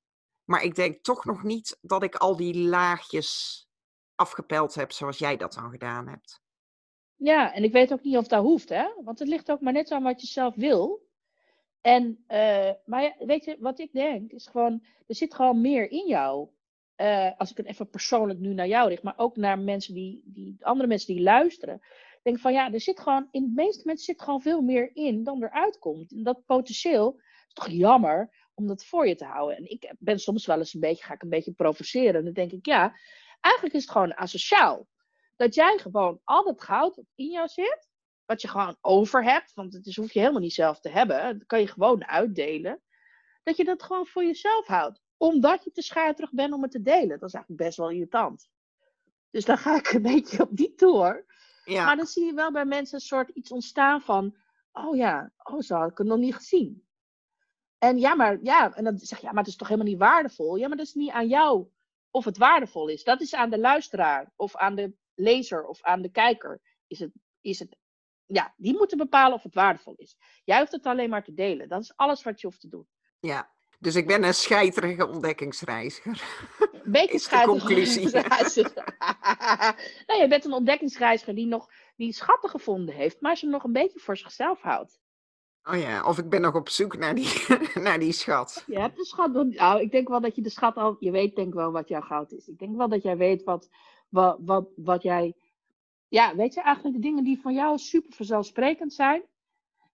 Maar 0.43 0.63
ik 0.63 0.75
denk 0.75 1.03
toch 1.03 1.25
nog 1.25 1.43
niet 1.43 1.77
dat 1.81 2.03
ik 2.03 2.15
al 2.15 2.35
die 2.35 2.67
laagjes 2.67 3.67
afgepeld 4.19 4.75
hebt 4.75 4.93
zoals 4.93 5.17
jij 5.17 5.37
dat 5.37 5.53
dan 5.53 5.69
gedaan 5.69 6.07
hebt. 6.07 6.41
Ja, 7.15 7.53
en 7.53 7.63
ik 7.63 7.71
weet 7.71 7.93
ook 7.93 8.03
niet 8.03 8.17
of 8.17 8.27
dat 8.27 8.43
hoeft, 8.43 8.69
hè? 8.69 8.87
Want 9.03 9.19
het 9.19 9.27
ligt 9.27 9.51
ook 9.51 9.61
maar 9.61 9.73
net 9.73 9.91
aan 9.91 10.03
wat 10.03 10.21
je 10.21 10.27
zelf 10.27 10.55
wil. 10.55 11.07
En, 11.81 12.23
uh, 12.27 12.71
maar 12.85 13.15
weet 13.19 13.45
je, 13.45 13.57
wat 13.59 13.79
ik 13.79 13.91
denk, 13.91 14.31
is 14.31 14.47
gewoon, 14.47 14.83
er 15.07 15.15
zit 15.15 15.33
gewoon 15.33 15.61
meer 15.61 15.91
in 15.91 16.07
jou. 16.07 16.49
Uh, 16.97 17.31
als 17.37 17.51
ik 17.51 17.57
het 17.57 17.65
even 17.65 17.89
persoonlijk 17.89 18.39
nu 18.39 18.53
naar 18.53 18.67
jou 18.67 18.89
richt, 18.89 19.03
maar 19.03 19.17
ook 19.17 19.35
naar 19.35 19.59
mensen 19.59 19.93
die, 19.93 20.21
die 20.25 20.57
andere 20.59 20.87
mensen 20.87 21.15
die 21.15 21.23
luisteren. 21.23 21.81
Denk 22.23 22.39
van 22.39 22.53
ja, 22.53 22.73
er 22.73 22.81
zit 22.81 22.99
gewoon, 22.99 23.27
in 23.31 23.43
de 23.43 23.51
meeste 23.61 23.85
mensen 23.85 24.05
zit 24.05 24.21
gewoon 24.21 24.41
veel 24.41 24.61
meer 24.61 24.95
in 24.95 25.23
dan 25.23 25.43
eruit 25.43 25.79
komt. 25.79 26.11
En 26.11 26.23
dat 26.23 26.45
potentieel 26.45 27.19
is 27.47 27.53
toch 27.53 27.69
jammer 27.69 28.47
om 28.53 28.67
dat 28.67 28.85
voor 28.85 29.07
je 29.07 29.15
te 29.15 29.25
houden. 29.25 29.57
En 29.57 29.69
ik 29.69 29.93
ben 29.99 30.19
soms 30.19 30.45
wel 30.45 30.57
eens 30.57 30.73
een 30.73 30.79
beetje, 30.79 31.03
ga 31.03 31.13
ik 31.13 31.21
een 31.21 31.29
beetje 31.29 31.51
provoceren. 31.51 32.15
En 32.15 32.23
dan 32.23 32.33
denk 32.33 32.51
ik, 32.51 32.65
ja, 32.65 32.95
Eigenlijk 33.39 33.75
is 33.75 33.81
het 33.81 33.91
gewoon 33.91 34.15
asociaal. 34.15 34.87
Dat 35.35 35.55
jij 35.55 35.77
gewoon 35.77 36.19
al 36.23 36.43
dat 36.43 36.61
goud 36.61 36.95
wat 36.95 37.05
in 37.15 37.29
jou 37.29 37.47
zit, 37.47 37.89
wat 38.25 38.41
je 38.41 38.47
gewoon 38.47 38.77
over 38.81 39.23
hebt, 39.23 39.53
want 39.53 39.73
het 39.73 39.85
is, 39.85 39.95
hoef 39.95 40.11
je 40.11 40.19
helemaal 40.19 40.41
niet 40.41 40.53
zelf 40.53 40.79
te 40.79 40.89
hebben, 40.89 41.37
dat 41.37 41.47
kan 41.47 41.59
je 41.59 41.67
gewoon 41.67 42.05
uitdelen, 42.05 42.81
dat 43.43 43.57
je 43.57 43.63
dat 43.63 43.83
gewoon 43.83 44.05
voor 44.05 44.23
jezelf 44.23 44.67
houdt. 44.67 45.01
Omdat 45.17 45.63
je 45.63 45.71
te 45.71 45.81
schuiterig 45.81 46.31
bent 46.31 46.53
om 46.53 46.61
het 46.61 46.71
te 46.71 46.81
delen. 46.81 47.19
Dat 47.19 47.29
is 47.29 47.33
eigenlijk 47.33 47.63
best 47.63 47.77
wel 47.77 47.89
irritant. 47.89 48.49
Dus 49.29 49.45
dan 49.45 49.57
ga 49.57 49.75
ik 49.75 49.89
een 49.89 50.01
beetje 50.01 50.41
op 50.41 50.49
die 50.51 50.75
tour. 50.75 51.25
Ja. 51.63 51.85
Maar 51.85 51.95
dan 51.95 52.05
zie 52.05 52.25
je 52.25 52.33
wel 52.33 52.51
bij 52.51 52.65
mensen 52.65 52.95
een 52.95 53.05
soort 53.05 53.29
iets 53.29 53.51
ontstaan 53.51 54.01
van, 54.01 54.35
oh 54.71 54.95
ja, 54.95 55.31
oh 55.37 55.59
zo 55.59 55.75
had 55.75 55.91
ik 55.91 55.97
het 55.97 56.07
nog 56.07 56.17
niet 56.17 56.35
gezien. 56.35 56.87
En 57.77 57.97
ja, 57.97 58.15
maar 58.15 58.39
ja, 58.41 58.73
en 58.73 58.83
dan 58.83 58.97
zeg 58.97 59.19
je, 59.19 59.25
ja, 59.25 59.31
maar 59.31 59.43
het 59.43 59.51
is 59.51 59.57
toch 59.57 59.67
helemaal 59.67 59.89
niet 59.89 59.99
waardevol. 59.99 60.55
Ja, 60.55 60.67
maar 60.67 60.77
dat 60.77 60.85
is 60.85 60.93
niet 60.93 61.11
aan 61.11 61.27
jou 61.27 61.67
of 62.11 62.25
het 62.25 62.37
waardevol 62.37 62.87
is. 62.87 63.03
Dat 63.03 63.21
is 63.21 63.33
aan 63.33 63.49
de 63.49 63.59
luisteraar 63.59 64.31
of 64.35 64.55
aan 64.55 64.75
de 64.75 64.93
lezer 65.13 65.65
of 65.65 65.81
aan 65.81 66.01
de 66.01 66.11
kijker. 66.11 66.61
Is 66.87 66.99
het, 66.99 67.11
is 67.41 67.59
het, 67.59 67.75
ja, 68.25 68.53
die 68.57 68.77
moeten 68.77 68.97
bepalen 68.97 69.33
of 69.33 69.43
het 69.43 69.53
waardevol 69.53 69.93
is. 69.95 70.17
Jij 70.43 70.59
hoeft 70.59 70.71
het 70.71 70.85
alleen 70.85 71.09
maar 71.09 71.23
te 71.23 71.33
delen. 71.33 71.69
Dat 71.69 71.81
is 71.81 71.95
alles 71.95 72.23
wat 72.23 72.41
je 72.41 72.47
hoeft 72.47 72.61
te 72.61 72.69
doen. 72.69 72.87
ja. 73.19 73.57
Dus 73.81 73.95
ik 73.95 74.07
ben 74.07 74.23
een 74.23 74.33
scheiterige 74.33 75.07
ontdekkingsreiziger. 75.07 76.23
Een 76.71 76.91
beetje 76.91 77.19
schijtig. 77.19 77.49
conclusie. 77.49 78.11
nou, 78.11 78.23
je 80.21 80.25
bent 80.29 80.45
een 80.45 80.53
ontdekkingsreiziger 80.53 81.35
die 81.35 81.45
nog 81.45 81.67
die 81.95 82.13
schatten 82.13 82.49
gevonden 82.49 82.95
heeft, 82.95 83.21
maar 83.21 83.37
ze 83.37 83.45
nog 83.45 83.63
een 83.63 83.71
beetje 83.71 83.99
voor 83.99 84.17
zichzelf 84.17 84.61
houdt. 84.61 84.99
Oh 85.71 85.79
ja, 85.79 86.03
of 86.05 86.17
ik 86.17 86.29
ben 86.29 86.41
nog 86.41 86.55
op 86.55 86.69
zoek 86.69 86.97
naar 86.97 87.15
die, 87.15 87.45
naar 87.87 87.99
die 87.99 88.11
schat. 88.11 88.63
Je 88.67 88.79
hebt 88.79 88.97
de 88.97 89.05
schat. 89.05 89.33
Nou, 89.33 89.81
ik 89.81 89.91
denk 89.91 90.07
wel 90.07 90.21
dat 90.21 90.35
je 90.35 90.41
de 90.41 90.49
schat 90.49 90.75
al. 90.75 90.95
Je 90.99 91.11
weet 91.11 91.35
denk 91.35 91.53
wel 91.53 91.71
wat 91.71 91.87
jouw 91.87 92.01
goud 92.01 92.31
is. 92.31 92.47
Ik 92.47 92.59
denk 92.59 92.77
wel 92.77 92.89
dat 92.89 93.03
jij 93.03 93.17
weet 93.17 93.43
wat, 93.43 93.69
wat, 94.09 94.37
wat, 94.41 94.69
wat 94.75 95.03
jij. 95.03 95.33
Ja, 96.07 96.35
weet 96.35 96.53
je 96.53 96.61
eigenlijk 96.61 96.95
de 96.95 97.01
dingen 97.01 97.23
die 97.23 97.41
van 97.41 97.53
jou 97.53 97.77
super 97.77 98.13
vanzelfsprekend 98.13 98.93
zijn? 98.93 99.23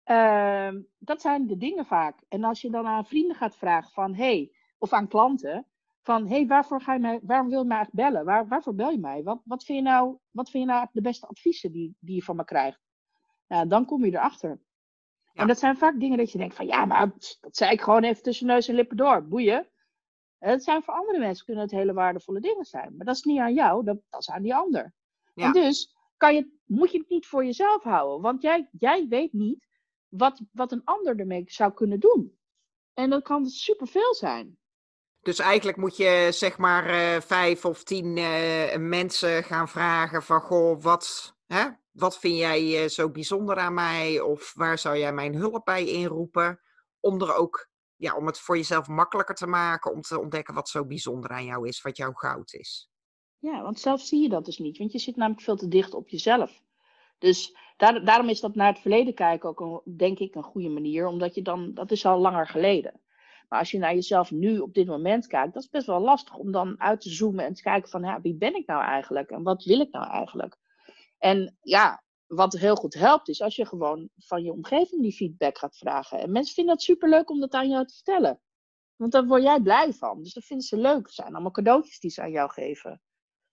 Ehm, 0.05 0.81
dat 0.99 1.21
zijn 1.21 1.47
de 1.47 1.57
dingen 1.57 1.87
vaak. 1.87 2.19
En 2.29 2.45
als 2.45 2.61
je 2.61 2.71
dan 2.71 2.87
aan 2.87 3.07
vrienden 3.07 3.37
gaat 3.37 3.57
vragen 3.57 3.91
van 3.93 4.15
hey, 4.15 4.53
of 4.79 4.93
aan 4.93 5.09
klanten, 5.09 5.67
van 6.03 6.29
hey, 6.29 6.47
waarvoor 6.47 6.81
ga 6.81 6.93
je 6.93 7.01
mij, 7.01 7.21
waarom 7.23 7.49
wil 7.49 7.61
je 7.61 7.67
mij 7.67 7.77
eigenlijk 7.77 8.07
bellen? 8.07 8.27
Waar, 8.27 8.49
waarvoor 8.49 8.75
bel 8.75 8.91
je 8.91 8.99
mij? 8.99 9.23
Wat, 9.23 9.41
wat 9.45 9.65
vind 9.65 9.79
je 9.79 9.85
nou, 9.85 10.17
wat 10.31 10.51
vind 10.51 10.65
je 10.65 10.71
nou 10.71 10.87
de 10.93 11.01
beste 11.01 11.27
adviezen 11.27 11.73
die, 11.73 11.97
die 11.99 12.15
je 12.15 12.23
van 12.23 12.37
me 12.37 12.45
krijgt? 12.45 12.81
Nou, 13.49 13.69
dan 13.69 13.85
kom 13.85 14.05
je 14.05 14.11
erachter. 14.11 14.61
Ja. 15.33 15.40
En 15.40 15.47
dat 15.47 15.59
zijn 15.59 15.77
vaak 15.77 16.01
dingen 16.01 16.18
dat 16.18 16.33
je 16.33 16.38
denkt 16.38 16.55
van 16.55 16.66
ja, 16.66 16.85
maar 16.85 17.11
dat 17.40 17.57
zei 17.57 17.73
ik 17.73 17.81
gewoon 17.81 18.03
even 18.03 18.23
tussen 18.23 18.47
neus 18.47 18.68
en 18.68 18.75
lippen 18.75 18.97
door. 18.97 19.29
Boeien. 19.29 19.68
En 20.38 20.51
dat 20.51 20.62
zijn 20.62 20.83
voor 20.83 20.95
andere 20.95 21.18
mensen 21.18 21.45
kunnen 21.45 21.62
het 21.62 21.73
hele 21.73 21.92
waardevolle 21.92 22.40
dingen 22.40 22.64
zijn. 22.64 22.97
Maar 22.97 23.07
dat 23.07 23.16
is 23.16 23.23
niet 23.23 23.38
aan 23.38 23.55
jou, 23.55 23.85
dat, 23.85 23.99
dat 24.11 24.21
is 24.21 24.31
aan 24.31 24.42
die 24.42 24.55
ander. 24.55 24.95
Ja. 25.35 25.47
En 25.47 25.53
dus 25.53 25.97
kan 26.16 26.35
je, 26.35 26.59
moet 26.64 26.92
je 26.92 26.99
het 26.99 27.09
niet 27.09 27.27
voor 27.27 27.45
jezelf 27.45 27.83
houden. 27.83 28.21
Want 28.21 28.42
jij, 28.42 28.68
jij 28.79 29.07
weet 29.09 29.33
niet 29.33 29.66
wat, 30.09 30.40
wat 30.53 30.73
een 30.73 30.85
ander 30.85 31.18
ermee 31.18 31.45
zou 31.47 31.73
kunnen 31.73 32.01
doen. 32.01 32.38
En 32.95 33.11
dat 33.11 33.23
kan 33.23 33.47
superveel 33.47 34.14
zijn. 34.14 34.59
Dus 35.23 35.38
eigenlijk 35.38 35.79
moet 35.79 35.97
je 35.97 36.29
zeg 36.31 36.59
maar 36.59 36.87
eh, 36.87 37.21
vijf 37.21 37.64
of 37.64 37.83
tien 37.83 38.16
eh, 38.16 38.77
mensen 38.77 39.45
gaan 39.45 39.68
vragen 39.68 40.23
van 40.23 40.40
goh, 40.40 40.83
wat, 40.83 41.37
hè, 41.53 41.69
wat 41.91 42.19
vind 42.19 42.38
jij 42.38 42.83
eh, 42.83 42.88
zo 42.88 43.11
bijzonder 43.11 43.59
aan 43.59 43.75
mij? 43.75 44.21
Of 44.21 44.53
waar 44.55 44.79
zou 44.79 44.99
jij 44.99 45.12
mijn 45.12 45.35
hulp 45.35 45.65
bij 45.65 45.87
inroepen? 45.87 46.61
Om 47.01 47.21
er 47.21 47.35
ook, 47.35 47.71
ja, 47.97 48.17
om 48.17 48.27
het 48.27 48.38
voor 48.38 48.57
jezelf 48.57 48.88
makkelijker 48.88 49.35
te 49.35 49.47
maken, 49.47 49.93
om 49.93 50.01
te 50.01 50.21
ontdekken 50.21 50.55
wat 50.55 50.69
zo 50.69 50.87
bijzonder 50.87 51.31
aan 51.31 51.45
jou 51.45 51.69
is, 51.69 51.83
wat 51.83 51.97
jouw 51.97 52.12
goud 52.12 52.53
is. 52.53 52.91
Ja, 53.38 53.62
want 53.62 53.81
zelf 53.81 54.01
zie 54.01 54.23
je 54.23 54.29
dat 54.29 54.45
dus 54.45 54.59
niet. 54.59 54.79
Want 54.79 54.93
je 54.93 54.99
zit 54.99 55.17
namelijk 55.17 55.43
veel 55.43 55.57
te 55.57 55.69
dicht 55.69 55.95
op 55.95 56.09
jezelf. 56.09 56.62
Dus 57.19 57.57
daar, 57.77 58.05
daarom 58.05 58.29
is 58.29 58.41
dat 58.41 58.55
naar 58.55 58.73
het 58.73 58.81
verleden 58.81 59.15
kijken 59.15 59.49
ook, 59.49 59.61
een, 59.61 59.97
denk 59.97 60.19
ik, 60.19 60.35
een 60.35 60.43
goede 60.43 60.69
manier. 60.69 61.07
Omdat 61.07 61.35
je 61.35 61.43
dan, 61.43 61.75
dat 61.75 61.91
is 61.91 62.07
al 62.07 62.19
langer 62.19 62.47
geleden. 62.47 63.01
Maar 63.49 63.59
als 63.59 63.71
je 63.71 63.79
naar 63.79 63.95
jezelf 63.95 64.31
nu 64.31 64.59
op 64.59 64.75
dit 64.75 64.87
moment 64.87 65.27
kijkt, 65.27 65.55
dat 65.55 65.62
is 65.62 65.69
best 65.69 65.87
wel 65.87 66.01
lastig 66.01 66.37
om 66.37 66.53
dan 66.53 66.81
uit 66.81 67.01
te 67.01 67.11
zoomen 67.11 67.45
en 67.45 67.55
te 67.55 67.62
kijken 67.62 67.91
van, 67.91 68.03
ja, 68.03 68.21
wie 68.21 68.35
ben 68.35 68.55
ik 68.55 68.67
nou 68.67 68.83
eigenlijk? 68.83 69.31
En 69.31 69.43
wat 69.43 69.65
wil 69.65 69.81
ik 69.81 69.91
nou 69.91 70.11
eigenlijk? 70.11 70.57
En 71.23 71.57
ja, 71.61 72.03
wat 72.27 72.53
heel 72.53 72.77
goed 72.77 72.95
helpt, 72.95 73.29
is 73.29 73.43
als 73.43 73.57
je 73.57 73.67
gewoon 73.67 74.09
van 74.17 74.43
je 74.43 74.53
omgeving 74.53 75.03
die 75.03 75.13
feedback 75.13 75.59
gaat 75.59 75.77
vragen. 75.77 76.19
En 76.19 76.33
mensen 76.33 76.55
vinden 76.55 76.75
dat 76.75 76.83
superleuk 76.83 77.31
om 77.31 77.41
dat 77.41 77.53
aan 77.53 77.69
jou 77.69 77.87
te 77.87 77.95
vertellen. 77.95 78.41
Want 78.97 79.13
daar 79.13 79.27
word 79.27 79.43
jij 79.43 79.61
blij 79.61 79.93
van. 79.93 80.23
Dus 80.23 80.33
dat 80.33 80.45
vinden 80.45 80.67
ze 80.67 80.77
leuk. 80.77 81.07
Het 81.07 81.15
zijn 81.15 81.33
allemaal 81.33 81.51
cadeautjes 81.51 82.01
die 82.01 82.11
ze 82.11 82.23
aan 82.23 82.31
jou 82.31 82.51
geven. 82.51 83.03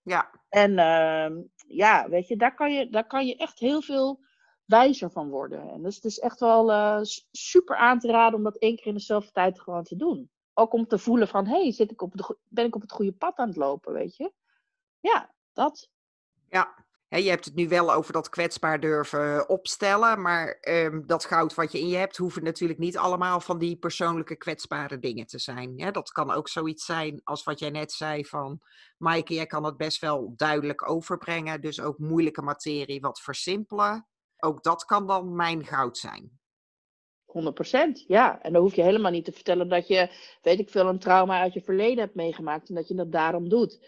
Ja, 0.01 0.31
En 0.49 0.79
ehm, 0.79 1.41
ja, 1.67 2.09
weet 2.09 2.27
je, 2.27 2.35
daar 2.35 2.55
kan 2.55 2.73
je, 2.73 2.89
daar 2.89 3.07
kan 3.07 3.25
je 3.25 3.35
echt 3.35 3.59
heel 3.59 3.81
veel 3.81 4.19
wijzer 4.65 5.11
van 5.11 5.29
worden. 5.29 5.69
En 5.69 5.83
dus 5.83 5.95
het 5.95 6.05
is 6.05 6.19
echt 6.19 6.39
wel 6.39 6.71
eh, 6.71 6.99
super 7.31 7.75
aan 7.75 7.99
te 7.99 8.07
raden 8.07 8.37
om 8.37 8.43
dat 8.43 8.57
één 8.57 8.75
keer 8.75 8.87
in 8.87 8.93
dezelfde 8.93 9.31
tijd 9.31 9.61
gewoon 9.61 9.83
te 9.83 9.95
doen. 9.95 10.31
Ook 10.53 10.73
om 10.73 10.87
te 10.87 10.97
voelen 10.97 11.27
van, 11.27 11.47
hé, 11.47 11.61
hey, 11.61 11.71
zit 11.71 11.91
ik 11.91 12.01
op 12.01 12.17
de, 12.17 12.37
ben 12.47 12.65
ik 12.65 12.75
op 12.75 12.81
het 12.81 12.91
goede 12.91 13.13
pad 13.13 13.37
aan 13.37 13.47
het 13.47 13.57
lopen, 13.57 13.93
weet 13.93 14.15
je? 14.15 14.33
Ja, 14.99 15.33
dat. 15.53 15.89
ja. 16.49 16.87
Je 17.09 17.29
hebt 17.29 17.45
het 17.45 17.55
nu 17.55 17.67
wel 17.67 17.93
over 17.93 18.13
dat 18.13 18.29
kwetsbaar 18.29 18.79
durven 18.79 19.49
opstellen, 19.49 20.21
maar 20.21 20.57
ehm, 20.61 21.01
dat 21.05 21.25
goud 21.25 21.53
wat 21.55 21.71
je 21.71 21.79
in 21.79 21.87
je 21.87 21.97
hebt, 21.97 22.17
hoeven 22.17 22.43
natuurlijk 22.43 22.79
niet 22.79 22.97
allemaal 22.97 23.39
van 23.39 23.57
die 23.57 23.77
persoonlijke 23.77 24.35
kwetsbare 24.35 24.99
dingen 24.99 25.25
te 25.25 25.39
zijn. 25.39 25.91
Dat 25.91 26.11
kan 26.11 26.31
ook 26.31 26.47
zoiets 26.47 26.85
zijn 26.85 27.21
als 27.23 27.43
wat 27.43 27.59
jij 27.59 27.69
net 27.69 27.91
zei 27.91 28.25
van, 28.25 28.61
Maaike, 28.97 29.33
jij 29.33 29.45
kan 29.45 29.63
het 29.63 29.77
best 29.77 30.01
wel 30.01 30.33
duidelijk 30.35 30.89
overbrengen, 30.89 31.61
dus 31.61 31.81
ook 31.81 31.97
moeilijke 31.97 32.41
materie 32.41 33.01
wat 33.01 33.21
versimpelen. 33.21 34.07
Ook 34.39 34.63
dat 34.63 34.85
kan 34.85 35.07
dan 35.07 35.35
mijn 35.35 35.65
goud 35.65 35.97
zijn. 35.97 36.39
100%, 37.25 38.05
ja. 38.07 38.41
En 38.41 38.53
dan 38.53 38.61
hoef 38.61 38.75
je 38.75 38.81
helemaal 38.81 39.11
niet 39.11 39.25
te 39.25 39.31
vertellen 39.31 39.69
dat 39.69 39.87
je, 39.87 40.09
weet 40.41 40.59
ik 40.59 40.69
veel, 40.69 40.87
een 40.87 40.99
trauma 40.99 41.39
uit 41.39 41.53
je 41.53 41.61
verleden 41.61 41.99
hebt 41.99 42.15
meegemaakt 42.15 42.69
en 42.69 42.75
dat 42.75 42.87
je 42.87 42.95
dat 42.95 43.11
daarom 43.11 43.49
doet. 43.49 43.79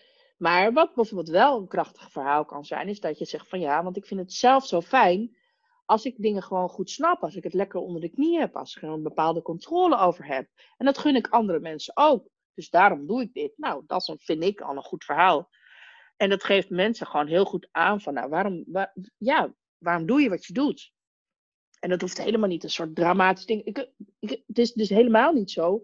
Maar 0.42 0.74
wat 0.74 0.96
bijvoorbeeld 0.96 1.30
wel 1.30 1.58
een 1.58 1.68
krachtig 1.68 2.12
verhaal 2.12 2.46
kan 2.46 2.66
zijn, 2.66 2.88
is 2.88 3.00
dat 3.00 3.18
je 3.18 3.26
zegt 3.26 3.50
van 3.50 3.60
ja, 3.60 3.84
want 3.84 3.98
ik 3.98 4.06
vind 4.06 4.20
het 4.20 4.34
zelf 4.34 4.66
zo 4.66 4.82
fijn 4.82 5.36
als 5.86 6.06
ik 6.06 6.16
dingen 6.18 6.44
gewoon 6.44 6.70
goed 6.70 6.90
snap, 6.90 7.22
als 7.24 7.36
ik 7.36 7.44
het 7.44 7.54
lekker 7.54 7.80
onder 7.80 8.02
de 8.02 8.10
knie 8.10 8.40
heb, 8.40 8.56
als 8.56 8.76
ik 8.76 8.82
er 8.84 8.90
een 8.90 9.04
bepaalde 9.04 9.42
controle 9.42 9.98
over 9.98 10.26
heb. 10.26 10.48
En 10.78 10.86
dat 10.86 10.98
gun 10.98 11.16
ik 11.16 11.28
andere 11.28 11.60
mensen 11.60 11.98
ook. 11.98 12.28
Dus 12.54 12.70
daarom 12.70 13.08
doe 13.08 13.22
ik 13.22 13.34
dit. 13.34 13.54
Nou, 13.58 13.84
dat 13.88 14.16
vind 14.18 14.44
ik 14.44 14.62
al 14.62 14.76
een 14.76 14.84
goed 14.84 15.04
verhaal. 15.04 15.50
En 16.18 16.30
dat 16.30 16.44
geeft 16.44 16.70
mensen 16.70 17.08
gewoon 17.08 17.28
heel 17.28 17.46
goed 17.46 17.68
aan 17.72 18.02
van, 18.02 18.14
nou, 18.14 18.30
waarom, 18.30 18.64
waar- 18.68 18.96
ja, 19.18 19.54
waarom 19.78 20.06
doe 20.06 20.22
je 20.22 20.30
wat 20.30 20.46
je 20.46 20.54
doet? 20.54 20.94
En 21.80 21.90
dat 21.90 22.02
hoeft 22.02 22.24
helemaal 22.24 22.50
niet 22.50 22.64
een 22.64 22.70
soort 22.70 22.96
dramatisch 22.96 23.46
ding. 23.46 23.64
Ik, 23.64 23.90
het 24.20 24.58
is 24.58 24.74
dus 24.74 24.90
helemaal 24.90 25.34
niet 25.34 25.52
zo 25.52 25.82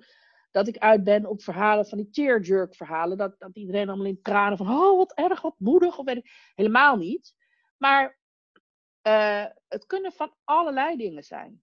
dat 0.57 0.67
ik 0.67 0.77
uit 0.77 1.03
ben 1.03 1.25
op 1.25 1.43
verhalen 1.43 1.85
van 1.85 1.97
die 1.97 2.09
tearjerk 2.09 2.75
verhalen. 2.75 3.17
Dat, 3.17 3.35
dat 3.39 3.55
iedereen 3.55 3.87
allemaal 3.87 4.05
in 4.05 4.21
tranen 4.21 4.57
van, 4.57 4.69
oh 4.69 4.97
wat 4.97 5.13
erg, 5.13 5.41
wat 5.41 5.55
moedig. 5.57 5.97
Of 5.97 6.05
weet 6.05 6.17
ik. 6.17 6.51
Helemaal 6.55 6.95
niet. 6.95 7.33
Maar 7.77 8.19
eh, 9.01 9.45
het 9.67 9.85
kunnen 9.85 10.11
van 10.11 10.33
allerlei 10.43 10.97
dingen 10.97 11.23
zijn. 11.23 11.61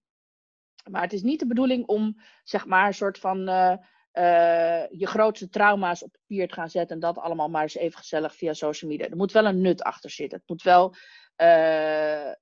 Maar 0.89 1.01
het 1.01 1.13
is 1.13 1.21
niet 1.21 1.39
de 1.39 1.47
bedoeling 1.47 1.85
om, 1.85 2.21
zeg 2.43 2.65
maar, 2.65 2.87
een 2.87 2.93
soort 2.93 3.19
van 3.19 3.47
eh, 3.47 3.75
eh, 4.11 4.89
je 4.89 5.07
grootste 5.07 5.49
trauma's 5.49 6.03
op 6.03 6.11
papier 6.11 6.47
te 6.47 6.53
gaan 6.53 6.69
zetten. 6.69 6.95
En 6.95 7.01
dat 7.01 7.17
allemaal 7.17 7.49
maar 7.49 7.61
eens 7.61 7.75
even 7.75 7.99
gezellig 7.99 8.35
via 8.35 8.53
social 8.53 8.91
media. 8.91 9.07
Er 9.07 9.15
moet 9.15 9.31
wel 9.31 9.45
een 9.45 9.61
nut 9.61 9.83
achter 9.83 10.09
zitten. 10.09 10.37
Het 10.37 10.49
moet 10.49 10.63
wel, 10.63 10.95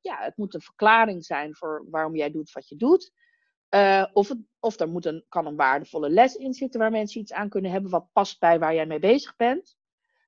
ja, 0.01 0.17
het 0.17 0.37
moet 0.37 0.53
een 0.53 0.61
verklaring 0.61 1.25
zijn 1.25 1.55
voor 1.55 1.85
waarom 1.89 2.15
jij 2.15 2.31
doet 2.31 2.51
wat 2.51 2.69
je 2.69 2.75
doet. 2.75 3.11
Eh, 3.73 4.05
of 4.13 4.27
het, 4.27 4.37
of 4.59 4.79
er 4.79 4.89
moet 4.89 5.05
een, 5.05 5.25
kan 5.29 5.45
een 5.45 5.55
waardevolle 5.55 6.09
les 6.09 6.35
in 6.35 6.53
zitten 6.53 6.79
waar 6.79 6.91
mensen 6.91 7.21
iets 7.21 7.33
aan 7.33 7.49
kunnen 7.49 7.71
hebben 7.71 7.91
wat 7.91 8.07
past 8.11 8.39
bij 8.39 8.59
waar 8.59 8.73
jij 8.73 8.85
mee 8.85 8.99
bezig 8.99 9.35
bent. 9.35 9.75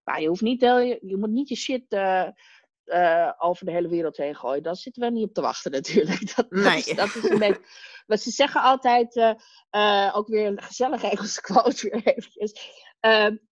Maar 0.03 0.21
je, 0.21 0.27
hoeft 0.27 0.41
niet, 0.41 0.61
je, 0.61 0.99
je 1.01 1.17
moet 1.17 1.29
niet 1.29 1.49
je 1.49 1.55
shit 1.55 1.85
eh, 1.87 2.27
eh, 2.83 3.31
over 3.37 3.65
de 3.65 3.71
hele 3.71 3.87
wereld 3.87 4.17
heen 4.17 4.35
gooien. 4.35 4.63
Daar 4.63 4.75
zitten 4.75 5.01
we 5.03 5.09
niet 5.09 5.27
op 5.27 5.33
te 5.33 5.41
wachten 5.41 5.71
natuurlijk. 5.81 6.35
Dat, 6.35 6.49
dat 6.49 6.63
Nee. 6.63 6.77
is, 6.77 6.85
dat 6.95 7.15
is 7.15 7.29
een 7.29 7.39
beetje, 7.39 7.61
maar 8.07 8.17
ze 8.17 8.31
zeggen 8.31 8.61
altijd, 8.61 9.35
ook 10.13 10.27
weer 10.27 10.45
een 10.47 10.61
gezellige 10.61 11.09
Engelse 11.09 11.41
quote 11.47 11.89
weer 11.89 12.15
eventjes. 12.15 12.53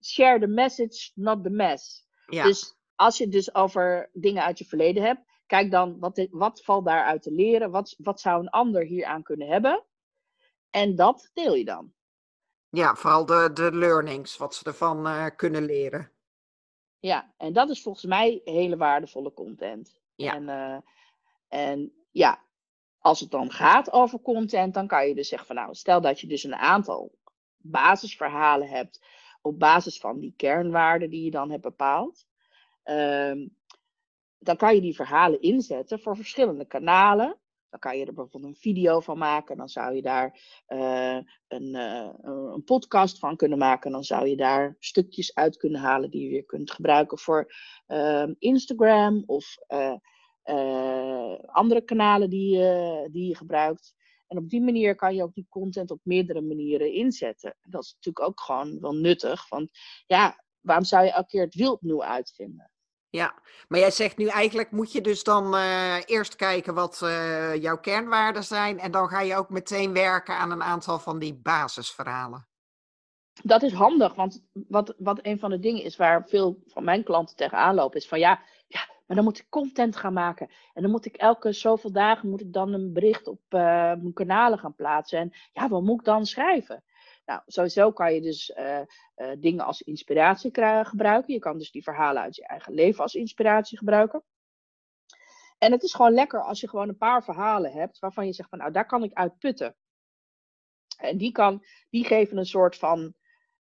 share 0.01 0.39
the 0.39 0.47
message, 0.47 1.12
not 1.15 1.43
the 1.43 1.49
mess. 1.49 2.06
Ja, 2.25 2.43
Dus 2.43 2.75
als 3.03 3.17
je 3.17 3.23
het 3.23 3.33
dus 3.33 3.55
over 3.55 4.09
dingen 4.13 4.43
uit 4.43 4.57
je 4.57 4.65
verleden 4.65 5.03
hebt, 5.03 5.21
kijk 5.45 5.71
dan 5.71 5.99
wat, 5.99 6.27
wat 6.31 6.63
valt 6.63 6.85
daaruit 6.85 7.21
te 7.21 7.31
leren? 7.31 7.71
Wat, 7.71 7.95
wat 7.97 8.19
zou 8.19 8.39
een 8.39 8.49
ander 8.49 8.83
hieraan 8.83 9.23
kunnen 9.23 9.47
hebben? 9.47 9.83
En 10.69 10.95
dat 10.95 11.29
deel 11.33 11.55
je 11.55 11.65
dan. 11.65 11.93
ja 12.69 12.95
vooral 12.95 13.25
de, 13.25 13.49
de 13.53 13.71
learnings, 13.71 14.37
wat 14.37 14.55
ze 14.55 14.65
ervan 14.65 15.07
eh, 15.07 15.25
kunnen 15.35 15.65
leren. 15.65 16.11
Ja, 16.99 17.34
en 17.38 17.53
dat 17.53 17.69
is 17.69 17.82
volgens 17.82 18.05
mij 18.05 18.41
hele 18.43 18.78
waardevolle 18.78 19.34
content. 19.34 19.99
Ja. 20.15 20.34
En, 20.34 20.49
eh, 20.49 20.78
en 21.47 21.93
ja, 22.11 22.43
als 22.99 23.19
het 23.19 23.32
dan 23.32 23.51
gaat 23.51 23.91
over 23.91 24.21
content, 24.21 24.73
dan 24.73 24.88
kan 24.88 25.07
je 25.07 25.15
dus 25.15 25.28
zeggen 25.28 25.47
van 25.47 25.55
nou, 25.55 25.73
stel 25.73 26.01
dat 26.01 26.19
je 26.19 26.28
dus 26.28 26.43
een 26.43 26.55
aantal 26.55 27.17
basisverhalen 27.57 28.67
hebt 28.67 29.05
op 29.41 29.59
basis 29.59 29.99
van 29.99 30.19
die 30.19 30.34
kernwaarden 30.38 31.09
die 31.09 31.23
je 31.23 31.32
dan 31.32 31.49
hebt 31.49 31.63
bepaald. 31.63 32.25
Ehm, 32.84 33.47
dan 34.38 34.57
kan 34.57 34.75
je 34.75 34.81
die 34.81 34.95
verhalen 34.95 35.41
inzetten 35.41 35.99
voor 35.99 36.15
verschillende 36.15 36.65
kanalen. 36.65 37.38
Dan 37.69 37.79
kan 37.79 37.97
je 37.97 38.05
er 38.05 38.13
bijvoorbeeld 38.13 38.53
een 38.53 38.59
video 38.59 38.99
van 38.99 39.17
maken. 39.17 39.57
Dan 39.57 39.69
zou 39.69 39.95
je 39.95 40.01
daar 40.01 40.39
eh, 40.65 41.17
een, 41.47 41.75
eh, 41.75 42.09
een 42.21 42.63
podcast 42.63 43.19
van 43.19 43.36
kunnen 43.36 43.57
maken. 43.57 43.91
Dan 43.91 44.03
zou 44.03 44.27
je 44.27 44.36
daar 44.36 44.75
stukjes 44.79 45.34
uit 45.34 45.57
kunnen 45.57 45.81
halen 45.81 46.09
die 46.09 46.23
je 46.23 46.29
weer 46.29 46.45
kunt 46.45 46.71
gebruiken 46.71 47.19
voor 47.19 47.53
ehm, 47.88 48.34
Instagram 48.38 49.23
of 49.25 49.57
eh, 49.67 49.93
andere 51.45 51.81
kanalen 51.81 52.29
die, 52.29 52.57
die 53.11 53.27
je 53.27 53.36
gebruikt. 53.36 53.93
En 54.27 54.38
op 54.38 54.49
die 54.49 54.61
manier 54.61 54.95
kan 54.95 55.15
je 55.15 55.23
ook 55.23 55.34
die 55.34 55.47
content 55.49 55.91
op 55.91 55.99
meerdere 56.03 56.41
manieren 56.41 56.93
inzetten. 56.93 57.57
Dat 57.61 57.84
is 57.84 57.93
natuurlijk 57.93 58.25
ook 58.25 58.41
gewoon 58.41 58.79
wel 58.79 58.93
nuttig. 58.93 59.49
Want 59.49 59.69
ja, 60.05 60.43
waarom 60.59 60.86
zou 60.86 61.05
je 61.05 61.11
elke 61.11 61.27
keer 61.27 61.43
het 61.43 61.55
wiel 61.55 61.73
opnieuw 61.73 62.03
uitvinden? 62.03 62.72
Ja, 63.16 63.34
maar 63.68 63.80
jij 63.80 63.91
zegt 63.91 64.18
nu 64.18 64.28
eigenlijk 64.28 64.72
moet 64.72 64.91
je 64.91 65.01
dus 65.01 65.24
dan 65.24 65.55
uh, 65.55 65.95
eerst 66.05 66.36
kijken 66.36 66.74
wat 66.74 67.01
uh, 67.03 67.55
jouw 67.55 67.78
kernwaarden 67.78 68.43
zijn. 68.43 68.80
En 68.80 68.91
dan 68.91 69.07
ga 69.07 69.22
je 69.22 69.36
ook 69.36 69.49
meteen 69.49 69.93
werken 69.93 70.38
aan 70.38 70.51
een 70.51 70.64
aantal 70.64 70.99
van 70.99 71.20
die 71.20 71.34
basisverhalen. 71.34 72.47
Dat 73.43 73.61
is 73.64 73.74
handig, 73.74 74.16
want 74.16 74.43
wat, 74.68 74.93
wat 74.97 75.20
een 75.22 75.39
van 75.39 75.49
de 75.49 75.59
dingen 75.59 75.84
is 75.84 75.95
waar 75.95 76.28
veel 76.28 76.64
van 76.68 76.84
mijn 76.84 77.03
klanten 77.03 77.36
tegenaan 77.36 77.76
lopen, 77.76 77.99
is 77.99 78.07
van 78.07 78.20
ja, 78.20 78.41
ja, 78.68 78.88
maar 79.05 79.16
dan 79.16 79.26
moet 79.26 79.39
ik 79.39 79.49
content 79.49 79.95
gaan 79.95 80.14
maken. 80.14 80.49
En 80.74 80.82
dan 80.82 80.91
moet 80.91 81.05
ik 81.05 81.16
elke 81.16 81.51
zoveel 81.51 81.91
dagen 81.91 82.30
moet 82.30 82.41
ik 82.41 82.53
dan 82.53 82.74
een 82.74 82.93
bericht 82.93 83.28
op 83.28 83.41
uh, 83.49 83.59
mijn 83.59 84.14
kanalen 84.14 84.59
gaan 84.59 84.76
plaatsen. 84.76 85.20
En 85.20 85.34
ja, 85.51 85.68
wat 85.68 85.82
moet 85.82 85.99
ik 85.99 86.05
dan 86.05 86.26
schrijven? 86.26 86.84
Nou, 87.26 87.41
sowieso 87.45 87.91
kan 87.91 88.13
je 88.13 88.21
dus 88.21 88.49
uh, 88.49 88.80
uh, 89.15 89.32
dingen 89.38 89.65
als 89.65 89.82
inspiratie 89.82 90.51
gebruiken. 90.84 91.34
Je 91.34 91.39
kan 91.39 91.57
dus 91.57 91.71
die 91.71 91.84
verhalen 91.84 92.21
uit 92.21 92.36
je 92.36 92.47
eigen 92.47 92.74
leven 92.74 93.03
als 93.03 93.15
inspiratie 93.15 93.78
gebruiken. 93.78 94.24
En 95.57 95.71
het 95.71 95.84
is 95.84 95.93
gewoon 95.93 96.13
lekker 96.13 96.41
als 96.41 96.59
je 96.59 96.69
gewoon 96.69 96.89
een 96.89 96.97
paar 96.97 97.24
verhalen 97.24 97.71
hebt 97.71 97.99
waarvan 97.99 98.26
je 98.26 98.34
zegt 98.34 98.49
van 98.49 98.57
nou, 98.57 98.71
daar 98.71 98.86
kan 98.86 99.03
ik 99.03 99.13
uit 99.13 99.38
putten. 99.38 99.76
En 100.97 101.17
die, 101.17 101.32
kan, 101.32 101.65
die 101.89 102.05
geven 102.05 102.38
een 102.38 102.45
soort 102.45 102.78
van, 102.78 102.99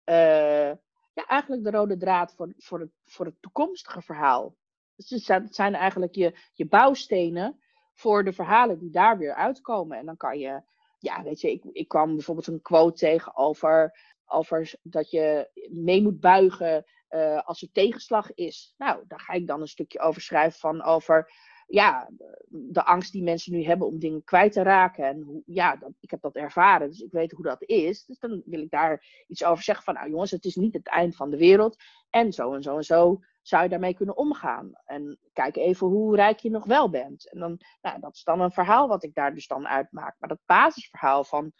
uh, 0.04 0.70
ja, 1.12 1.26
eigenlijk 1.26 1.64
de 1.64 1.70
rode 1.70 1.96
draad 1.96 2.34
voor, 2.34 2.52
voor, 2.56 2.80
het, 2.80 2.90
voor 3.04 3.26
het 3.26 3.42
toekomstige 3.42 4.02
verhaal. 4.02 4.56
Dus 4.96 5.26
het 5.26 5.54
zijn 5.54 5.74
eigenlijk 5.74 6.14
je, 6.14 6.38
je 6.52 6.66
bouwstenen 6.66 7.62
voor 7.92 8.24
de 8.24 8.32
verhalen 8.32 8.78
die 8.78 8.90
daar 8.90 9.18
weer 9.18 9.34
uitkomen. 9.34 9.98
En 9.98 10.06
dan 10.06 10.16
kan 10.16 10.38
je, 10.38 10.62
ja, 11.02 11.22
weet 11.22 11.40
je, 11.40 11.50
ik, 11.50 11.64
ik 11.72 11.88
kwam 11.88 12.14
bijvoorbeeld 12.14 12.46
een 12.46 12.62
quote 12.62 12.98
tegen 12.98 13.36
over, 13.36 13.98
over 14.26 14.74
dat 14.82 15.10
je 15.10 15.50
mee 15.70 16.02
moet 16.02 16.20
buigen 16.20 16.84
uh, 17.10 17.42
als 17.42 17.62
er 17.62 17.72
tegenslag 17.72 18.34
is. 18.34 18.74
Nou, 18.76 19.04
daar 19.06 19.20
ga 19.20 19.32
ik 19.32 19.46
dan 19.46 19.60
een 19.60 19.68
stukje 19.68 20.00
over 20.00 20.22
schrijven 20.22 20.58
van 20.58 20.82
over 20.82 21.30
ja, 21.66 22.10
de 22.48 22.84
angst 22.84 23.12
die 23.12 23.22
mensen 23.22 23.52
nu 23.52 23.64
hebben 23.64 23.86
om 23.86 23.98
dingen 23.98 24.24
kwijt 24.24 24.52
te 24.52 24.62
raken. 24.62 25.04
En 25.04 25.20
hoe, 25.20 25.42
ja, 25.46 25.78
ik 26.00 26.10
heb 26.10 26.20
dat 26.20 26.36
ervaren, 26.36 26.88
dus 26.88 27.00
ik 27.00 27.12
weet 27.12 27.32
hoe 27.32 27.44
dat 27.44 27.62
is. 27.62 28.04
Dus 28.04 28.18
dan 28.18 28.42
wil 28.44 28.60
ik 28.60 28.70
daar 28.70 29.24
iets 29.26 29.44
over 29.44 29.64
zeggen 29.64 29.84
van, 29.84 29.94
nou 29.94 30.10
jongens, 30.10 30.30
het 30.30 30.44
is 30.44 30.54
niet 30.54 30.74
het 30.74 30.88
eind 30.88 31.16
van 31.16 31.30
de 31.30 31.36
wereld. 31.36 31.76
En 32.10 32.32
zo 32.32 32.54
en 32.54 32.62
zo 32.62 32.76
en 32.76 32.84
zo 32.84 33.20
zou 33.42 33.62
je 33.62 33.68
daarmee 33.68 33.94
kunnen 33.94 34.16
omgaan. 34.16 34.72
En 34.84 35.18
kijk 35.32 35.56
even 35.56 35.86
hoe 35.86 36.16
rijk 36.16 36.38
je 36.38 36.50
nog 36.50 36.64
wel 36.64 36.90
bent. 36.90 37.30
En 37.30 37.38
dan, 37.38 37.60
nou, 37.80 38.00
dat 38.00 38.14
is 38.14 38.24
dan 38.24 38.40
een 38.40 38.52
verhaal 38.52 38.88
wat 38.88 39.04
ik 39.04 39.14
daar 39.14 39.34
dus 39.34 39.46
dan 39.46 39.68
uitmaak. 39.68 40.16
Maar 40.18 40.28
dat 40.28 40.40
basisverhaal 40.46 41.24
van 41.24 41.52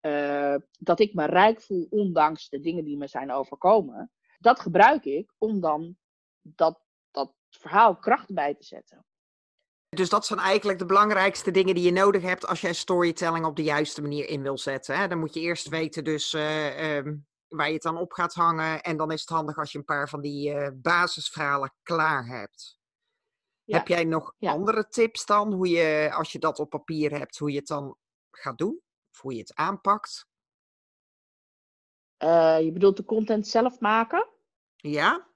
uh, 0.00 0.54
dat 0.78 1.00
ik 1.00 1.14
me 1.14 1.24
rijk 1.24 1.62
voel, 1.62 1.86
ondanks 1.90 2.48
de 2.48 2.60
dingen 2.60 2.84
die 2.84 2.96
me 2.96 3.06
zijn 3.06 3.32
overkomen, 3.32 4.10
dat 4.38 4.60
gebruik 4.60 5.04
ik 5.04 5.32
om 5.38 5.60
dan 5.60 5.96
dat, 6.42 6.80
dat 7.10 7.34
verhaal 7.50 7.96
kracht 7.96 8.34
bij 8.34 8.54
te 8.54 8.64
zetten. 8.64 9.04
Dus 9.88 10.08
dat 10.08 10.26
zijn 10.26 10.40
eigenlijk 10.40 10.78
de 10.78 10.86
belangrijkste 10.86 11.50
dingen 11.50 11.74
die 11.74 11.84
je 11.84 11.92
nodig 11.92 12.22
hebt 12.22 12.46
als 12.46 12.60
jij 12.60 12.72
storytelling 12.72 13.44
op 13.44 13.56
de 13.56 13.62
juiste 13.62 14.02
manier 14.02 14.28
in 14.28 14.42
wil 14.42 14.58
zetten. 14.58 14.96
Hè? 14.96 15.08
Dan 15.08 15.18
moet 15.18 15.34
je 15.34 15.40
eerst 15.40 15.68
weten 15.68 16.04
dus 16.04 16.32
uh, 16.32 16.96
um, 16.96 17.26
waar 17.48 17.66
je 17.66 17.72
het 17.72 17.82
dan 17.82 17.98
op 17.98 18.12
gaat 18.12 18.34
hangen. 18.34 18.82
En 18.82 18.96
dan 18.96 19.10
is 19.10 19.20
het 19.20 19.30
handig 19.30 19.58
als 19.58 19.72
je 19.72 19.78
een 19.78 19.84
paar 19.84 20.08
van 20.08 20.20
die 20.20 20.50
uh, 20.50 20.68
basisverhalen 20.74 21.74
klaar 21.82 22.26
hebt. 22.26 22.78
Ja. 23.64 23.76
Heb 23.76 23.88
jij 23.88 24.04
nog 24.04 24.34
ja. 24.38 24.52
andere 24.52 24.88
tips 24.88 25.26
dan, 25.26 25.52
hoe 25.52 25.68
je, 25.68 26.10
als 26.12 26.32
je 26.32 26.38
dat 26.38 26.58
op 26.58 26.70
papier 26.70 27.10
hebt, 27.18 27.38
hoe 27.38 27.50
je 27.50 27.58
het 27.58 27.66
dan 27.66 27.96
gaat 28.30 28.58
doen? 28.58 28.80
Of 29.12 29.20
hoe 29.20 29.32
je 29.32 29.38
het 29.38 29.54
aanpakt? 29.54 30.26
Uh, 32.24 32.60
je 32.60 32.72
bedoelt 32.72 32.96
de 32.96 33.04
content 33.04 33.46
zelf 33.46 33.80
maken? 33.80 34.28
Ja. 34.76 35.26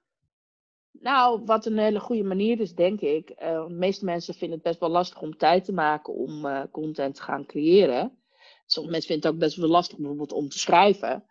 Nou, 0.91 1.41
wat 1.45 1.65
een 1.65 1.77
hele 1.77 1.99
goede 1.99 2.23
manier 2.23 2.59
is, 2.59 2.75
denk 2.75 3.01
ik. 3.01 3.29
Uh, 3.29 3.67
de 3.67 3.73
meeste 3.73 4.05
mensen 4.05 4.33
vinden 4.33 4.57
het 4.57 4.67
best 4.67 4.79
wel 4.79 4.89
lastig 4.89 5.21
om 5.21 5.37
tijd 5.37 5.65
te 5.65 5.73
maken 5.73 6.13
om 6.13 6.45
uh, 6.45 6.63
content 6.71 7.15
te 7.15 7.21
gaan 7.21 7.45
creëren. 7.45 8.23
Sommige 8.65 8.91
mensen 8.91 9.11
vinden 9.11 9.29
het 9.29 9.35
ook 9.35 9.45
best 9.45 9.57
wel 9.57 9.69
lastig 9.69 9.97
bijvoorbeeld 9.97 10.31
om 10.31 10.49
te 10.49 10.59
schrijven. 10.59 11.25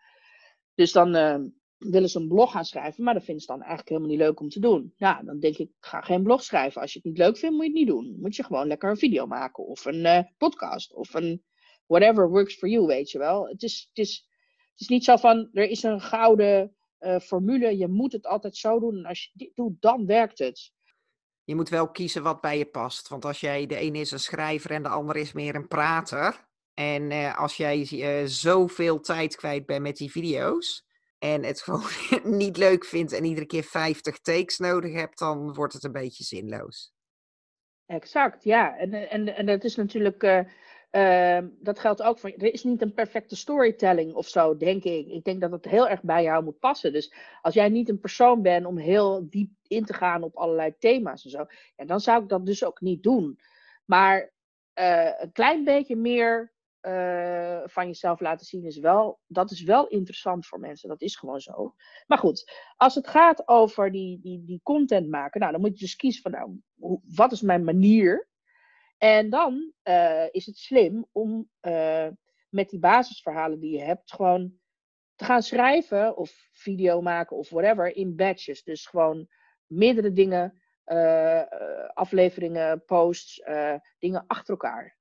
Dus 0.81 0.93
dan 0.93 1.16
uh, 1.16 1.37
willen 1.78 2.09
ze 2.09 2.18
een 2.18 2.28
blog 2.28 2.53
gaan 2.53 2.64
schrijven, 2.64 3.05
maar 3.05 3.14
dat 3.14 3.24
vinden 3.24 3.43
ze 3.43 3.53
dan 3.53 3.61
eigenlijk 3.61 3.89
helemaal 3.89 4.11
niet 4.11 4.18
leuk 4.18 4.41
om 4.41 4.49
te 4.49 4.61
doen. 4.61 4.93
Ja, 4.97 5.22
dan 5.22 5.39
denk 5.39 5.57
ik, 5.57 5.70
ga 5.81 6.01
geen 6.01 6.22
blog 6.22 6.43
schrijven. 6.43 6.81
Als 6.81 6.93
je 6.93 6.99
het 6.99 7.07
niet 7.07 7.18
leuk 7.18 7.39
vindt, 7.39 7.57
moet 7.57 7.64
je 7.64 7.70
het 7.70 7.78
niet 7.78 7.89
doen. 7.89 8.16
Moet 8.20 8.37
je 8.37 8.45
gewoon 8.45 8.66
lekker 8.66 8.91
een 8.91 8.97
video 8.97 9.26
maken 9.26 9.66
of 9.66 9.85
een 9.85 10.35
podcast 10.39 10.95
of 10.95 11.14
een 11.14 11.45
whatever 11.87 12.31
works 12.31 12.55
for 12.55 12.68
you, 12.68 12.87
weet 12.87 13.11
je 13.11 13.18
wel. 13.18 13.49
Het 13.49 13.62
is, 13.62 13.87
het 13.89 13.99
is, 13.99 14.26
het 14.70 14.81
is 14.81 14.89
niet 14.89 15.05
zo 15.05 15.16
van, 15.16 15.49
er 15.53 15.68
is 15.68 15.83
een 15.83 16.01
gouden 16.01 16.76
uh, 17.01 17.18
formule. 17.18 17.76
Je 17.76 17.89
moet 17.89 18.12
het 18.12 18.26
altijd 18.26 18.57
zo 18.57 18.81
doen. 18.81 18.97
En 18.97 19.05
als 19.05 19.22
je 19.24 19.31
dit 19.33 19.57
doet, 19.57 19.81
dan 19.81 20.07
werkt 20.07 20.39
het. 20.39 20.72
Je 21.45 21.55
moet 21.55 21.68
wel 21.68 21.91
kiezen 21.91 22.22
wat 22.22 22.41
bij 22.41 22.59
je 22.59 22.66
past. 22.66 23.09
Want 23.09 23.24
als 23.24 23.41
jij, 23.41 23.66
de 23.66 23.76
ene 23.76 23.99
is 23.99 24.11
een 24.11 24.18
schrijver 24.18 24.70
en 24.70 24.83
de 24.83 24.89
ander 24.89 25.16
is 25.16 25.33
meer 25.33 25.55
een 25.55 25.68
prater. 25.68 26.49
En 26.75 27.11
uh, 27.11 27.39
als 27.39 27.57
jij 27.57 27.89
uh, 27.91 28.27
zoveel 28.27 29.01
tijd 29.01 29.37
kwijt 29.37 29.66
bent 29.66 29.83
met 29.83 29.97
die 29.97 30.11
video's. 30.11 30.89
En 31.18 31.45
het 31.45 31.62
gewoon 31.64 31.83
niet 32.25 32.57
leuk 32.57 32.85
vindt 32.85 33.12
en 33.12 33.25
iedere 33.25 33.47
keer 33.47 33.64
50 33.64 34.18
takes 34.18 34.59
nodig 34.59 34.93
hebt, 34.93 35.18
dan 35.18 35.55
wordt 35.55 35.73
het 35.73 35.85
een 35.85 35.93
beetje 35.93 36.25
zinloos. 36.25 36.93
Exact, 37.87 38.45
ja. 38.45 38.77
En, 38.77 39.11
en, 39.11 39.37
en 39.37 39.47
dat 39.47 39.64
is 39.64 39.77
natuurlijk 39.77 40.23
uh, 40.91 41.39
dat 41.59 41.79
geldt 41.79 42.03
ook 42.03 42.18
voor. 42.18 42.31
Er 42.31 42.53
is 42.53 42.64
niet 42.64 42.83
een 42.83 42.95
perfecte 42.95 43.37
storytelling 43.37 44.14
of 44.14 44.29
zo, 44.29 44.57
denk 44.57 44.85
ik. 44.85 45.07
Ik 45.07 45.25
denk 45.25 45.41
dat 45.41 45.51
het 45.51 45.64
heel 45.64 45.89
erg 45.89 46.03
bij 46.03 46.23
jou 46.23 46.45
moet 46.45 46.59
passen. 46.59 46.93
Dus 46.93 47.14
als 47.43 47.55
jij 47.55 47.68
niet 47.68 47.89
een 47.89 48.01
persoon 48.01 48.43
bent 48.43 48.66
om 48.66 48.79
heel 48.79 49.29
diep 49.29 49.51
in 49.66 49.85
te 49.85 49.95
gaan 49.95 50.23
op 50.23 50.37
allerlei 50.37 50.75
thema's 50.79 51.25
en 51.25 51.31
zo, 51.31 51.47
ja, 51.77 51.85
dan 51.85 52.01
zou 52.01 52.23
ik 52.23 52.29
dat 52.29 52.47
dus 52.47 52.64
ook 52.64 52.81
niet 52.81 53.03
doen. 53.03 53.39
Maar 53.85 54.33
een 54.75 55.33
klein 55.33 55.64
beetje 55.64 55.97
meer 55.97 56.53
uh, 56.83 57.61
van 57.64 57.87
jezelf 57.87 58.20
laten 58.20 58.47
zien 58.47 58.64
is 58.64 58.78
wel, 58.78 59.20
dat 59.26 59.51
is 59.51 59.62
wel 59.62 59.87
interessant 59.87 60.47
voor 60.47 60.61
mensen. 60.61 60.89
Dat 60.89 61.03
is 61.03 61.16
gewoon 61.16 61.41
zo. 61.41 61.74
Maar 62.07 62.18
goed, 62.18 62.53
als 62.76 62.95
het 62.95 63.09
gaat 63.09 63.49
over 63.49 63.93
die, 63.93 64.20
die, 64.20 64.45
die 64.45 64.61
content 64.62 65.09
maken, 65.09 65.41
nou, 65.41 65.53
dan 65.53 65.61
moet 65.61 65.78
je 65.78 65.85
dus 65.85 65.97
kiezen 65.97 66.22
van, 66.22 66.31
nou, 66.31 66.61
wat 67.14 67.33
is 67.33 67.41
mijn 67.41 67.64
manier? 67.64 68.28
En 68.99 69.31
dan 69.31 69.72
uh, 69.85 70.26
is 70.31 70.47
het 70.47 70.59
slim 70.59 71.07
om 71.12 71.49
uh, 71.61 72.09
met 72.49 72.70
die 72.70 72.78
basisverhalen 72.78 73.61
die 73.61 73.72
je 73.72 73.83
hebt, 73.83 74.12
gewoon 74.12 74.59
te 75.14 75.24
gaan 75.24 75.43
schrijven 75.43 76.16
of 76.16 76.49
video 76.53 77.01
maken 77.01 77.37
of 77.37 77.51
whatever 77.51 77.97
in 77.97 78.16
batches. 78.16 78.62
Dus 78.62 78.87
gewoon 78.87 79.28
meerdere 79.66 80.12
dingen, 80.12 80.62
afleveringen, 81.95 82.85
posts, 82.85 83.43
dingen 83.99 84.24
achter 84.26 84.51
elkaar. 84.51 84.99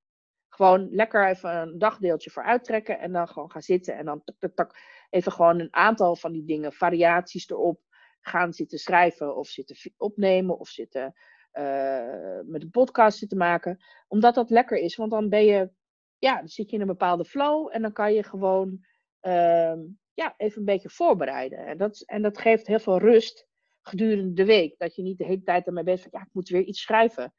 Gewoon 0.59 0.87
lekker 0.91 1.27
even 1.27 1.55
een 1.55 1.77
dagdeeltje 1.77 2.29
voor 2.29 2.43
uittrekken 2.43 2.99
en 2.99 3.11
dan 3.11 3.27
gewoon 3.27 3.51
gaan 3.51 3.61
zitten 3.61 3.97
en 3.97 4.05
dan 4.05 4.21
tak, 4.39 4.51
tak, 4.55 4.79
even 5.09 5.31
gewoon 5.31 5.59
een 5.59 5.73
aantal 5.73 6.15
van 6.15 6.31
die 6.31 6.45
dingen, 6.45 6.73
variaties 6.73 7.49
erop 7.49 7.81
gaan 8.21 8.53
zitten 8.53 8.79
schrijven 8.79 9.35
of 9.35 9.47
zitten 9.47 9.93
opnemen 9.97 10.59
of 10.59 10.67
zitten 10.67 11.13
uh, 11.53 12.39
met 12.45 12.61
een 12.63 12.69
podcast 12.71 13.17
zitten 13.17 13.37
maken. 13.37 13.83
Omdat 14.07 14.35
dat 14.35 14.49
lekker 14.49 14.77
is. 14.77 14.95
Want 14.95 15.11
dan 15.11 15.29
ben 15.29 15.45
je, 15.45 15.71
ja, 16.17 16.37
dan 16.37 16.47
zit 16.47 16.69
je 16.69 16.75
in 16.75 16.81
een 16.81 16.87
bepaalde 16.87 17.25
flow. 17.25 17.69
En 17.71 17.81
dan 17.81 17.93
kan 17.93 18.13
je 18.13 18.23
gewoon 18.23 18.85
uh, 19.21 19.73
ja, 20.13 20.33
even 20.37 20.59
een 20.59 20.65
beetje 20.65 20.89
voorbereiden. 20.89 21.65
En 21.65 21.77
dat, 21.77 22.01
en 22.05 22.21
dat 22.21 22.37
geeft 22.37 22.67
heel 22.67 22.79
veel 22.79 22.99
rust 22.99 23.47
gedurende 23.81 24.33
de 24.33 24.45
week. 24.45 24.77
Dat 24.77 24.95
je 24.95 25.01
niet 25.01 25.17
de 25.17 25.25
hele 25.25 25.43
tijd 25.43 25.67
ermee 25.67 25.83
bent 25.83 26.01
van 26.01 26.09
ja, 26.13 26.21
ik 26.21 26.33
moet 26.33 26.49
weer 26.49 26.63
iets 26.63 26.81
schrijven. 26.81 27.33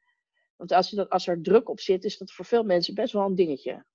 Want 0.61 0.73
als, 0.73 0.89
je 0.89 0.95
dat, 0.95 1.09
als 1.09 1.27
er 1.27 1.41
druk 1.41 1.69
op 1.69 1.79
zit, 1.79 2.03
is 2.03 2.17
dat 2.17 2.31
voor 2.31 2.45
veel 2.45 2.63
mensen 2.63 2.93
best 2.93 3.13
wel 3.13 3.25
een 3.25 3.35
dingetje. 3.35 3.85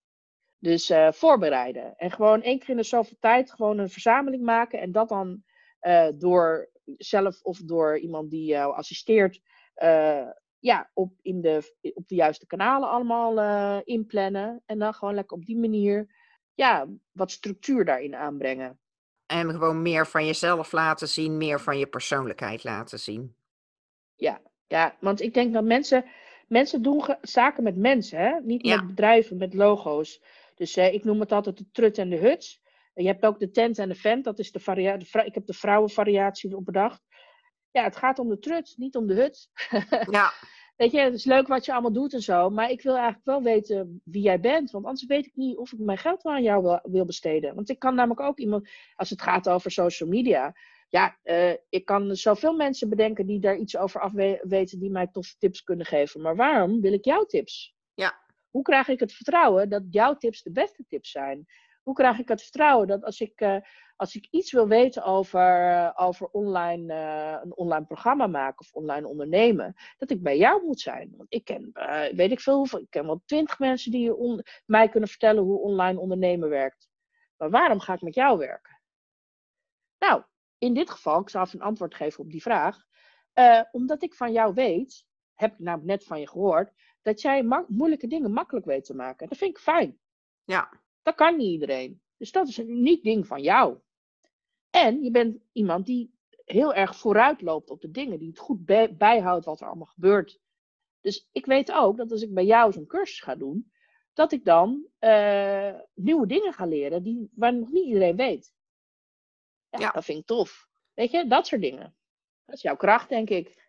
Dus 0.59 0.91
uh, 0.91 1.13
voorbereiden. 1.13 1.97
En 1.97 2.11
gewoon 2.11 2.43
één 2.43 2.59
keer 2.59 2.69
in 2.69 2.77
de 2.77 2.83
zoveel 2.83 3.17
tijd 3.21 3.51
gewoon 3.51 3.79
een 3.79 3.91
verzameling 3.91 4.43
maken. 4.43 4.81
En 4.81 4.93
dat 4.93 5.09
dan 5.09 5.43
uh, 5.81 6.09
door 6.15 6.71
zelf 6.97 7.43
of 7.43 7.59
door 7.59 7.99
iemand 7.99 8.31
die 8.31 8.45
jou 8.45 8.75
assisteert 8.75 9.41
uh, 9.77 10.29
ja, 10.59 10.91
op, 10.93 11.13
in 11.23 11.41
de, 11.41 11.75
op 11.95 12.09
de 12.09 12.15
juiste 12.15 12.47
kanalen 12.47 12.89
allemaal 12.89 13.83
inplannen. 13.85 14.63
En 14.65 14.79
dan 14.79 14.95
gewoon 14.95 15.15
lekker 15.15 15.37
op 15.37 15.45
die 15.45 15.59
manier 15.59 16.15
ja, 16.55 16.89
wat 17.13 17.31
structuur 17.31 17.85
daarin 17.85 18.15
aanbrengen. 18.15 18.81
En 19.27 19.51
gewoon 19.51 19.83
meer 19.83 20.07
van 20.07 20.27
jezelf 20.27 20.73
laten 20.73 21.09
zien, 21.09 21.37
meer 21.37 21.61
van 21.61 21.79
je 21.79 21.87
persoonlijkheid 21.87 22.65
laten 22.65 22.99
zien. 22.99 23.37
Ja, 24.15 24.41
ja 24.67 24.97
want 25.01 25.21
ik 25.21 25.35
denk 25.35 25.53
dat 25.53 25.65
mensen, 25.65 26.05
mensen 26.47 26.83
doen 26.83 27.17
zaken 27.21 27.63
met 27.63 27.77
mensen, 27.77 28.19
hè? 28.19 28.41
niet 28.43 28.67
ja. 28.67 28.77
met 28.77 28.87
bedrijven, 28.87 29.37
met 29.37 29.55
logo's. 29.55 30.23
Dus 30.55 30.77
uh, 30.77 30.93
ik 30.93 31.05
noem 31.05 31.21
het 31.21 31.33
altijd 31.33 31.59
de 31.59 31.71
trut 31.73 31.99
en 31.99 32.11
de 32.11 32.17
huts. 32.17 32.65
Je 32.95 33.07
hebt 33.07 33.25
ook 33.25 33.39
de 33.39 33.51
tent 33.51 33.79
en 33.79 33.89
de 33.89 33.95
vent, 33.95 34.25
dat 34.25 34.39
is 34.39 34.53
de 34.53 34.61
variatie. 34.61 35.25
Ik 35.25 35.35
heb 35.35 35.47
de 35.47 35.53
vrouwenvariatie 35.53 36.57
op 36.57 36.65
bedacht 36.65 37.03
ja, 37.77 37.85
het 37.85 37.97
gaat 37.97 38.19
om 38.19 38.29
de 38.29 38.39
trut, 38.39 38.75
niet 38.77 38.97
om 38.97 39.07
de 39.07 39.15
hut. 39.15 39.51
ja. 40.17 40.33
weet 40.77 40.93
je, 40.93 40.99
het 40.99 41.15
is 41.15 41.25
leuk 41.25 41.47
wat 41.47 41.65
je 41.65 41.73
allemaal 41.73 41.93
doet 41.93 42.13
en 42.13 42.21
zo. 42.21 42.51
Maar 42.51 42.71
ik 42.71 42.83
wil 42.83 42.95
eigenlijk 42.95 43.25
wel 43.25 43.43
weten 43.43 44.01
wie 44.05 44.23
jij 44.23 44.41
bent. 44.41 44.71
Want 44.71 44.85
anders 44.85 45.07
weet 45.07 45.27
ik 45.27 45.37
niet 45.37 45.57
of 45.57 45.73
ik 45.73 45.79
mijn 45.79 45.99
geld 45.99 46.23
wel 46.23 46.33
aan 46.33 46.43
jou 46.43 46.63
wil, 46.63 46.81
wil 46.83 47.05
besteden. 47.05 47.55
Want 47.55 47.69
ik 47.69 47.79
kan 47.79 47.95
namelijk 47.95 48.21
ook 48.21 48.39
iemand, 48.39 48.69
als 48.95 49.11
het 49.11 49.23
gaat 49.23 49.49
over 49.49 49.71
social 49.71 50.09
media. 50.09 50.55
Ja, 50.89 51.19
uh, 51.25 51.55
ik 51.69 51.85
kan 51.85 52.17
zoveel 52.17 52.53
mensen 52.53 52.89
bedenken 52.89 53.27
die 53.27 53.41
daar 53.41 53.57
iets 53.57 53.77
over 53.77 54.01
af 54.01 54.13
weten, 54.43 54.79
die 54.79 54.91
mij 54.91 55.07
toffe 55.07 55.35
tips 55.39 55.63
kunnen 55.63 55.87
geven. 55.87 56.21
Maar 56.21 56.37
waarom 56.37 56.81
wil 56.81 56.93
ik 56.93 57.05
jouw 57.05 57.25
tips? 57.25 57.75
Ja. 57.95 58.25
Hoe 58.51 58.63
krijg 58.63 58.89
ik 58.89 59.01
het 59.01 59.13
vertrouwen 59.13 59.69
dat 59.69 59.83
jouw 59.91 60.17
tips 60.17 60.43
de 60.43 60.53
beste 60.53 60.85
tips 60.89 61.11
zijn? 61.11 61.47
Hoe 61.83 61.95
krijg 61.95 62.19
ik 62.19 62.29
het 62.29 62.43
vertrouwen 62.43 62.87
dat 62.87 63.05
als 63.05 63.21
ik, 63.21 63.41
uh, 63.41 63.57
als 63.97 64.15
ik 64.15 64.27
iets 64.31 64.53
wil 64.53 64.69
weten 64.69 65.05
over, 65.05 65.71
uh, 65.71 65.93
over 65.95 66.27
online, 66.27 66.95
een 67.43 67.57
online 67.57 67.87
programma 67.87 68.27
maken 68.27 68.59
of 68.59 68.73
online 68.73 69.09
ondernemen, 69.09 69.75
dat 69.99 70.11
ik 70.11 70.23
bij 70.23 70.39
jou 70.39 70.65
moet 70.65 70.81
zijn? 70.81 71.15
Want 71.17 71.33
ik 71.33 71.45
ken, 71.45 71.71
weet 72.15 72.31
ik 72.31 72.41
veel 72.41 72.65
ik 72.65 72.91
ken 72.91 73.07
wel 73.07 73.23
twintig 73.25 73.59
mensen 73.59 73.91
die 73.91 74.13
mij 74.67 74.89
kunnen 74.89 75.09
vertellen 75.09 75.43
hoe 75.43 75.61
online 75.61 76.01
ondernemen 76.01 76.49
werkt. 76.49 76.89
Maar 77.37 77.51
waarom 77.51 77.81
ga 77.81 77.95
ik 77.95 78.01
met 78.01 78.15
jou 78.15 78.39
werken? 78.39 78.81
Nou, 79.99 80.23
in 80.59 80.75
dit 80.75 80.91
geval, 80.91 81.21
ik 81.21 81.29
zal 81.29 81.43
even 81.43 81.61
een 81.61 81.67
antwoord 81.67 81.95
geven 81.95 82.25
op 82.25 82.31
die 82.31 82.43
vraag. 82.43 82.85
omdat 83.71 84.03
ik 84.03 84.15
van 84.15 84.33
jou 84.33 84.55
weet, 84.55 85.07
heb 85.35 85.53
ik 85.53 85.59
namelijk 85.59 85.89
net 85.89 86.05
van 86.05 86.21
je 86.21 86.29
gehoord, 86.29 86.73
dat 87.03 87.21
jij 87.21 87.65
moeilijke 87.69 88.07
dingen 88.07 88.33
makkelijk 88.33 88.67
weet 88.67 88.85
te 88.85 88.95
maken. 88.95 89.29
Dat 89.29 89.39
vind 89.39 89.51
ik 89.51 89.63
fijn. 89.63 89.99
Ja. 90.45 90.81
Dat 91.03 91.15
kan 91.15 91.37
niet 91.37 91.51
iedereen. 91.51 92.01
Dus 92.17 92.33
dat 92.33 92.49
is 92.49 92.57
een 92.57 92.83
niet 92.83 93.03
ding 93.03 93.27
van 93.27 93.43
jou. 93.43 93.79
En 94.71 95.03
je 95.03 95.11
bent 95.11 95.39
iemand 95.53 95.87
die 95.87 96.15
heel 96.45 96.75
erg 96.75 96.97
vooruit 96.97 97.41
loopt 97.41 97.71
op 97.71 97.81
de 97.81 97.91
dingen, 97.91 98.19
die 98.19 98.29
het 98.29 98.39
goed 98.39 98.65
bijhoudt 98.99 99.45
wat 99.45 99.61
er 99.61 99.67
allemaal 99.67 99.87
gebeurt. 99.87 100.41
Dus 101.01 101.29
ik 101.33 101.47
weet 101.47 101.73
ook 101.73 101.97
dat 101.97 102.11
als 102.11 102.23
ik 102.23 102.35
bij 102.35 102.45
jou 102.45 102.73
zo'n 102.73 102.87
cursus 102.87 103.21
ga 103.21 103.35
doen, 103.35 103.73
dat 104.13 104.33
ik 104.33 104.45
dan 104.45 104.87
uh, 105.01 105.75
nieuwe 105.95 106.27
dingen 106.27 106.53
ga 106.53 106.67
leren 106.67 107.03
die, 107.03 107.31
waar 107.35 107.55
nog 107.55 107.71
niet 107.71 107.87
iedereen 107.87 108.17
weet. 108.17 108.55
Ja, 109.71 109.79
ja, 109.79 109.91
dat 109.91 110.05
vind 110.05 110.19
ik 110.19 110.27
tof. 110.27 110.67
Weet 110.95 111.11
je, 111.11 111.27
dat 111.27 111.47
soort 111.47 111.61
dingen. 111.61 111.97
Dat 112.45 112.57
is 112.57 112.63
jouw 112.63 112.77
kracht, 112.77 113.09
denk 113.09 113.29
ik. 113.29 113.65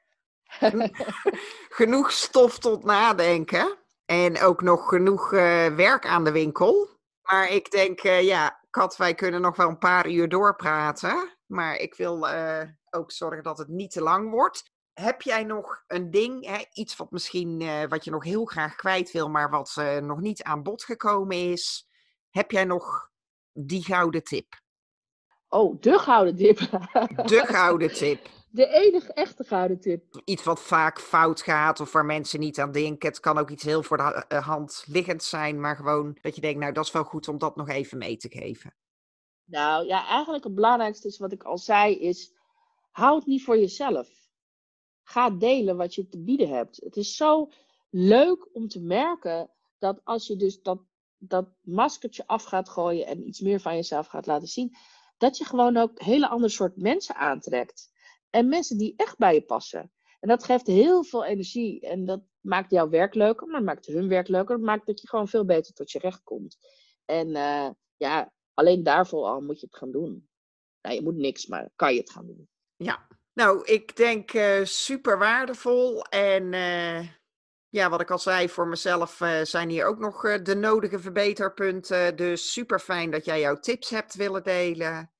genoeg 1.80 2.12
stof 2.12 2.60
tot 2.60 2.84
nadenken. 2.84 3.78
En 4.06 4.42
ook 4.42 4.62
nog 4.62 4.88
genoeg 4.88 5.32
uh, 5.32 5.76
werk 5.76 6.06
aan 6.06 6.24
de 6.24 6.32
winkel. 6.32 6.90
Maar 7.22 7.50
ik 7.50 7.72
denk, 7.72 8.04
uh, 8.04 8.22
ja, 8.22 8.60
Kat, 8.70 8.98
wij 8.98 9.16
kunnen 9.16 9.42
nog 9.42 9.56
wel 9.56 9.68
een 9.68 9.78
paar 9.78 10.10
uur 10.10 10.30
doorpraten. 10.30 11.38
Maar 11.46 11.76
ik 11.76 11.96
wil 11.96 12.30
uh, 12.30 12.62
ook 12.90 13.12
zorgen 13.12 13.44
dat 13.44 13.58
het 13.58 13.68
niet 13.68 13.92
te 13.92 14.02
lang 14.02 14.30
wordt. 14.30 14.72
Heb 14.94 15.22
jij 15.22 15.44
nog 15.44 15.84
een 15.88 16.12
ding, 16.12 16.46
hè, 16.46 16.64
iets 16.74 16.96
wat 16.96 17.12
misschien 17.12 17.62
uh, 17.62 17.84
wat 17.84 18.04
je 18.04 18.12
nog 18.12 18.24
heel 18.24 18.46
graag 18.46 18.76
kwijt 18.76 19.12
wil, 19.12 19.30
maar 19.30 19.50
wat 19.50 19.76
nog 20.02 20.20
niet 20.20 20.44
aan 20.44 20.64
bod 20.64 20.84
gekomen 20.84 21.38
is? 21.52 21.88
Heb 22.30 22.52
jij 22.52 22.66
nog 22.66 23.10
die 23.52 23.84
gouden 23.84 24.24
tip? 24.24 24.62
Oh, 25.58 25.82
de 25.82 26.00
gouden 26.00 26.36
tip. 26.36 26.58
De 27.26 27.44
gouden 27.46 27.94
tip 27.94 28.30
de 28.58 28.68
enige 28.68 29.14
echte 29.14 29.44
gouden 29.44 29.80
tip. 29.80 30.22
Iets 30.26 30.44
wat 30.44 30.62
vaak 30.62 31.00
fout 31.00 31.42
gaat 31.42 31.80
of 31.80 31.92
waar 31.92 32.06
mensen 32.06 32.40
niet 32.40 32.60
aan 32.60 32.72
denken. 32.72 33.10
Het 33.10 33.20
kan 33.20 33.38
ook 33.38 33.50
iets 33.50 33.64
heel 33.64 33.84
voor 33.84 33.98
de 33.98 34.26
eh, 34.28 34.48
hand 34.48 34.84
liggend 34.88 35.24
zijn, 35.24 35.60
maar 35.60 35.76
gewoon 35.76 36.18
dat 36.22 36.36
je 36.36 36.42
denkt, 36.42 36.60
nou 36.60 36.74
dat 36.74 36.86
is 36.86 36.92
wel 36.92 37.04
goed 37.04 37.28
om 37.28 37.38
dat 37.38 37.56
nog 37.56 37.70
even 37.70 37.98
mee 37.98 38.18
te 38.18 38.30
geven. 38.30 38.74
Nou 39.46 39.86
ja, 39.86 40.08
eigenlijk 40.08 40.44
het 40.44 40.56
belangrijkste 40.56 41.08
is 41.08 41.18
wat 41.18 41.32
ik 41.32 41.44
al 41.44 41.58
zei, 41.58 41.96
is 41.96 42.32
hou 42.92 43.16
het 43.16 43.26
niet 43.26 43.44
voor 43.44 43.58
jezelf. 43.58 44.10
Ga 45.04 45.30
delen 45.30 45.78
wat 45.78 45.96
je 45.96 46.08
te 46.08 46.20
bieden 46.20 46.50
hebt. 46.50 46.82
Het 46.84 46.96
is 46.96 47.16
zo 47.16 47.50
leuk 47.90 48.50
om 48.54 48.68
te 48.68 48.82
merken 48.82 49.50
dat 49.78 50.02
als 50.04 50.28
je 50.28 50.36
dus 50.36 50.62
dat, 50.62 50.80
dat 51.18 51.48
maskertje 51.62 52.28
af 52.28 52.44
gaat 52.44 52.70
gooien 52.70 53.06
en 53.06 53.28
iets 53.28 53.40
meer 53.40 53.60
van 53.60 53.76
jezelf 53.76 54.08
gaat 54.08 54.26
laten 54.26 54.48
zien, 54.48 54.76
dat 55.18 55.38
je 55.38 55.46
gewoon 55.46 55.78
ook 55.78 56.02
hele 56.02 56.28
andere 56.28 56.52
soort 56.52 56.78
mensen 56.78 57.16
aantrekt. 57.16 57.90
En 58.30 58.48
mensen 58.48 58.78
die 58.78 58.94
echt 58.96 59.18
bij 59.18 59.34
je 59.34 59.42
passen. 59.42 59.92
En 60.20 60.30
dat 60.30 60.44
geeft 60.44 60.68
heel 60.68 61.04
veel 61.04 61.26
energie. 61.26 61.82
En 61.82 62.06
dat 62.06 62.22
maakt 62.40 62.72
jouw 62.72 62.90
werk 62.90 63.14
leuker, 63.14 63.48
maar 63.48 63.64
maakt 63.64 63.86
hun 63.86 64.08
werk 64.08 64.28
leuker. 64.28 64.56
Dat 64.56 64.66
maakt 64.66 64.86
dat 64.86 65.02
je 65.02 65.08
gewoon 65.08 65.28
veel 65.28 65.46
beter 65.46 65.74
tot 65.74 65.92
je 65.92 66.00
recht 66.00 66.24
komt. 66.24 66.58
En 67.06 67.28
uh, 67.28 67.70
ja, 67.98 68.34
alleen 68.54 68.84
daarvoor 68.84 69.26
al 69.26 69.42
moet 69.42 69.60
je 69.60 69.66
het 69.66 69.76
gaan 69.76 69.92
doen. 69.92 70.30
Nou, 70.82 70.96
je 70.96 71.02
moet 71.02 71.16
niks, 71.16 71.46
maar 71.46 71.70
kan 71.76 71.94
je 71.94 72.00
het 72.00 72.12
gaan 72.12 72.26
doen. 72.26 72.50
Ja, 72.76 73.08
nou, 73.34 73.64
ik 73.64 73.96
denk 73.96 74.34
uh, 74.34 74.64
super 74.64 75.18
waardevol. 75.18 76.02
En 76.02 76.54
uh, 76.54 77.08
ja, 77.70 77.90
wat 77.90 78.02
ik 78.02 78.12
al 78.12 78.20
zei, 78.20 78.50
voor 78.50 78.68
mezelf 78.68 79.22
zijn 79.44 79.70
hier 79.70 79.86
ook 79.86 80.00
nog 80.00 80.42
de 80.42 80.56
nodige 80.56 81.00
verbeterpunten. 81.00 82.16
Dus 82.16 82.52
super 82.52 82.80
fijn 82.80 83.12
dat 83.12 83.26
jij 83.26 83.40
jouw 83.40 83.60
tips 83.60 83.90
hebt 83.90 84.16
willen 84.16 84.44
delen. 84.44 85.12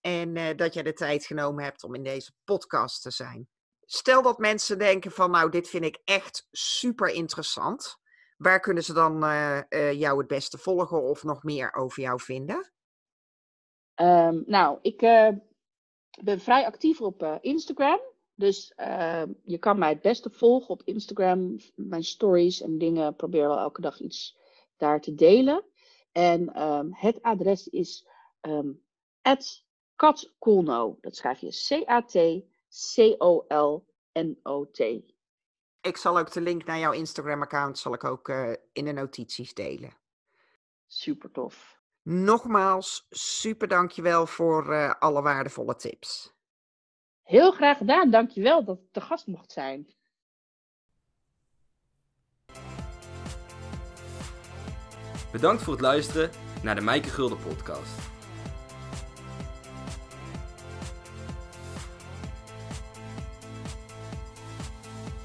En 0.00 0.36
uh, 0.36 0.56
dat 0.56 0.74
je 0.74 0.82
de 0.82 0.92
tijd 0.92 1.24
genomen 1.24 1.64
hebt 1.64 1.84
om 1.84 1.94
in 1.94 2.02
deze 2.02 2.32
podcast 2.44 3.02
te 3.02 3.10
zijn. 3.10 3.48
Stel 3.84 4.22
dat 4.22 4.38
mensen 4.38 4.78
denken 4.78 5.10
van 5.10 5.30
nou, 5.30 5.50
dit 5.50 5.68
vind 5.68 5.84
ik 5.84 6.00
echt 6.04 6.48
super 6.50 7.08
interessant. 7.08 8.00
Waar 8.36 8.60
kunnen 8.60 8.82
ze 8.82 8.92
dan 8.92 9.18
jou 9.96 10.18
het 10.18 10.26
beste 10.26 10.58
volgen 10.58 11.02
of 11.02 11.22
nog 11.22 11.42
meer 11.42 11.74
over 11.74 12.02
jou 12.02 12.20
vinden? 12.20 12.72
Um, 13.94 14.42
nou, 14.46 14.78
ik 14.82 14.98
ben 16.22 16.40
vrij 16.40 16.66
actief 16.66 17.00
op 17.00 17.38
Instagram. 17.40 18.00
Dus 18.34 18.72
ehm, 18.76 19.32
je 19.44 19.58
kan 19.58 19.78
mij 19.78 19.88
het 19.88 20.02
beste 20.02 20.30
volgen 20.30 20.68
op 20.68 20.82
Instagram. 20.84 21.56
Mijn 21.74 22.04
stories 22.04 22.60
en 22.60 22.78
dingen. 22.78 23.16
Probeer 23.16 23.48
wel 23.48 23.58
elke 23.58 23.80
dag 23.80 24.00
iets 24.00 24.38
daar 24.76 25.00
te 25.00 25.14
delen. 25.14 25.64
En 26.12 26.62
um, 26.62 26.94
het 26.94 27.22
adres 27.22 27.68
is 27.68 28.06
Kat 30.02 30.32
Colno. 30.38 30.98
Dat 31.00 31.16
schrijf 31.16 31.40
je 31.40 31.84
C-A-T-C-O-L-N-O-T. 31.84 32.48
Ik 35.80 35.96
zal 35.96 36.18
ook 36.18 36.32
de 36.32 36.40
link 36.40 36.64
naar 36.64 36.78
jouw 36.78 36.92
Instagram-account 36.92 37.78
zal 37.78 37.94
ik 37.94 38.04
ook 38.04 38.28
uh, 38.28 38.52
in 38.72 38.84
de 38.84 38.92
notities 38.92 39.54
delen. 39.54 39.96
Super 40.86 41.30
tof. 41.30 41.80
Nogmaals, 42.02 43.06
super 43.10 43.68
dankjewel 43.68 44.26
voor 44.26 44.72
uh, 44.72 44.94
alle 44.98 45.22
waardevolle 45.22 45.76
tips. 45.76 46.34
Heel 47.32 47.52
graag 47.52 47.76
gedaan. 47.76 48.10
Dankjewel 48.10 48.64
dat 48.64 48.76
ik 48.78 48.92
te 48.92 49.00
gast 49.00 49.26
mocht 49.26 49.52
zijn. 49.52 49.86
Bedankt 55.32 55.62
voor 55.62 55.72
het 55.72 55.82
luisteren 55.82 56.30
naar 56.62 56.74
de 56.74 56.80
Mijke 56.80 57.08
Gulden 57.08 57.38
podcast. 57.38 58.11